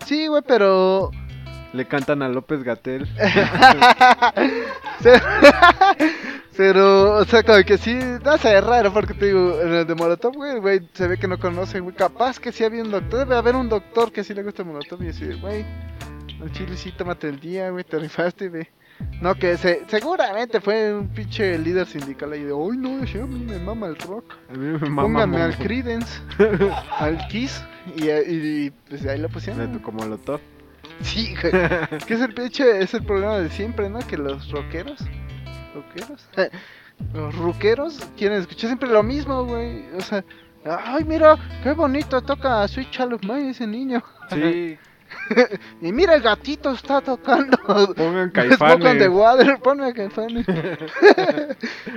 Sí, 0.05 0.27
güey, 0.27 0.43
pero. 0.45 1.09
Le 1.75 1.85
cantan 1.85 2.21
a 2.21 2.29
López 2.29 2.63
Gatel. 2.63 3.07
Pero, 6.57 7.17
o 7.17 7.25
sea, 7.25 7.43
como 7.43 7.61
que 7.63 7.77
sí, 7.77 7.99
no 8.23 8.37
sé, 8.37 8.57
es 8.57 8.63
raro 8.63 8.93
porque 8.93 9.13
te 9.13 9.25
digo, 9.25 9.59
en 9.61 9.73
el 9.73 9.85
de 9.85 9.93
Molotov, 9.93 10.35
güey, 10.35 10.57
güey, 10.59 10.87
se 10.93 11.05
ve 11.07 11.17
que 11.17 11.27
no 11.27 11.37
conoce, 11.37 11.81
güey. 11.81 11.93
Capaz 11.93 12.39
que 12.39 12.53
sí 12.53 12.63
había 12.63 12.81
un 12.81 12.91
doctor, 12.91 13.19
debe 13.19 13.35
haber 13.35 13.57
un 13.57 13.67
doctor 13.67 14.13
que 14.13 14.23
sí 14.23 14.33
le 14.33 14.41
gusta 14.41 14.63
Molotov 14.63 15.03
y 15.03 15.09
así, 15.09 15.25
de, 15.25 15.35
güey, 15.35 15.65
al 16.41 16.51
chile 16.53 16.77
sí, 16.77 16.93
tómate 16.93 17.27
el 17.27 17.41
día, 17.41 17.71
güey, 17.71 17.83
te 17.83 17.99
rifaste, 17.99 18.47
güey. 18.47 18.67
No, 19.21 19.35
que 19.35 19.57
se, 19.57 19.83
seguramente 19.87 20.61
fue 20.61 20.95
un 20.95 21.09
pinche 21.09 21.57
líder 21.57 21.85
sindical 21.85 22.31
ahí 22.31 22.43
de, 22.43 22.53
uy, 22.53 22.77
no, 22.77 23.05
sí, 23.05 23.19
a 23.19 23.25
mí 23.25 23.43
me 23.43 23.59
mama 23.59 23.87
el 23.87 23.97
rock. 23.97 24.35
A 24.49 24.53
mí 24.53 24.65
me 24.65 24.79
mama 24.79 25.01
Póngame 25.01 25.41
al. 25.41 25.57
Creedence, 25.57 26.21
al 26.97 27.27
Kiss, 27.27 27.61
y, 27.97 28.05
y, 28.05 28.65
y, 28.65 28.69
pues 28.87 29.05
ahí 29.05 29.19
lo 29.19 29.27
pusieron. 29.27 29.77
Como 29.79 29.99
Molotov. 29.99 30.39
Sí, 31.01 31.35
güey. 31.41 31.51
que 32.07 32.13
es 32.13 32.21
el 32.21 32.33
pinche, 32.33 32.81
es 32.81 32.93
el 32.93 33.03
problema 33.03 33.37
de 33.39 33.49
siempre, 33.49 33.89
¿no? 33.89 33.99
Que 33.99 34.17
los 34.17 34.49
rockeros, 34.51 34.99
rockeros, 35.73 36.29
los 37.13 37.35
ruqueros 37.35 37.99
quieren 38.17 38.39
escuchar 38.39 38.69
siempre 38.69 38.89
lo 38.89 39.03
mismo, 39.03 39.45
güey. 39.45 39.85
O 39.97 40.01
sea, 40.01 40.23
ay, 40.65 41.03
mira, 41.03 41.37
qué 41.63 41.73
bonito 41.73 42.21
toca 42.21 42.67
Sweet 42.67 42.91
Child 42.91 43.13
of 43.13 43.23
Mine 43.23 43.49
ese 43.49 43.67
niño. 43.67 44.03
Sí, 44.29 44.77
Y 45.81 45.91
mira, 45.91 46.15
el 46.15 46.21
gatito 46.21 46.71
está 46.71 47.01
tocando. 47.01 47.57
pongan 47.95 48.31
caifanes. 48.31 49.09
water, 49.09 49.59
ponme 49.59 49.85
a 49.85 49.93
caifanes. 49.93 50.45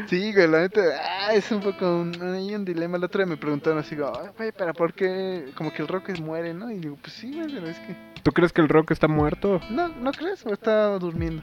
sí, 0.06 0.32
güey, 0.32 0.48
la 0.48 0.60
neta, 0.60 0.80
ah, 1.02 1.34
es 1.34 1.50
un 1.50 1.60
poco 1.60 1.86
un, 1.86 2.20
un 2.20 2.64
dilema. 2.64 2.96
El 2.96 3.04
otro 3.04 3.18
día 3.18 3.30
me 3.30 3.36
preguntaron 3.36 3.78
así, 3.78 3.96
güey, 3.96 4.52
pero 4.56 4.72
¿por 4.74 4.92
qué? 4.94 5.52
Como 5.54 5.72
que 5.72 5.82
el 5.82 5.88
rock 5.88 6.10
es 6.10 6.20
muere, 6.20 6.54
¿no? 6.54 6.70
Y 6.70 6.78
digo, 6.78 6.96
pues 7.00 7.12
sí, 7.14 7.32
güey, 7.34 7.52
pero 7.52 7.66
es 7.68 7.78
que. 7.80 7.96
¿Tú 8.22 8.32
crees 8.32 8.52
que 8.52 8.60
el 8.60 8.68
rock 8.68 8.90
está 8.90 9.08
muerto? 9.08 9.60
No, 9.70 9.88
¿no 9.88 10.12
crees? 10.12 10.44
¿O 10.44 10.52
está 10.52 10.98
durmiendo? 10.98 11.42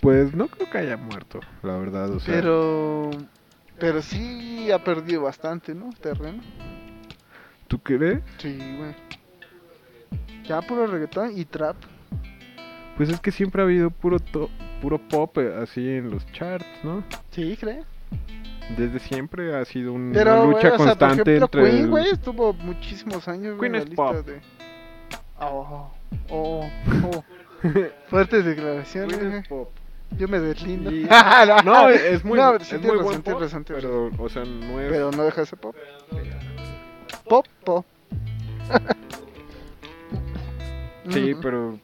Pues 0.00 0.34
no 0.34 0.48
creo 0.48 0.70
que 0.70 0.78
haya 0.78 0.96
muerto, 0.96 1.40
la 1.62 1.76
verdad. 1.76 2.10
O 2.10 2.20
sea, 2.20 2.34
Pero. 2.34 3.10
Pero 3.78 4.02
sí 4.02 4.70
ha 4.70 4.82
perdido 4.82 5.22
bastante, 5.22 5.74
¿no? 5.74 5.90
Terreno. 6.00 6.42
¿tú 7.74 7.78
crees? 7.80 8.20
Sí, 8.38 8.56
güey. 8.56 8.94
Ya 10.46 10.60
puro 10.62 10.86
reggaetón 10.86 11.36
y 11.38 11.44
trap. 11.44 11.76
Pues 12.96 13.08
es 13.08 13.20
que 13.20 13.30
siempre 13.32 13.62
ha 13.62 13.64
habido 13.64 13.90
puro 13.90 14.18
to- 14.20 14.50
puro 14.80 14.98
pop 14.98 15.36
eh, 15.38 15.54
así 15.62 15.88
en 15.88 16.10
los 16.10 16.24
charts, 16.32 16.66
¿no? 16.84 17.02
Sí, 17.30 17.56
¿crees? 17.58 17.84
Desde 18.76 18.98
siempre 18.98 19.56
ha 19.56 19.64
sido 19.64 19.92
un- 19.92 20.12
Pero, 20.14 20.42
una 20.42 20.52
lucha 20.52 20.58
o 20.58 20.60
sea, 20.60 20.76
por 20.76 20.86
constante 20.86 21.36
ejemplo, 21.36 21.44
entre 21.44 21.62
Queen, 21.70 21.84
el- 21.84 21.90
güey, 21.90 22.08
estuvo 22.10 22.52
muchísimos 22.52 23.26
años, 23.28 23.58
Queen 23.58 23.74
es 23.74 23.86
pop. 23.86 24.14
de... 24.24 24.40
Oh, 25.40 25.90
oh, 26.30 26.70
oh. 27.02 27.24
Fuertes 28.08 28.44
declaraciones, 28.44 29.16
Queen 29.18 29.32
es 29.32 29.48
pop. 29.48 29.70
Yo 30.16 30.28
me 30.28 30.38
deslindo. 30.38 30.92
Y- 30.92 31.08
no, 31.64 31.88
es 31.88 32.24
muy, 32.24 32.38
No, 32.38 32.54
es 32.54 32.80
muy 32.80 32.96
buen 32.98 33.22
pop, 33.22 33.40
razón, 33.40 33.64
pero, 33.66 34.10
o 34.16 34.28
sea, 34.28 34.44
no 34.44 34.80
es... 34.80 34.92
Pero 34.92 35.10
no 35.10 35.24
deja 35.24 35.40
de 35.40 35.46
ser 35.46 35.58
pop. 35.58 35.74
Pop, 37.28 37.46
pop. 37.64 37.84
Sí, 41.10 41.34
pero... 41.40 41.78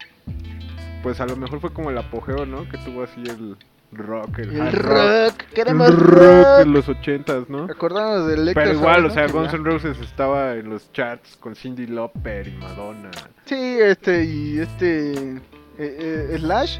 Pues 1.02 1.20
a 1.20 1.26
lo 1.26 1.36
mejor 1.36 1.60
fue 1.60 1.72
como 1.72 1.90
el 1.90 1.98
apogeo, 1.98 2.44
¿no? 2.44 2.68
Que 2.68 2.76
tuvo 2.78 3.02
así 3.02 3.22
el 3.22 3.56
rock, 3.92 4.38
el, 4.38 4.52
El 4.52 4.60
hard 4.60 4.74
rock, 4.76 5.34
queremos 5.54 5.88
el 5.88 5.96
rock 5.96 6.44
rock. 6.44 6.60
en 6.60 6.72
los 6.72 6.88
ochentas, 6.88 7.48
¿no? 7.48 7.64
Acordamos 7.64 8.28
de 8.28 8.34
Electra 8.34 8.64
Pero 8.64 8.76
igual, 8.76 9.06
o 9.06 9.10
sea. 9.10 9.26
Guns 9.26 9.52
N' 9.54 9.64
Roses 9.64 9.98
estaba 10.00 10.54
en 10.54 10.68
los 10.68 10.92
charts 10.92 11.36
con 11.38 11.54
Cindy 11.56 11.86
Lauper 11.86 12.48
y 12.48 12.52
Madonna. 12.52 13.10
Sí, 13.46 13.78
este, 13.80 14.24
y 14.24 14.58
este... 14.58 15.12
eh, 15.32 15.38
eh, 15.78 16.36
Slash 16.38 16.78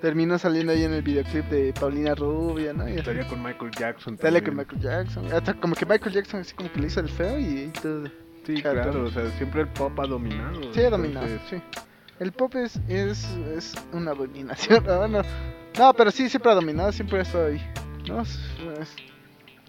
terminó 0.00 0.38
saliendo 0.38 0.72
ahí 0.72 0.84
en 0.84 0.94
el 0.94 1.02
videoclip 1.02 1.44
de 1.50 1.74
Paulina 1.78 2.14
Rubia, 2.14 2.72
¿no? 2.72 2.86
Estaría 2.86 3.28
con 3.28 3.42
Michael 3.42 3.70
Jackson 3.78 4.16
Dale 4.16 4.42
con. 4.42 4.56
Michael 4.56 4.80
Jackson. 4.80 5.32
Hasta 5.32 5.54
como 5.54 5.74
que 5.74 5.84
Michael 5.84 6.14
Jackson 6.14 6.40
así 6.40 6.54
como 6.54 6.72
que 6.72 6.80
le 6.80 6.86
hizo 6.86 7.00
el 7.00 7.08
feo 7.10 7.38
y 7.38 7.70
todo. 7.82 8.04
Sí, 8.46 8.60
Claro. 8.62 8.82
claro, 8.82 9.04
o 9.04 9.10
sea, 9.10 9.30
siempre 9.32 9.62
el 9.62 9.68
pop 9.68 9.98
ha 10.00 10.06
dominado. 10.06 10.72
Sí, 10.74 10.80
ha 10.82 10.90
dominado, 10.90 11.26
entonces, 11.26 11.60
sí. 11.60 11.80
El 12.18 12.32
pop 12.32 12.54
es, 12.56 12.76
es, 12.88 13.24
es 13.56 13.74
una 13.92 14.12
dominación. 14.14 14.84
No, 14.86 15.08
no, 15.08 15.22
no, 15.78 15.94
pero 15.94 16.10
sí, 16.10 16.28
siempre 16.28 16.50
ha 16.52 16.54
dominado, 16.54 16.92
siempre 16.92 17.18
ha 17.18 17.22
estado 17.22 17.46
ahí. 17.46 17.60
¿no? 18.08 18.22
Es, 18.22 18.38
es 18.80 18.96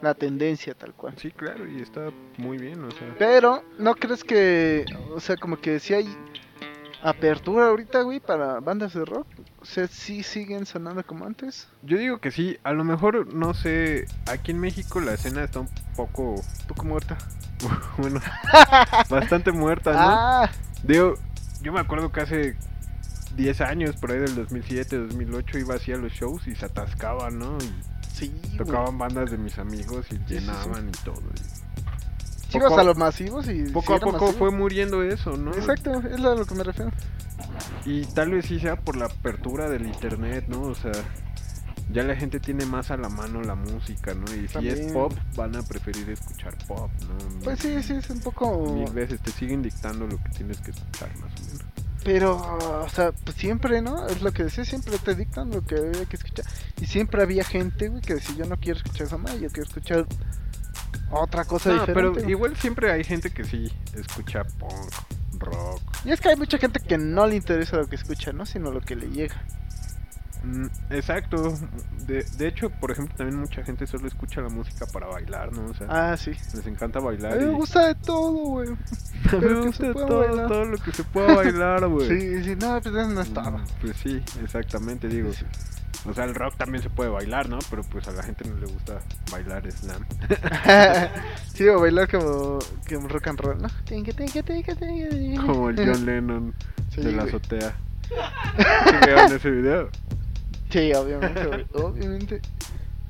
la 0.01 0.13
tendencia 0.15 0.74
tal 0.74 0.93
cual. 0.93 1.13
Sí, 1.17 1.32
claro, 1.32 1.67
y 1.69 1.82
está 1.82 2.09
muy 2.38 2.57
bien, 2.57 2.84
o 2.84 2.91
sea. 2.91 3.15
Pero, 3.19 3.63
¿no 3.78 3.93
crees 3.95 4.24
que, 4.24 4.86
o 5.13 5.19
sea, 5.19 5.38
como 5.38 5.57
que 5.57 5.80
si 5.80 5.93
hay 5.93 6.07
apertura 7.03 7.67
ahorita, 7.67 8.01
güey, 8.01 8.19
para 8.19 8.59
bandas 8.59 8.93
de 8.93 9.05
rock? 9.05 9.28
O 9.61 9.65
sea, 9.65 9.88
sí 9.88 10.24
siguen 10.24 10.65
sonando 10.65 11.05
como 11.05 11.26
antes. 11.26 11.67
Yo 11.84 11.97
digo 11.97 12.17
que 12.19 12.32
sí, 12.32 12.57
a 12.63 12.74
lo 12.74 12.84
mejor, 12.84 13.32
no 13.34 13.53
sé, 13.53 14.05
aquí 14.28 14.51
en 14.51 14.59
México 14.59 14.99
la 14.99 15.13
escena 15.13 15.43
está 15.43 15.59
un 15.59 15.69
poco, 15.95 16.32
Un 16.34 16.67
poco 16.67 16.84
muerta. 16.86 17.17
bueno, 17.97 18.20
bastante 19.09 19.51
muerta, 19.51 19.91
¿no? 19.93 19.99
Ah, 19.99 20.49
Digo, 20.84 21.16
yo 21.62 21.72
me 21.72 21.80
acuerdo 21.80 22.12
que 22.12 22.22
hace 22.22 22.55
10 23.36 23.62
años, 23.62 23.95
por 23.95 24.12
ahí 24.12 24.20
del 24.20 24.36
2007, 24.36 24.97
2008, 24.97 25.59
iba 25.59 25.76
así 25.76 25.91
a 25.93 25.97
los 25.97 26.12
shows 26.12 26.47
y 26.47 26.55
se 26.55 26.66
atascaban, 26.66 27.39
¿no? 27.39 27.57
Y 27.59 27.91
Sí, 28.14 28.30
tocaban 28.57 28.97
bandas 28.97 29.32
de 29.32 29.38
mis 29.38 29.57
amigos 29.57 30.05
y 30.12 30.16
sí, 30.16 30.22
sí. 30.28 30.34
llenaban 30.36 30.89
y 30.89 30.91
todo. 31.03 31.22
y 32.53 32.57
ibas 32.57 32.74
a 32.74 32.84
los 32.84 32.97
masivos 32.97 33.47
y. 33.47 33.64
Poco 33.72 33.95
a 33.95 33.99
poco 33.99 34.26
masivo. 34.26 34.34
fue 34.34 34.51
muriendo 34.51 35.01
eso, 35.01 35.38
¿no? 35.38 35.51
Exacto, 35.53 35.91
es 36.07 36.14
a 36.20 36.36
lo 36.36 36.45
que 36.45 36.53
me 36.55 36.64
refiero. 36.64 36.91
Y 37.86 38.05
tal 38.07 38.32
vez 38.32 38.45
sí 38.45 38.59
sea 38.59 38.76
por 38.76 38.95
la 38.97 39.05
apertura 39.05 39.70
del 39.70 39.88
internet, 39.88 40.45
¿no? 40.49 40.62
O 40.64 40.76
sea, 40.76 40.91
ya 41.91 42.03
la 42.03 42.15
gente 42.15 42.39
tiene 42.39 42.65
más 42.65 42.91
a 42.91 42.97
la 42.97 43.09
mano 43.09 43.41
la 43.41 43.55
música, 43.55 44.13
¿no? 44.13 44.25
Y 44.35 44.47
si 44.47 44.67
es 44.67 44.91
pop, 44.91 45.13
van 45.35 45.55
a 45.55 45.61
preferir 45.63 46.09
escuchar 46.09 46.55
pop, 46.67 46.89
¿no? 47.01 47.39
Pues 47.43 47.59
sí, 47.59 47.81
sí, 47.83 47.93
es 47.93 48.09
un 48.09 48.19
poco. 48.19 48.73
Mil 48.73 48.91
veces 48.91 49.19
te 49.21 49.31
siguen 49.31 49.61
dictando 49.61 50.07
lo 50.07 50.17
que 50.23 50.29
tienes 50.29 50.59
que 50.61 50.71
escuchar, 50.71 51.09
más 51.19 51.31
o 51.33 51.43
menos. 51.45 51.61
Pero, 52.03 52.35
o 52.83 52.89
sea, 52.89 53.11
pues 53.11 53.37
siempre, 53.37 53.81
¿no? 53.81 54.07
Es 54.07 54.21
lo 54.23 54.31
que 54.31 54.45
decía, 54.45 54.65
siempre 54.65 54.97
te 54.97 55.13
dictan 55.13 55.51
lo 55.51 55.61
que 55.63 55.75
había 55.75 56.05
que 56.05 56.15
escuchar. 56.15 56.45
Y 56.81 56.87
siempre 56.87 57.21
había 57.21 57.43
gente, 57.43 57.89
güey, 57.89 58.01
que 58.01 58.15
decía, 58.15 58.35
yo 58.37 58.45
no 58.45 58.57
quiero 58.57 58.77
escuchar 58.77 59.05
esa 59.07 59.17
madre, 59.17 59.39
yo 59.41 59.49
quiero 59.49 59.67
escuchar 59.67 60.07
otra 61.11 61.45
cosa 61.45 61.69
No, 61.69 61.73
diferente. 61.75 61.93
pero 61.93 62.13
güey". 62.13 62.29
igual 62.31 62.55
siempre 62.57 62.91
hay 62.91 63.03
gente 63.03 63.29
que 63.29 63.43
sí 63.43 63.71
escucha 63.95 64.43
punk, 64.45 64.91
rock. 65.39 65.81
Y 66.05 66.11
es 66.11 66.19
que 66.21 66.29
hay 66.29 66.35
mucha 66.37 66.57
gente 66.57 66.79
que 66.79 66.97
no 66.97 67.27
le 67.27 67.35
interesa 67.35 67.77
lo 67.77 67.87
que 67.87 67.97
escucha, 67.97 68.31
¿no? 68.33 68.45
Sino 68.45 68.71
lo 68.71 68.81
que 68.81 68.95
le 68.95 69.07
llega. 69.09 69.35
Mm, 70.43 70.65
exacto. 70.89 71.53
De, 72.07 72.23
de 72.23 72.47
hecho, 72.47 72.69
por 72.69 72.89
ejemplo, 72.91 73.15
también 73.15 73.39
mucha 73.39 73.63
gente 73.63 73.85
solo 73.85 74.07
escucha 74.07 74.41
la 74.41 74.49
música 74.49 74.85
para 74.87 75.07
bailar, 75.07 75.51
¿no? 75.53 75.65
O 75.65 75.73
sea, 75.73 75.87
Ah, 75.89 76.17
sí. 76.17 76.31
les 76.55 76.65
encanta 76.65 76.99
bailar. 76.99 77.37
me 77.39 77.51
y- 77.51 77.55
gusta 77.55 77.87
de 77.87 77.95
todo, 77.95 78.31
güey. 78.31 78.69
Me 79.39 79.53
gusta 79.53 79.93
pueda 79.93 80.07
todo, 80.07 80.19
bailar. 80.27 80.47
todo 80.47 80.65
lo 80.65 80.77
que 80.77 80.91
se 80.91 81.03
pueda 81.03 81.35
bailar, 81.35 81.87
güey. 81.87 82.07
Sí, 82.09 82.43
sí, 82.43 82.55
no, 82.59 82.81
pues 82.81 82.93
no 83.07 83.21
estaba. 83.21 83.59
Mm, 83.59 83.65
Pues 83.81 83.97
sí, 83.97 84.21
exactamente, 84.43 85.07
digo. 85.07 85.31
Sí. 85.31 85.45
O 86.09 86.13
sea, 86.15 86.23
el 86.23 86.33
rock 86.33 86.55
también 86.57 86.81
se 86.81 86.89
puede 86.89 87.11
bailar, 87.11 87.47
¿no? 87.47 87.59
Pero 87.69 87.83
pues 87.83 88.07
a 88.07 88.11
la 88.11 88.23
gente 88.23 88.49
no 88.49 88.55
le 88.55 88.65
gusta 88.65 88.99
bailar 89.31 89.71
slam. 89.71 90.03
sí, 91.53 91.67
o 91.67 91.79
bailar 91.79 92.09
como, 92.09 92.57
como 92.89 93.07
rock 93.07 93.27
and 93.27 93.39
roll, 93.39 93.61
¿no? 93.61 93.67
Como 95.45 95.69
el 95.69 95.75
John 95.77 96.05
Lennon 96.05 96.53
Sí, 96.89 97.01
de 97.01 97.11
la 97.11 97.23
azotea. 97.23 97.75
¿Sí 98.09 99.35
ese 99.35 99.51
video? 99.51 99.89
Sí, 100.72 100.93
obviamente, 100.93 101.65
obviamente. 101.74 102.41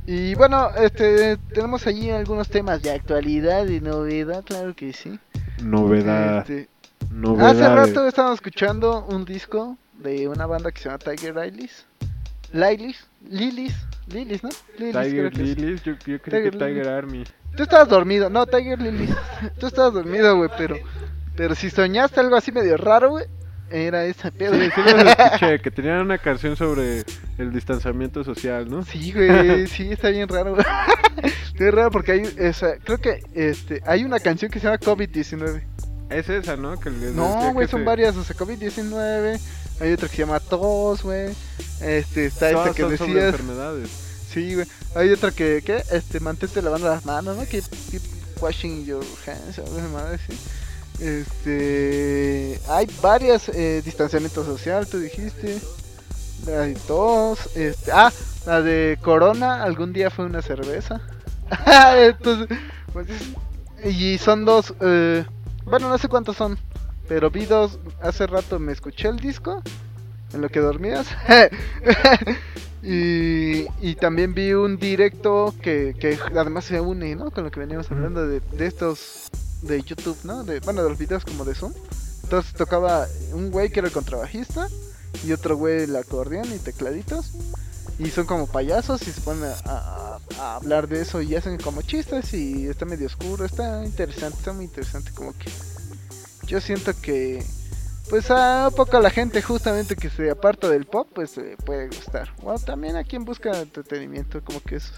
Y 0.08 0.34
bueno, 0.36 0.70
este, 0.78 1.38
tenemos 1.54 1.86
allí 1.86 2.10
algunos 2.10 2.50
temas 2.50 2.82
de 2.82 2.92
actualidad 2.92 3.68
y 3.68 3.80
novedad, 3.80 4.44
claro 4.44 4.76
que 4.76 4.94
sí. 4.94 5.20
Novedad. 5.62 6.40
Este, 6.40 6.70
novedad. 7.12 7.52
hace 7.52 7.76
rato 7.76 8.08
estábamos 8.08 8.38
escuchando 8.38 9.06
un 9.08 9.26
disco 9.26 9.78
de 10.00 10.28
una 10.28 10.48
banda 10.48 10.72
que 10.72 10.82
se 10.82 10.90
llama 10.90 10.98
Tiger 10.98 11.36
Lilies. 11.36 11.86
Lilies, 12.52 13.08
Lilies, 13.30 13.76
Lilies, 14.08 14.44
¿no? 14.44 14.50
Lilies, 14.80 14.94
creo 14.94 15.30
Tiger. 15.30 15.38
Lilies, 15.38 15.84
yo, 15.84 15.94
yo 15.94 16.20
Tiger 16.20 16.44
que 16.44 16.52
Tiger 16.52 16.68
Lilies. 16.68 16.88
Army. 16.88 17.24
Tú 17.56 17.64
estabas 17.64 17.88
dormido, 17.88 18.30
no, 18.30 18.48
Tiger 18.48 18.82
Lilies. 18.82 19.16
Tú 19.60 19.68
estabas 19.68 19.94
dormido, 19.94 20.36
güey, 20.36 20.50
pero, 20.58 20.78
pero 21.36 21.54
si 21.54 21.70
soñaste 21.70 22.20
algo 22.20 22.36
así 22.36 22.52
medio 22.52 22.76
raro, 22.76 23.12
güey, 23.12 23.26
era 23.72 24.06
ese 24.06 24.32
pedo. 24.32 24.54
Sí, 24.56 24.70
sí 24.74 24.82
los 24.82 25.06
escuché, 25.18 25.60
que 25.62 25.72
tenían 25.72 26.02
una 26.02 26.18
canción 26.18 26.56
sobre 26.56 27.04
el 27.38 27.52
distanciamiento 27.54 28.24
social, 28.24 28.70
¿no? 28.70 28.84
Sí, 28.84 29.12
güey, 29.14 29.68
sí, 29.68 29.92
está 29.92 30.10
bien 30.10 30.28
raro. 30.30 30.56
Está 31.54 31.70
raro 31.72 31.92
porque 31.92 32.14
hay, 32.14 32.34
esa, 32.38 32.78
creo 32.78 32.98
que 32.98 33.22
este, 33.36 33.82
hay 33.86 34.04
una 34.04 34.20
canción 34.20 34.50
que 34.50 34.60
se 34.60 34.66
llama 34.66 34.80
COVID-19. 34.80 35.62
Es 36.10 36.28
esa, 36.30 36.58
¿no? 36.58 36.80
Que 36.80 36.90
les 36.90 37.14
No, 37.14 37.54
güey, 37.54 37.68
son 37.68 37.82
se- 37.82 37.86
varias, 37.86 38.16
o 38.16 38.24
sea, 38.24 38.36
COVID-19. 38.36 39.40
Hay 39.82 39.94
otra 39.94 40.08
que 40.08 40.16
se 40.16 40.22
llama 40.24 40.40
tos, 40.40 41.04
güey. 41.04 41.30
Este, 41.82 42.26
está 42.26 42.50
esta 42.50 42.74
que 42.74 42.82
son 42.84 42.98
sobre 42.98 43.14
decías. 43.14 43.34
enfermedades. 43.34 43.90
Sí, 44.32 44.56
güey. 44.56 44.66
Hay 44.96 45.10
otra 45.12 45.32
que, 45.32 45.62
¿qué? 45.64 45.84
Este, 45.92 46.20
mantente 46.20 46.62
lavando 46.62 46.88
las 46.88 47.06
manos, 47.06 47.38
¿no? 47.38 47.44
Que 47.46 47.62
keep 47.92 48.02
washing 48.40 48.86
your 48.86 49.04
hands, 49.28 49.60
algo 49.60 49.76
de 49.76 49.88
madre, 49.90 50.18
sí. 50.28 50.36
Este, 51.02 52.60
hay 52.70 52.88
varias, 53.02 53.50
eh, 53.50 53.82
distanciamiento 53.84 54.46
social, 54.46 54.86
tú 54.86 55.00
dijiste. 55.00 55.60
Hay 56.48 56.76
tos, 56.88 57.56
este, 57.56 57.92
ah, 57.92 58.12
la 58.46 58.62
de 58.62 59.00
Corona, 59.02 59.64
algún 59.64 59.94
día 59.94 60.12
fue 60.12 60.26
una 60.26 60.44
cerveza. 60.44 61.02
Entonces, 61.98 62.56
pues, 62.94 63.08
y 63.84 64.20
son 64.20 64.46
dos, 64.46 64.76
eh, 64.80 65.26
bueno, 65.66 65.90
no 65.90 65.98
sé 65.98 66.08
cuántos 66.08 66.38
son, 66.38 66.60
pero 67.08 67.32
vi 67.32 67.46
dos, 67.46 67.80
hace 68.02 68.28
rato 68.28 68.60
me 68.60 68.72
escuché 68.72 69.08
el 69.08 69.18
disco, 69.18 69.64
en 70.34 70.42
lo 70.42 70.50
que 70.50 70.60
dormías. 70.60 71.08
y, 72.84 73.66
y 73.82 73.96
también 73.96 74.36
vi 74.36 74.54
un 74.54 74.78
directo 74.78 75.54
que, 75.64 75.96
que 76.00 76.20
además 76.38 76.66
se 76.66 76.80
une, 76.80 77.16
¿no? 77.16 77.32
Con 77.32 77.44
lo 77.44 77.50
que 77.50 77.60
veníamos 77.60 77.90
hablando 77.92 78.28
de, 78.28 78.40
de 78.40 78.68
estos 78.68 79.32
de 79.62 79.82
YouTube, 79.82 80.18
¿no? 80.24 80.44
De, 80.44 80.60
bueno, 80.60 80.84
de 80.84 80.90
los 80.90 80.98
videos 80.98 81.26
como 81.26 81.46
de 81.46 81.56
Zoom. 81.56 81.74
Entonces 82.24 82.54
tocaba 82.54 83.08
un 83.34 83.52
güey 83.52 83.70
que 83.70 83.80
era 83.80 83.88
el 83.88 83.94
contrabajista 83.94 84.68
y 85.26 85.34
otro 85.34 85.58
güey 85.58 85.84
el 85.84 85.96
acordeón 85.96 86.52
y 86.54 86.60
tecladitos. 86.60 87.32
Y 88.00 88.10
son 88.10 88.26
como 88.26 88.48
payasos 88.48 89.02
y 89.08 89.12
se 89.12 89.22
ponen 89.22 89.52
a, 89.66 90.18
hablar 90.40 90.88
de 90.88 91.02
eso 91.02 91.22
y 91.22 91.36
hacen 91.36 91.58
como 91.58 91.82
chistes 91.82 92.34
y 92.34 92.68
está 92.68 92.86
medio 92.86 93.08
oscuro. 93.08 93.46
Está 93.46 93.86
interesante, 93.86 94.38
está 94.38 94.54
muy 94.54 94.66
interesante. 94.66 95.12
Como 95.12 95.34
que 95.34 95.52
yo 96.48 96.60
siento 96.62 96.94
que 97.00 97.46
pues 98.10 98.32
a 98.32 98.70
poco 98.76 99.00
la 99.00 99.10
gente 99.10 99.42
justamente 99.42 99.96
que 99.96 100.10
se 100.10 100.32
aparta 100.32 100.68
del 100.68 100.86
pop 100.86 101.08
pues 101.14 101.38
le 101.38 101.58
puede 101.58 101.88
gustar. 101.88 102.34
O 102.44 102.58
también 102.58 102.96
a 102.96 103.04
quien 103.04 103.24
busca 103.24 103.60
entretenimiento 103.60 104.44
como 104.44 104.62
que 104.62 104.78
es 104.78 104.92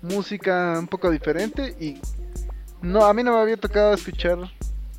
música 0.00 0.76
un 0.78 0.88
poco 0.88 1.10
diferente 1.10 1.76
y 1.78 2.00
no 2.82 3.04
a 3.04 3.14
mí 3.14 3.22
no 3.22 3.32
me 3.32 3.40
había 3.40 3.56
tocado 3.56 3.94
escuchar 3.94 4.38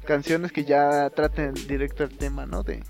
canciones 0.06 0.52
que 0.52 0.66
ya 0.66 1.10
traten 1.10 1.54
directo 1.54 2.04
el 2.04 2.18
tema, 2.18 2.46
¿no? 2.46 2.64
De 2.64 2.84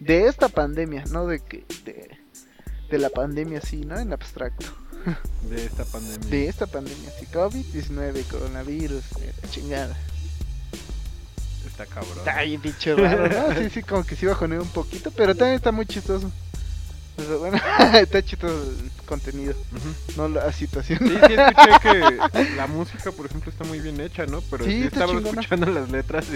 de 0.00 0.26
esta 0.26 0.48
pandemia, 0.48 1.04
no 1.10 1.26
de 1.26 1.40
que 1.40 1.64
de, 1.84 2.18
de 2.90 2.98
la 2.98 3.10
pandemia 3.10 3.60
sí, 3.60 3.82
¿no? 3.82 3.98
En 3.98 4.12
abstracto. 4.12 4.66
De 5.48 5.64
esta 5.64 5.84
pandemia. 5.84 6.28
De 6.28 6.48
esta 6.48 6.66
pandemia, 6.66 7.10
sí, 7.18 7.26
COVID-19, 7.26 8.26
coronavirus, 8.26 9.04
eh, 9.20 9.32
la 9.42 9.50
chingada. 9.50 9.96
Está 11.66 11.86
cabrón. 11.86 12.18
Está 12.18 12.42
bien 12.42 12.60
pinche 12.60 12.94
raro, 12.94 13.28
¿no? 13.28 13.54
Sí, 13.54 13.70
sí, 13.70 13.82
como 13.82 14.04
que 14.04 14.16
sí 14.16 14.26
bajoneó 14.26 14.62
un 14.62 14.68
poquito, 14.68 15.10
pero 15.10 15.34
también 15.34 15.56
está 15.56 15.72
muy 15.72 15.86
chistoso. 15.86 16.30
Bueno, 17.38 17.58
está 17.94 18.22
chistoso 18.22 18.72
el 19.14 19.20
contenido, 19.20 19.54
no 20.16 20.28
la 20.28 20.52
situación. 20.52 20.98
Sí, 21.00 21.08
sí, 21.08 21.32
escuché 21.34 21.70
que 21.82 22.56
la 22.56 22.66
música, 22.66 23.10
por 23.12 23.26
ejemplo, 23.26 23.50
está 23.50 23.64
muy 23.64 23.80
bien 23.80 24.00
hecha, 24.00 24.26
¿no? 24.26 24.40
Pero 24.50 24.64
Sí, 24.64 24.82
estaba 24.84 25.12
chingona. 25.12 25.40
escuchando 25.40 25.66
las 25.70 25.90
letras 25.90 26.26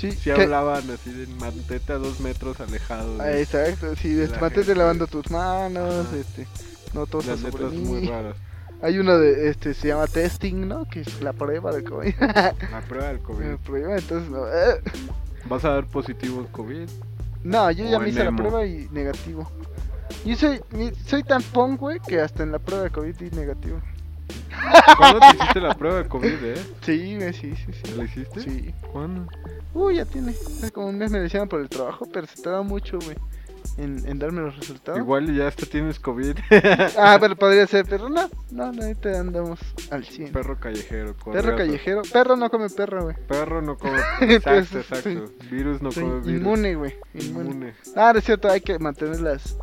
y 0.00 0.12
Sí, 0.12 0.30
hablaban 0.30 0.90
así 0.90 1.10
de 1.12 1.26
mantente 1.38 1.92
a 1.92 1.96
dos 1.96 2.20
metros 2.20 2.60
alejado. 2.60 3.16
Ah, 3.20 3.26
de- 3.26 3.42
exacto, 3.42 3.94
sí, 3.96 4.08
de 4.12 4.24
este, 4.24 4.36
la 4.36 4.40
mantente 4.42 4.66
gente. 4.66 4.78
lavando 4.78 5.06
tus 5.06 5.30
manos, 5.30 6.06
Ajá. 6.06 6.16
este, 6.16 6.46
no 6.92 7.06
todos 7.06 7.26
las 7.26 7.40
letras 7.40 7.72
mí. 7.72 7.78
muy 7.78 8.06
raras. 8.06 8.36
Hay 8.82 8.98
uno 8.98 9.16
de, 9.18 9.48
este, 9.48 9.72
se 9.72 9.88
llama 9.88 10.06
testing, 10.06 10.68
¿no? 10.68 10.84
Que 10.86 11.00
es 11.00 11.22
la 11.22 11.32
prueba 11.32 11.72
de 11.72 11.84
COVID. 11.84 12.14
La 12.70 12.82
prueba 12.86 13.06
del 13.08 13.20
COVID. 13.20 13.44
La 13.46 13.56
prueba, 13.56 13.96
entonces, 13.96 14.28
no. 14.30 14.42
¿Vas 15.48 15.64
a 15.64 15.70
dar 15.70 15.86
positivo 15.86 16.46
COVID? 16.52 16.88
No, 17.44 17.70
yo 17.70 17.84
ya 17.88 17.98
me 17.98 18.08
hice 18.08 18.24
la 18.24 18.32
prueba 18.34 18.66
y 18.66 18.88
negativo. 18.90 19.50
Yo 20.24 20.36
soy, 20.36 20.60
soy 21.06 21.22
tan 21.22 21.42
punk, 21.42 21.80
güey, 21.80 22.00
que 22.00 22.20
hasta 22.20 22.42
en 22.42 22.52
la 22.52 22.58
prueba 22.58 22.84
de 22.84 22.90
COVID 22.90 23.14
di 23.16 23.30
negativo. 23.36 23.80
¿Cuándo 24.96 25.20
te 25.20 25.36
hiciste 25.36 25.60
la 25.60 25.74
prueba 25.74 26.02
de 26.02 26.08
COVID, 26.08 26.44
eh? 26.44 26.54
Sí, 26.80 27.16
güey, 27.16 27.32
sí, 27.34 27.54
sí, 27.56 27.72
sí. 27.72 27.94
¿La 27.96 28.04
hiciste? 28.04 28.40
Sí. 28.40 28.74
¿Cuándo? 28.92 29.26
Uy, 29.74 29.96
ya 29.96 30.04
tiene. 30.06 30.30
Hace 30.32 30.70
como 30.72 30.86
un 30.88 30.96
mes 30.98 31.10
me 31.10 31.18
decían 31.18 31.48
por 31.48 31.60
el 31.60 31.68
trabajo, 31.68 32.06
pero 32.10 32.26
se 32.26 32.40
tarda 32.40 32.62
mucho, 32.62 32.98
güey, 33.04 33.16
en, 33.76 34.02
en 34.08 34.18
darme 34.18 34.40
los 34.40 34.56
resultados. 34.56 34.98
Igual 34.98 35.34
ya 35.36 35.48
hasta 35.48 35.66
tienes 35.66 35.98
COVID. 36.00 36.36
Ah, 36.96 37.18
pero 37.20 37.36
podría 37.36 37.66
ser, 37.66 37.84
pero 37.86 38.08
no, 38.08 38.30
no, 38.50 38.72
no, 38.72 38.82
ahorita 38.82 39.20
andamos 39.20 39.58
al 39.90 40.04
100. 40.04 40.32
Perro, 40.32 40.42
Perro 40.54 40.60
callejero. 40.60 41.16
correazo. 41.16 41.56
callejero. 41.56 42.02
Perro 42.10 42.36
no 42.36 42.48
come 42.50 42.70
perro, 42.70 43.02
güey. 43.04 43.16
Perro 43.28 43.60
no 43.60 43.76
come. 43.76 43.98
Exacto, 44.22 44.78
exacto. 44.78 45.26
Virus 45.50 45.82
no 45.82 45.90
come 45.90 46.20
virus. 46.20 46.28
inmune, 46.28 46.74
güey. 46.76 46.94
Inmune. 47.14 47.50
Inmune. 47.50 47.74
Ah, 47.94 48.12
no 48.12 48.20
es 48.20 48.24
cierto, 48.24 48.48
hay 48.48 48.60
que 48.62 48.78
mantener 48.78 49.20
las, 49.20 49.58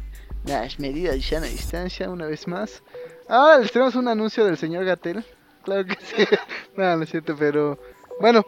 las 0.45 0.79
medidas 0.79 1.15
de 1.15 1.21
sana 1.21 1.47
distancia 1.47 2.09
una 2.09 2.25
vez 2.25 2.47
más. 2.47 2.83
Ah, 3.27 3.57
les 3.59 3.71
tenemos 3.71 3.95
un 3.95 4.07
anuncio 4.07 4.45
del 4.45 4.57
señor 4.57 4.85
Gatel. 4.85 5.23
Claro 5.63 5.85
que 5.85 5.97
sí. 6.01 6.25
no, 6.75 6.97
no 6.97 7.03
es 7.03 7.09
cierto, 7.09 7.35
pero 7.37 7.77
bueno. 8.19 8.43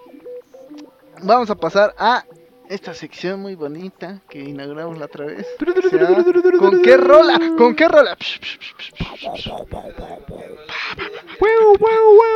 Vamos 1.21 1.49
a 1.49 1.55
pasar 1.55 1.93
a 1.97 2.25
esta 2.69 2.93
sección 2.93 3.39
muy 3.39 3.55
bonita 3.55 4.21
que 4.29 4.39
inauguramos 4.39 4.97
la 4.97 5.05
otra 5.05 5.25
vez. 5.25 5.47
O 5.61 5.89
sea, 5.89 6.07
¿Con 6.59 6.81
qué 6.81 6.97
rola? 6.97 7.39
¿Con 7.57 7.75
qué 7.75 7.87
rola? 7.87 8.17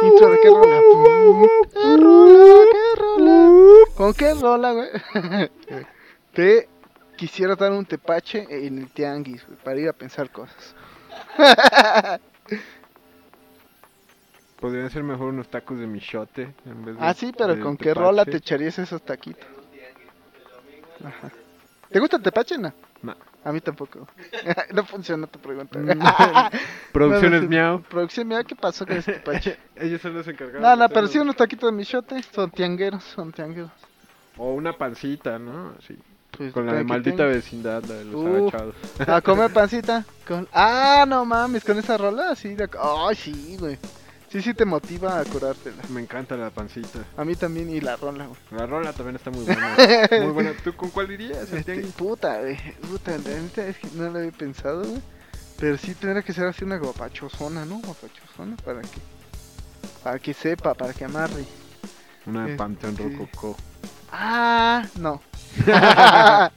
Intro 0.04 0.30
de 0.32 0.40
qué 0.40 0.50
rola. 0.50 0.82
¿Qué 1.74 1.98
rola? 1.98 2.64
¿Qué 2.72 3.02
rola? 3.02 3.50
¿Con 3.96 4.14
qué 4.14 4.34
rola, 4.34 4.72
güey? 4.74 4.90
que 6.34 6.70
quisiera 7.18 7.56
dar 7.56 7.74
un 7.74 7.86
tepache 7.86 8.48
en 8.50 8.78
el 8.78 8.90
tianguis, 8.90 9.46
güey, 9.46 9.60
para 9.60 9.80
ir 9.80 9.90
a 9.90 9.94
pensar 9.94 10.30
cosas. 10.32 10.76
Podrían 14.60 14.90
ser 14.90 15.04
mejor 15.04 15.28
unos 15.30 15.50
tacos 15.50 15.78
de 15.80 15.86
michote 15.86 16.54
en 16.66 16.86
vez 16.86 16.96
de. 16.96 17.02
Ah, 17.04 17.14
sí, 17.14 17.34
pero 17.38 17.60
¿con 17.60 17.76
qué 17.78 17.94
rola 17.94 18.24
te 18.26 18.38
echarías 18.38 18.80
esos 18.80 19.04
taquitos? 19.04 19.46
Ajá. 21.04 21.30
¿Te 21.90 22.00
gusta 22.00 22.18
el 22.18 22.24
tepache, 22.24 22.58
no? 22.58 22.74
No. 23.04 23.16
A 23.44 23.52
mí 23.52 23.62
tampoco. 23.62 24.08
no 24.74 24.84
funciona 24.84 25.28
tu 25.28 25.40
pregunta. 25.40 25.78
Mm. 25.80 26.02
Producciones 26.92 27.42
No, 27.42 27.46
no, 27.46 27.50
miau. 27.50 27.82
Producción, 27.82 28.28
mira 28.28 28.44
qué 28.44 28.56
pasó 28.56 28.86
con 28.86 28.98
ese 28.98 29.14
tepache. 29.14 29.58
Ellos 29.76 30.02
son 30.02 30.16
los 30.16 30.28
encargados. 30.28 30.62
No, 30.62 30.76
no, 30.76 30.90
pero 30.90 31.08
sí 31.08 31.20
unos 31.20 31.36
taquitos 31.36 31.70
de 31.72 31.78
michote. 31.78 32.22
Son 32.24 32.50
tiangueros, 32.50 33.04
son 33.04 33.32
tiangueros. 33.32 33.72
O 34.38 34.54
una 34.54 34.74
pancita, 34.74 35.38
¿no? 35.38 35.74
Sí. 35.88 35.98
Pues, 36.38 36.54
Con 36.54 36.66
la 36.68 36.74
de 36.74 36.84
maldita 36.84 37.18
tengo. 37.18 37.30
vecindad, 37.32 37.84
la 37.86 37.96
de 37.96 38.06
los 38.06 38.16
Uf. 38.16 38.54
agachados. 38.54 38.76
A 39.08 39.22
comer 39.22 39.52
pancita. 39.54 40.06
Con... 40.28 40.48
Ah, 40.54 41.06
no 41.08 41.26
mames, 41.26 41.64
con 41.64 41.78
esa 41.80 41.98
rola 41.98 42.34
de... 42.36 42.70
Ay, 42.80 43.16
sí, 43.16 43.58
güey. 43.60 43.78
Sí, 44.30 44.42
sí 44.42 44.54
te 44.54 44.66
motiva 44.66 45.20
a 45.20 45.24
curártela. 45.24 45.78
Me 45.90 46.02
encanta 46.02 46.36
la 46.36 46.50
pancita. 46.50 47.00
A 47.16 47.24
mí 47.24 47.36
también 47.36 47.70
y 47.70 47.80
la 47.80 47.96
rola, 47.96 48.26
güey. 48.28 48.40
La 48.52 48.66
rola 48.66 48.92
también 48.94 49.16
está 49.16 49.32
muy 49.32 49.46
buena. 49.46 49.76
muy 50.22 50.32
buena. 50.34 50.52
¿Tú 50.64 50.76
con 50.76 50.90
cuál 50.90 51.10
irías? 51.12 51.50
al 51.52 51.60
Este, 51.60 51.80
puta, 51.98 52.42
güey. 52.42 52.58
Puta, 52.82 53.16
es 53.16 53.78
que 53.78 53.88
no 53.96 54.10
lo 54.10 54.20
había 54.20 54.32
pensado, 54.32 54.84
güey. 54.84 55.02
Pero 55.60 55.78
sí 55.78 55.96
tendría 55.96 56.22
que 56.22 56.34
ser 56.34 56.46
así 56.46 56.66
una 56.66 56.78
guapachosona, 56.78 57.66
¿no? 57.66 57.80
Guapachosona 57.80 58.58
para 58.58 58.82
que... 58.82 59.00
Para 60.04 60.20
que 60.20 60.34
sepa, 60.34 60.74
para 60.74 60.94
que 60.94 61.06
amarre. 61.06 61.46
Una 62.26 62.42
de 62.44 62.52
este- 62.52 62.58
Panteón 62.58 62.98
Rococó. 62.98 63.56
Ah, 64.12 64.86
no. 65.00 65.22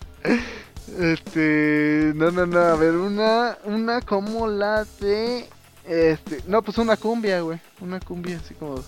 este, 0.99 2.13
no, 2.15 2.31
no, 2.31 2.47
no, 2.47 2.59
a 2.59 2.77
ver, 2.77 2.95
una, 2.95 3.59
una 3.65 4.01
como 4.01 4.47
la 4.47 4.85
de, 5.01 5.49
este, 5.87 6.43
no, 6.47 6.63
pues 6.63 6.79
una 6.79 6.97
cumbia, 6.97 7.41
güey, 7.41 7.61
una 7.81 8.01
cumbia 8.01 8.39
así 8.39 8.55
como 8.55 8.83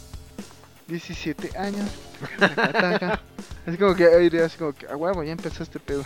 17 0.88 1.56
años, 1.58 1.90
taca, 2.38 2.72
taca. 2.72 3.20
así 3.66 3.76
como 3.78 3.94
que 3.94 4.06
así 4.44 4.58
como 4.58 4.72
que, 4.72 4.86
ah, 4.86 4.96
huevo, 4.96 5.22
ya 5.22 5.32
empezó 5.32 5.62
este 5.62 5.80
pedo. 5.80 6.04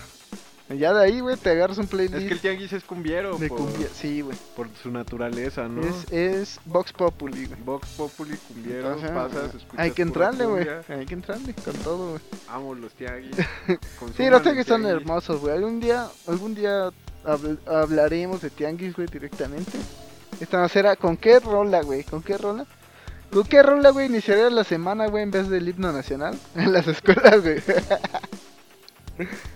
Ya 0.68 0.92
de 0.92 1.04
ahí, 1.04 1.20
güey, 1.20 1.36
te 1.36 1.50
agarras 1.50 1.78
un 1.78 1.86
playlist 1.86 2.16
Es 2.22 2.24
que 2.26 2.34
el 2.34 2.40
tianguis 2.40 2.72
es 2.72 2.82
cumbiero. 2.82 3.38
de 3.38 3.48
por, 3.48 3.58
cumbia, 3.58 3.86
sí, 3.94 4.20
güey, 4.22 4.36
por 4.56 4.68
su 4.82 4.90
naturaleza, 4.90 5.68
¿no? 5.68 5.80
es, 5.82 6.12
es 6.12 6.60
Vox 6.64 6.92
Populi, 6.92 7.46
güey. 7.46 7.60
Vox 7.62 7.86
Populi, 7.96 8.36
cumbiero, 8.48 8.88
Entonces, 8.94 9.10
pasas, 9.12 9.54
escuchas 9.54 9.78
hay 9.78 9.92
que 9.92 10.02
entrarle, 10.02 10.44
güey, 10.46 10.66
hay 10.88 11.06
que 11.06 11.14
entrarle 11.14 11.54
con 11.54 11.74
todo, 11.74 12.08
güey. 12.10 12.20
Amo 12.48 12.74
los 12.74 12.92
tianguis. 12.94 13.36
Sí, 14.16 14.28
los 14.28 14.42
tianguis 14.42 14.66
son 14.66 14.84
hermosos, 14.86 15.40
güey. 15.40 15.54
Algún 15.54 15.78
día, 15.78 16.08
algún 16.26 16.54
día 16.56 16.90
habl- 17.24 17.58
hablaremos 17.68 18.40
de 18.42 18.50
tianguis, 18.50 18.94
güey, 18.96 19.06
directamente. 19.06 19.78
Esta 20.40 20.60
no 20.60 20.68
será, 20.68 20.96
¿con 20.96 21.16
qué 21.16 21.38
rola, 21.38 21.80
güey? 21.82 22.02
¿Con 22.02 22.22
qué 22.24 22.36
rola? 22.38 22.66
¿Con 23.32 23.44
qué 23.44 23.62
rola, 23.62 23.90
güey, 23.90 24.06
iniciaría 24.06 24.50
la 24.50 24.64
semana, 24.64 25.06
güey, 25.06 25.22
en 25.22 25.30
vez 25.30 25.48
del 25.48 25.68
himno 25.68 25.92
nacional? 25.92 26.36
En 26.56 26.72
las 26.72 26.88
escuelas, 26.88 27.40
güey. 27.40 27.62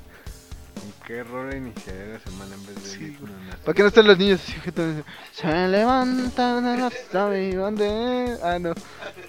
¿Con 1.11 1.17
qué 1.17 1.25
rola 1.25 1.57
iniciaré 1.57 2.13
la 2.13 2.21
semana 2.21 2.55
en 2.55 2.67
vez 2.67 2.75
de 2.77 2.81
Sí? 2.83 3.19
¿Para 3.65 3.75
qué 3.75 3.83
no 3.83 3.89
están 3.89 4.07
los 4.07 4.17
niños 4.17 4.41
así, 4.41 4.53
gente? 4.53 5.03
Se 5.33 5.69
levantan 5.69 6.65
hasta 6.83 7.29
mi 7.31 7.57
bandera. 7.57 8.39
Ah, 8.45 8.59
no. 8.61 8.73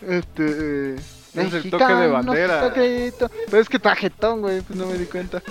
Este. 0.07 0.93
eh, 0.93 0.95
Es 1.33 1.53
el 1.53 1.71
toque 1.71 1.85
de 1.85 2.07
bandera. 2.07 2.71
Pero 2.71 3.61
es 3.61 3.67
que 3.67 3.77
está 3.77 3.95
jetón, 3.95 4.41
güey, 4.41 4.61
pues 4.61 4.77
no 4.77 4.85
me 4.85 4.93
di 4.95 5.05
cuenta. 5.05 5.41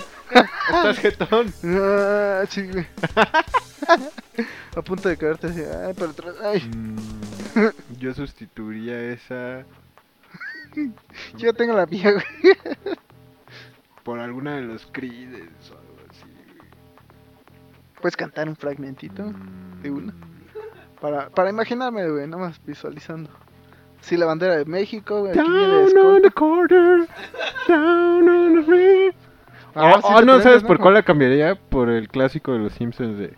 ¿Estás 0.69 0.99
jetón? 0.99 1.53
Ah, 1.65 2.43
sí, 2.49 2.61
güey. 2.71 2.87
A 4.77 4.81
punto 4.81 5.09
de 5.09 5.17
quedarte 5.17 5.47
así, 5.47 5.59
ay, 5.59 5.93
pero 5.93 6.11
atrás, 6.11 6.35
ay. 6.45 6.61
Mm, 6.61 7.97
yo 7.99 8.13
sustituiría 8.13 9.01
esa 9.11 9.65
Yo 11.37 11.53
tengo 11.53 11.73
la 11.73 11.85
mía, 11.87 12.13
güey. 12.13 12.55
por 14.03 14.19
alguna 14.19 14.55
de 14.55 14.61
los 14.61 14.87
Creedence 14.93 15.73
Puedes 18.01 18.15
cantar 18.17 18.47
un 18.49 18.55
fragmentito 18.55 19.23
Mm, 19.23 19.81
de 19.81 19.91
una. 19.91 20.13
para, 20.99 21.29
para 21.29 21.49
imaginarme, 21.49 22.07
güey, 22.09 22.27
nomás 22.27 22.59
visualizando. 22.65 23.29
Sí, 24.01 24.17
la 24.17 24.25
bandera 24.25 24.57
de 24.57 24.65
México, 24.65 25.19
güey. 25.21 25.33
Down 25.35 25.97
on 25.97 26.21
the 26.23 26.31
corner, 26.31 27.07
down 27.67 28.27
on 28.27 28.53
the 28.65 28.71
river. 28.71 29.13
Ah, 29.75 29.93
Oh, 29.95 30.01
sí 30.01 30.07
oh, 30.17 30.21
no, 30.23 30.39
¿sabes 30.41 30.63
¿no? 30.63 30.67
por 30.67 30.79
cuál 30.79 30.95
la 30.95 31.03
cambiaría? 31.03 31.55
Por 31.55 31.89
el 31.89 32.09
clásico 32.09 32.51
de 32.53 32.59
los 32.59 32.73
Simpsons 32.73 33.17
de 33.17 33.33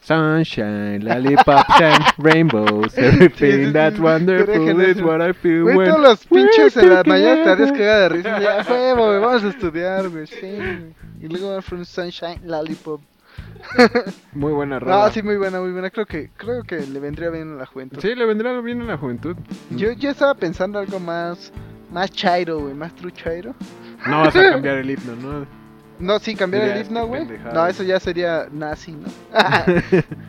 Sunshine, 0.00 1.00
lollipops 1.04 1.64
and 1.80 2.04
rainbows, 2.18 2.96
everything 2.96 3.66
sí, 3.66 3.72
that's 3.72 3.96
sí, 3.96 4.02
wonderful 4.02 4.54
estaría 4.54 4.88
is 4.92 5.02
what 5.02 5.20
I 5.20 5.32
feel 5.34 5.62
Güey, 5.64 5.76
when 5.76 5.88
todos 5.90 6.00
los 6.02 6.26
pinches 6.26 6.76
en 6.76 6.88
la 6.94 7.02
mañana 7.04 7.42
together. 7.44 7.62
estarías 7.66 7.72
cagada 7.72 8.00
de 8.00 8.08
risa. 8.10 8.40
Ya, 8.40 8.66
huevo, 8.72 9.20
vamos 9.20 9.44
a 9.44 9.48
estudiar, 9.48 10.08
güey. 10.08 10.26
Sí. 10.26 10.94
Y 11.20 11.28
luego 11.28 11.60
From 11.62 11.84
Sunshine, 11.84 12.40
Lollipop. 12.44 13.00
Muy 14.32 14.52
buena 14.52 14.78
rola. 14.78 15.04
Ah, 15.04 15.10
sí, 15.10 15.22
muy 15.22 15.36
buena, 15.36 15.60
muy 15.60 15.72
buena. 15.72 15.90
Creo 15.90 16.06
que, 16.06 16.30
creo 16.36 16.62
que 16.62 16.80
le 16.80 17.00
vendría 17.00 17.30
bien 17.30 17.52
a 17.52 17.56
la 17.56 17.66
juventud. 17.66 17.98
Sí, 18.00 18.14
le 18.14 18.24
vendrá 18.26 18.58
bien 18.60 18.82
a 18.82 18.84
la 18.84 18.96
juventud. 18.96 19.36
Yo, 19.70 19.92
yo 19.92 20.10
estaba 20.10 20.34
pensando 20.34 20.78
algo 20.78 20.98
más, 20.98 21.52
más 21.90 22.10
chairo, 22.10 22.60
güey, 22.60 22.74
más 22.74 22.94
true 22.94 23.12
chairo. 23.12 23.54
No 24.06 24.20
vas 24.20 24.34
a 24.34 24.52
cambiar 24.52 24.78
el 24.78 24.90
himno, 24.90 25.16
¿no? 25.16 25.46
No, 25.98 26.18
sí, 26.18 26.34
cambiar 26.34 26.64
el 26.64 26.86
himno, 26.86 27.06
güey. 27.06 27.26
No, 27.52 27.66
eso 27.66 27.82
ya 27.82 28.00
sería 28.00 28.48
nazi, 28.50 28.92
¿no? 28.92 29.08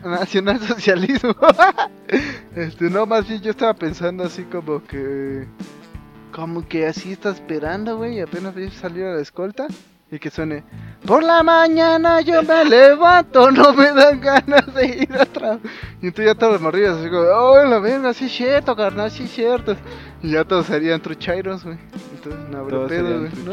Nacionalsocialismo. 0.10 1.34
este, 2.54 2.90
no, 2.90 3.06
más 3.06 3.26
bien 3.26 3.40
yo 3.40 3.50
estaba 3.50 3.74
pensando 3.74 4.24
así 4.24 4.44
como 4.44 4.84
que... 4.84 5.46
Como 6.30 6.66
que 6.66 6.86
así 6.86 7.12
está 7.12 7.30
esperando, 7.30 7.96
güey, 7.96 8.16
y 8.16 8.20
apenas 8.20 8.54
ves 8.54 8.74
salir 8.74 9.04
a 9.04 9.14
la 9.14 9.20
escolta. 9.20 9.66
Y 10.12 10.18
que 10.18 10.30
suene... 10.30 10.62
Por 11.06 11.24
la 11.24 11.42
mañana 11.42 12.20
yo 12.20 12.42
me 12.42 12.64
levanto, 12.68 13.50
no 13.50 13.72
me 13.72 13.92
dan 13.92 14.20
ganas 14.20 14.72
de 14.74 14.86
ir 14.86 15.12
a 15.14 15.24
trabajar. 15.24 15.70
Y 16.02 16.08
entonces 16.08 16.26
ya 16.26 16.38
todos 16.38 16.52
los 16.52 16.62
morrillos 16.62 16.98
así 16.98 17.08
como... 17.08 17.22
Oh, 17.22 17.64
la 17.64 17.78
verga, 17.78 18.12
sí 18.12 18.26
es 18.26 18.32
cierto, 18.32 18.76
carnal, 18.76 19.10
sí 19.10 19.22
es 19.24 19.30
cierto. 19.30 19.74
Y 20.22 20.32
ya 20.32 20.44
todos 20.44 20.66
serían 20.66 21.00
truchairos, 21.00 21.64
güey. 21.64 21.78
Entonces 22.14 22.48
no 22.50 22.62
Todos 22.64 22.90
pedo, 22.90 23.20
güey, 23.20 23.32
¿no? 23.42 23.52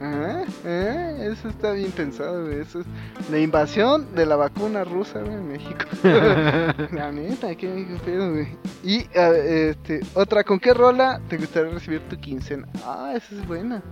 Ajá, 0.00 0.44
ah, 0.64 1.12
eso 1.20 1.48
está 1.48 1.72
bien 1.72 1.90
pensado, 1.90 2.44
güey. 2.44 2.60
Eso 2.60 2.80
es 2.80 2.86
la 3.28 3.40
invasión 3.40 4.14
de 4.14 4.26
la 4.26 4.36
vacuna 4.36 4.84
rusa, 4.84 5.18
güey, 5.18 5.34
en 5.34 5.48
México. 5.48 5.84
la 6.92 7.10
neta, 7.10 7.52
qué, 7.56 7.84
pedo, 8.04 8.30
güey. 8.30 8.48
Y, 8.84 9.08
este, 9.12 10.00
otra, 10.14 10.44
¿con 10.44 10.60
qué 10.60 10.72
rola 10.72 11.20
te 11.28 11.36
gustaría 11.36 11.72
recibir 11.72 12.00
tu 12.08 12.16
quincena? 12.16 12.68
Ah, 12.86 13.12
esa 13.16 13.34
es 13.34 13.44
buena. 13.46 13.82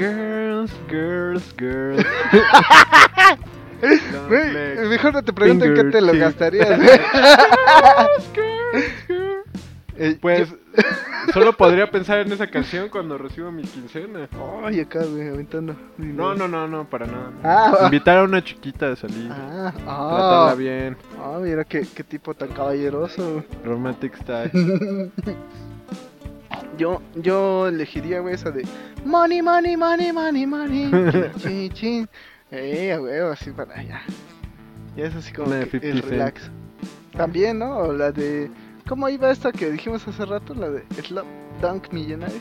Girls, 0.00 0.70
girls, 0.88 1.42
girls. 1.58 2.02
Mejor 4.88 5.12
no 5.12 5.22
te 5.22 5.32
pregunto 5.32 5.64
en 5.66 5.74
qué 5.74 5.84
te 5.84 6.00
lo 6.00 6.12
gastarías, 6.14 6.68
güey. 6.78 6.88
Girls, 8.34 9.06
girls. 9.06 9.46
Eh, 9.96 10.16
Pues 10.20 10.48
yo- 10.48 10.56
solo 11.34 11.52
podría 11.54 11.90
pensar 11.90 12.20
en 12.20 12.32
esa 12.32 12.46
canción 12.46 12.88
cuando 12.88 13.18
recibo 13.18 13.52
mi 13.52 13.62
quincena. 13.62 14.26
Ay, 14.64 14.80
acá, 14.80 15.00
güey, 15.04 15.28
aventando. 15.28 15.76
No, 15.98 16.34
no, 16.34 16.48
no, 16.48 16.66
no, 16.66 16.88
para 16.88 17.06
nada. 17.06 17.30
Ah. 17.44 17.78
Invitar 17.84 18.18
a 18.18 18.22
una 18.22 18.42
chiquita 18.42 18.92
a 18.92 18.96
salir. 18.96 19.28
Ah, 19.30 19.70
Tratarla 19.74 20.50
ah, 20.50 20.54
bien. 20.54 20.96
ah, 21.18 21.38
mira 21.42 21.64
qué, 21.64 21.86
qué 21.94 22.02
tipo 22.04 22.32
tan 22.32 22.48
caballeroso. 22.48 23.44
Romantic 23.64 24.16
style. 24.16 25.10
Yo, 26.78 27.02
yo 27.16 27.68
elegiría, 27.68 28.20
güey, 28.20 28.34
esa 28.34 28.50
de 28.50 28.66
Money, 29.04 29.42
money, 29.42 29.76
money, 29.76 30.12
money, 30.12 30.46
money. 30.46 30.90
chin, 31.42 31.70
chin. 31.74 32.08
Eh, 32.50 32.96
huevo, 33.00 33.30
así 33.30 33.50
para 33.50 33.74
allá. 33.78 34.02
Ya 34.96 35.06
es 35.06 35.14
así 35.14 35.32
como 35.32 35.48
Una 35.48 35.56
de 35.60 35.64
que 35.68 35.80
50 35.80 35.88
el 35.88 36.02
relax. 36.02 36.50
También, 37.16 37.58
¿no? 37.58 37.76
O 37.78 37.92
la 37.92 38.12
de. 38.12 38.50
¿Cómo 38.88 39.08
iba 39.08 39.30
esta 39.30 39.52
que 39.52 39.70
dijimos 39.70 40.06
hace 40.08 40.24
rato? 40.24 40.54
La 40.54 40.68
de 40.70 40.84
Slap 41.02 41.24
Dunk 41.60 41.92
Millionaire. 41.92 42.40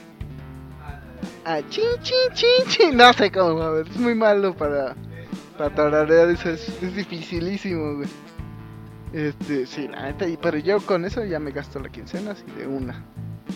Ah, 1.46 1.60
chin, 1.70 1.84
chin, 2.02 2.16
chin, 2.34 2.68
chin. 2.68 2.98
No 2.98 3.12
sé 3.14 3.32
cómo, 3.32 3.62
a 3.62 3.72
ver. 3.72 3.88
Es 3.88 3.98
muy 3.98 4.16
malo 4.16 4.54
para. 4.56 4.96
Para 5.58 5.74
tararear 5.76 6.30
eso. 6.30 6.50
Es, 6.50 6.70
es 6.82 6.96
dificilísimo, 6.96 7.96
güey. 7.98 8.10
Este, 9.14 9.66
sí, 9.66 9.88
la 9.88 10.04
neta. 10.04 10.28
y- 10.28 10.38
Pero 10.38 10.58
yo 10.58 10.80
con 10.82 11.06
eso 11.06 11.24
ya 11.26 11.40
me 11.40 11.52
gasto 11.52 11.80
la 11.80 11.90
quincena, 11.90 12.32
así 12.32 12.44
de 12.58 12.68
una. 12.68 13.04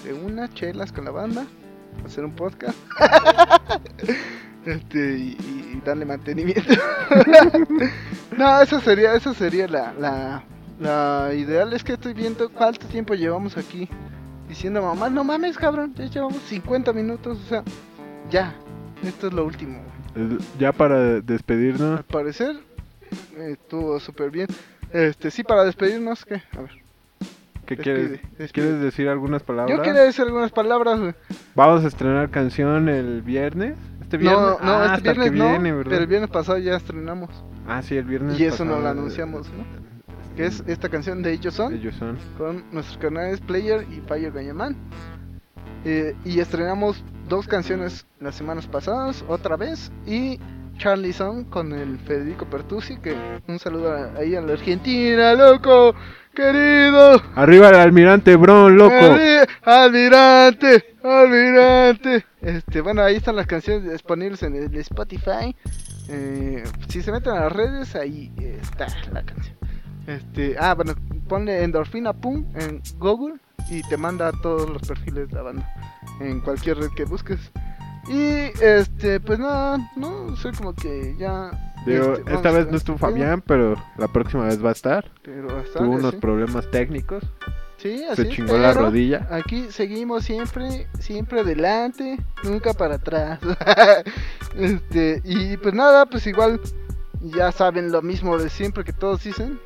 De 0.04 0.14
una, 0.14 0.48
chelas 0.54 0.92
con 0.92 1.06
la 1.06 1.12
banda. 1.12 1.46
Hacer 2.06 2.26
un 2.26 2.34
podcast. 2.36 2.78
este, 4.66 5.18
y, 5.18 5.38
y 5.76 5.82
darle 5.86 6.06
mantenimiento. 6.06 6.74
no, 8.38 8.62
eso 8.62 8.80
sería, 8.82 9.14
eso 9.16 9.34
sería 9.34 9.68
la, 9.68 9.94
la, 9.94 10.44
la 10.80 11.34
ideal. 11.34 11.74
Es 11.74 11.84
que 11.84 11.94
estoy 11.94 12.14
viendo 12.14 12.50
cuánto 12.52 12.88
tiempo 12.88 13.14
llevamos 13.14 13.58
aquí. 13.58 13.88
diciendo 14.48 14.82
mamá, 14.82 15.10
no 15.10 15.24
mames, 15.24 15.58
cabrón, 15.58 15.94
ya 15.96 16.06
llevamos 16.06 16.42
50 16.44 16.94
minutos, 16.94 17.40
o 17.40 17.48
sea, 17.50 17.64
ya, 18.30 18.56
esto 19.04 19.28
es 19.28 19.34
lo 19.34 19.46
último. 19.46 19.82
Eh, 20.16 20.38
Ya 20.60 20.72
para 20.72 21.22
despedirnos, 21.22 22.00
Al 22.00 22.06
parecer 22.06 22.56
eh, 23.38 23.52
estuvo 23.54 24.00
súper 24.00 24.32
bien. 24.32 24.48
Este, 24.92 25.32
sí, 25.32 25.44
para 25.44 25.64
despedirnos, 25.64 26.26
¿qué? 26.26 26.42
A 26.58 26.62
ver. 26.62 26.83
¿Qué 27.66 27.76
Despide, 27.76 27.84
quieres? 27.84 28.12
despide. 28.38 28.50
¿Quieres 28.52 28.82
decir 28.82 29.10
algunas 29.10 29.44
palabras? 29.44 29.76
Yo 29.78 29.84
quería 29.84 30.02
decir 30.04 30.26
algunas 30.26 30.52
palabras, 30.52 31.00
güey. 31.00 31.14
Vamos 31.56 31.84
a 31.84 31.88
estrenar 31.88 32.30
canción 32.30 32.90
el 32.90 33.22
viernes. 33.22 33.76
¿Este 34.02 34.18
viernes? 34.18 34.40
No, 34.42 34.50
no, 34.52 34.58
Ah, 34.62 34.94
este 34.96 35.14
viernes 35.14 35.32
no, 35.34 35.84
pero 35.84 35.98
el 35.98 36.08
viernes 36.08 36.30
pasado 36.30 36.58
ya 36.60 36.76
estrenamos. 36.76 37.30
Ah, 37.68 37.82
sí, 37.82 37.96
el 37.96 38.06
viernes. 38.06 38.40
Y 38.40 38.46
eso 38.46 38.64
no 38.66 38.72
pasado, 38.74 38.84
lo 38.94 39.00
anunciamos, 39.00 39.48
¿no? 39.54 39.66
Que 40.36 40.46
es 40.48 40.64
esta 40.68 40.90
canción 40.90 41.22
de 41.22 41.32
Ellos 41.34 41.54
Son, 41.54 41.74
Ellos 41.74 41.96
son. 41.96 42.18
con 42.38 42.64
nuestros 42.72 42.98
canales 42.98 43.40
Player 43.42 43.86
y 43.92 44.02
Fire 44.08 44.32
Gañamán. 44.32 44.76
Eh, 45.86 46.16
y 46.26 46.40
estrenamos 46.40 47.04
dos 47.28 47.46
canciones 47.48 48.06
las 48.20 48.36
semanas 48.36 48.66
pasadas, 48.68 49.24
otra 49.28 49.58
vez, 49.58 49.92
y 50.06 50.40
Charlie 50.78 51.14
Son 51.14 51.44
con 51.46 51.72
el 51.74 52.00
Federico 52.00 52.46
Pertusi, 52.46 52.98
que 52.98 53.16
un 53.48 53.60
saludo 53.60 53.94
ahí 54.18 54.36
a 54.36 54.42
la 54.42 54.54
Argentina, 54.54 55.34
loco, 55.36 55.94
querido. 56.34 57.22
Arriba 57.36 57.70
el 57.70 57.76
almirante 57.76 58.36
Bron, 58.36 58.76
loco. 58.78 58.94
Almi- 58.96 59.48
Almirante, 59.64 60.96
almirante. 61.04 62.26
Este, 62.42 62.82
bueno, 62.82 63.02
ahí 63.04 63.16
están 63.16 63.36
las 63.36 63.48
canciones 63.48 63.90
disponibles 63.92 64.44
en 64.44 64.56
el 64.56 64.76
Spotify. 64.78 65.56
Eh, 66.10 66.64
si 66.90 67.02
se 67.02 67.12
meten 67.12 67.34
a 67.34 67.42
las 67.42 67.52
redes, 67.52 67.96
ahí 67.96 68.32
está 68.62 68.88
la 69.12 69.24
canción. 69.24 69.56
Este, 70.08 70.56
ah, 70.60 70.74
bueno, 70.74 70.94
ponle 71.30 71.64
endorfina 71.64 72.12
pum 72.14 72.46
en 72.56 72.82
Google 72.98 73.36
y 73.70 73.82
te 73.88 73.96
manda 73.96 74.28
a 74.28 74.32
todos 74.34 74.70
los 74.70 74.82
perfiles 74.82 75.30
de 75.30 75.36
la 75.36 75.42
banda 75.44 75.74
en 76.20 76.42
cualquier 76.42 76.78
red 76.78 76.90
que 76.96 77.06
busques. 77.06 77.40
Y 78.08 78.52
este, 78.62 79.20
pues 79.20 79.40
nada, 79.40 79.78
no 79.96 80.36
sé 80.36 80.52
como 80.52 80.74
que 80.74 81.16
ya. 81.18 81.74
Digo, 81.86 82.14
este, 82.14 82.34
esta 82.34 82.52
vez 82.52 82.70
no 82.70 82.78
estuvo 82.78 82.98
Fabián, 82.98 83.42
pero 83.46 83.76
la 83.98 84.08
próxima 84.08 84.46
vez 84.46 84.64
va 84.64 84.70
a 84.70 84.74
estar. 84.74 85.10
Pero 85.22 85.64
Tuvo 85.76 85.92
unos 85.92 86.12
sí. 86.12 86.18
problemas 86.18 86.70
técnicos. 86.72 87.24
Sí, 87.78 88.04
así 88.06 88.24
Se 88.24 88.30
chingó 88.30 88.58
la 88.58 88.74
rodilla. 88.74 89.28
Aquí 89.30 89.68
seguimos 89.70 90.24
siempre, 90.24 90.88
siempre 91.00 91.42
adelante, 91.42 92.18
nunca 92.44 92.74
para 92.74 92.96
atrás. 92.96 93.40
este, 94.56 95.22
y 95.26 95.58
pues 95.58 95.74
nada, 95.74 96.06
pues 96.06 96.26
igual 96.28 96.62
ya 97.22 97.52
saben 97.52 97.92
lo 97.92 98.02
mismo 98.02 98.38
de 98.38 98.50
siempre 98.50 98.84
que 98.84 98.94
todos 98.94 99.24
dicen. 99.24 99.60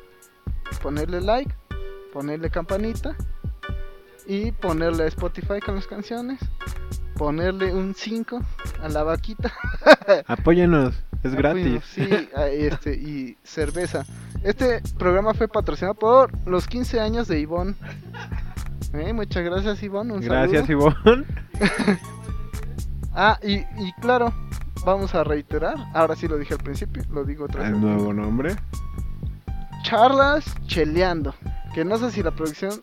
Ponerle 0.82 1.20
like, 1.20 1.54
ponerle 2.12 2.50
campanita 2.50 3.16
y 4.26 4.52
ponerle 4.52 5.04
a 5.04 5.06
Spotify 5.06 5.60
con 5.64 5.76
las 5.76 5.86
canciones. 5.86 6.38
Ponerle 7.18 7.74
un 7.74 7.94
5 7.94 8.40
a 8.82 8.88
la 8.88 9.02
vaquita. 9.02 9.52
Apóyenos, 10.26 10.94
es 11.24 11.34
gratis. 11.34 11.82
Sí, 11.92 12.08
este, 12.52 12.94
y 12.94 13.36
cerveza. 13.42 14.06
Este 14.44 14.80
programa 14.98 15.34
fue 15.34 15.48
patrocinado 15.48 15.94
por 15.94 16.30
los 16.46 16.66
15 16.68 17.00
años 17.00 17.26
de 17.26 17.40
Ivonne. 17.40 17.74
Eh, 18.94 19.12
muchas 19.12 19.44
gracias 19.44 19.82
Ivonne. 19.82 20.14
un 20.14 20.20
Gracias, 20.20 20.66
saludo. 20.66 20.94
Ivonne. 21.04 21.24
Ah, 23.20 23.36
y, 23.42 23.54
y 23.54 23.92
claro, 24.00 24.32
vamos 24.86 25.12
a 25.16 25.24
reiterar. 25.24 25.74
Ahora 25.92 26.14
sí 26.14 26.28
lo 26.28 26.38
dije 26.38 26.54
al 26.54 26.60
principio, 26.60 27.02
lo 27.10 27.24
digo 27.24 27.46
otra 27.46 27.62
vez. 27.64 27.72
El 27.72 27.80
nuevo 27.80 28.12
nombre. 28.12 28.54
Charlas 29.82 30.54
Cheleando. 30.68 31.34
Que 31.74 31.84
no 31.84 31.98
sé 31.98 32.12
si 32.12 32.22
la 32.22 32.30
producción 32.30 32.80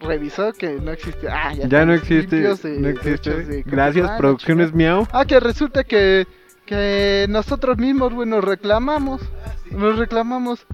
revisó 0.00 0.52
que 0.52 0.72
no 0.74 0.92
existe. 0.92 1.28
Ah, 1.28 1.52
ya, 1.54 1.68
Ya 1.68 1.84
no 1.86 1.92
existe. 1.94 2.36
de 2.36 2.80
no 2.80 2.88
existe. 2.88 3.44
de 3.44 3.62
Gracias, 3.62 4.02
copyright, 4.02 4.18
Producciones 4.18 4.72
Miau. 4.74 5.06
Ah, 5.12 5.24
que 5.24 5.40
resulta 5.40 5.84
que, 5.84 6.26
que 6.66 7.26
nosotros 7.28 7.78
mismos, 7.78 8.12
nos 8.26 8.44
reclamamos. 8.44 9.22
Nos 9.70 9.98
reclamamos 9.98 10.66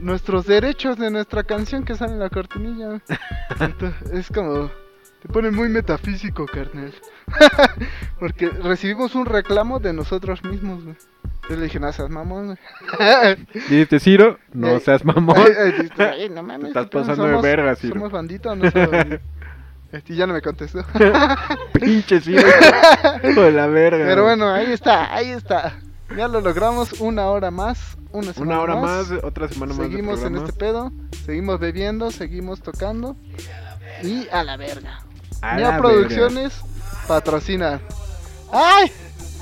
nuestros 0.00 0.46
derechos 0.46 0.96
de 0.98 1.10
nuestra 1.10 1.42
canción 1.44 1.84
que 1.84 1.94
sale 1.94 2.12
en 2.14 2.18
la 2.20 2.30
cortinilla. 2.30 3.00
Entonces, 3.60 4.10
es 4.12 4.28
como. 4.28 4.70
Te 5.22 5.28
pone 5.28 5.50
muy 5.50 5.68
metafísico, 5.68 6.46
carnal. 6.46 6.92
Porque 8.18 8.48
recibimos 8.50 9.14
un 9.14 9.26
reclamo 9.26 9.78
de 9.78 9.92
nosotros 9.92 10.42
mismos, 10.44 10.82
güey. 10.82 10.96
Entonces 11.24 11.58
le 11.58 11.64
dije, 11.64 11.80
no 11.80 11.92
seas 11.92 12.10
mamón, 12.10 12.46
güey. 12.46 13.36
Dijiste, 13.54 14.00
Ciro, 14.00 14.38
no 14.52 14.78
seas 14.80 15.04
mamón. 15.04 15.36
Ay, 15.38 15.52
ay, 15.58 15.72
dijiste, 15.72 16.02
"Ay, 16.02 16.28
no 16.28 16.42
mames, 16.42 16.68
estás 16.68 16.86
pasando 16.88 17.24
de 17.24 17.30
¿Somos- 17.30 17.42
verga, 17.42 17.76
Ciro". 17.76 17.94
¿Somos 17.94 18.12
bandita 18.12 18.52
o 18.52 18.56
no 18.56 18.70
somos 18.70 18.90
bandita? 18.90 19.20
Este, 19.92 20.14
ya 20.16 20.26
no 20.26 20.32
me 20.32 20.40
contestó. 20.40 20.82
Pinche 21.74 22.18
Ciro. 22.22 22.48
la 23.52 23.66
verga. 23.66 24.06
Pero 24.06 24.22
bueno, 24.22 24.48
ahí 24.50 24.72
está, 24.72 25.14
ahí 25.14 25.28
está. 25.28 25.74
Ya 26.16 26.28
lo 26.28 26.40
logramos, 26.40 26.98
una 27.00 27.26
hora 27.26 27.50
más. 27.50 27.98
Una, 28.10 28.32
semana 28.32 28.52
Una 28.54 28.60
hora 28.62 28.76
más, 28.76 29.10
otra 29.22 29.48
semana 29.48 29.74
más. 29.74 29.86
Seguimos 29.86 30.22
en 30.22 30.36
este 30.36 30.54
pedo, 30.54 30.90
seguimos 31.26 31.60
bebiendo, 31.60 32.10
seguimos 32.10 32.62
tocando. 32.62 33.16
Y 34.02 34.26
a 34.32 34.42
la 34.44 34.56
verga. 34.56 35.00
A 35.42 35.58
la 35.58 35.76
Producciones 35.76 36.54
patrocina. 37.06 37.80
¡Ay! 38.52 38.92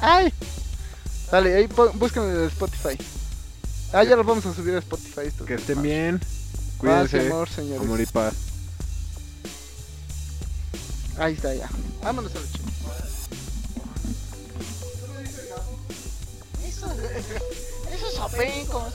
¡Ay! 0.00 0.32
Dale, 1.30 1.54
ahí 1.54 1.68
búsquenlo 1.94 2.42
en 2.42 2.48
Spotify. 2.48 2.98
Ah, 3.92 4.02
ya 4.02 4.16
lo 4.16 4.24
vamos 4.24 4.46
a 4.46 4.54
subir 4.54 4.74
a 4.74 4.78
Spotify. 4.78 5.26
estos 5.26 5.46
verga. 5.46 5.46
Que 5.46 5.54
estén 5.54 5.82
bien. 5.82 6.18
Paz 6.18 7.10
Cuídense. 7.10 7.26
amor, 7.26 7.48
señores. 7.48 7.82
Amor 7.82 8.00
y 8.00 8.06
paz. 8.06 8.34
Ahí 11.18 11.34
está 11.34 11.54
ya. 11.54 11.68
Vámonos 12.02 12.32
a 12.34 12.38
la 12.38 12.46
chingada. 12.46 13.08
Esos, 16.66 16.92
esos 17.92 18.18
apencos. 18.20 18.94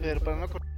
Pero 0.00 0.20
para 0.20 0.36
no 0.36 0.48
cortar. 0.50 0.72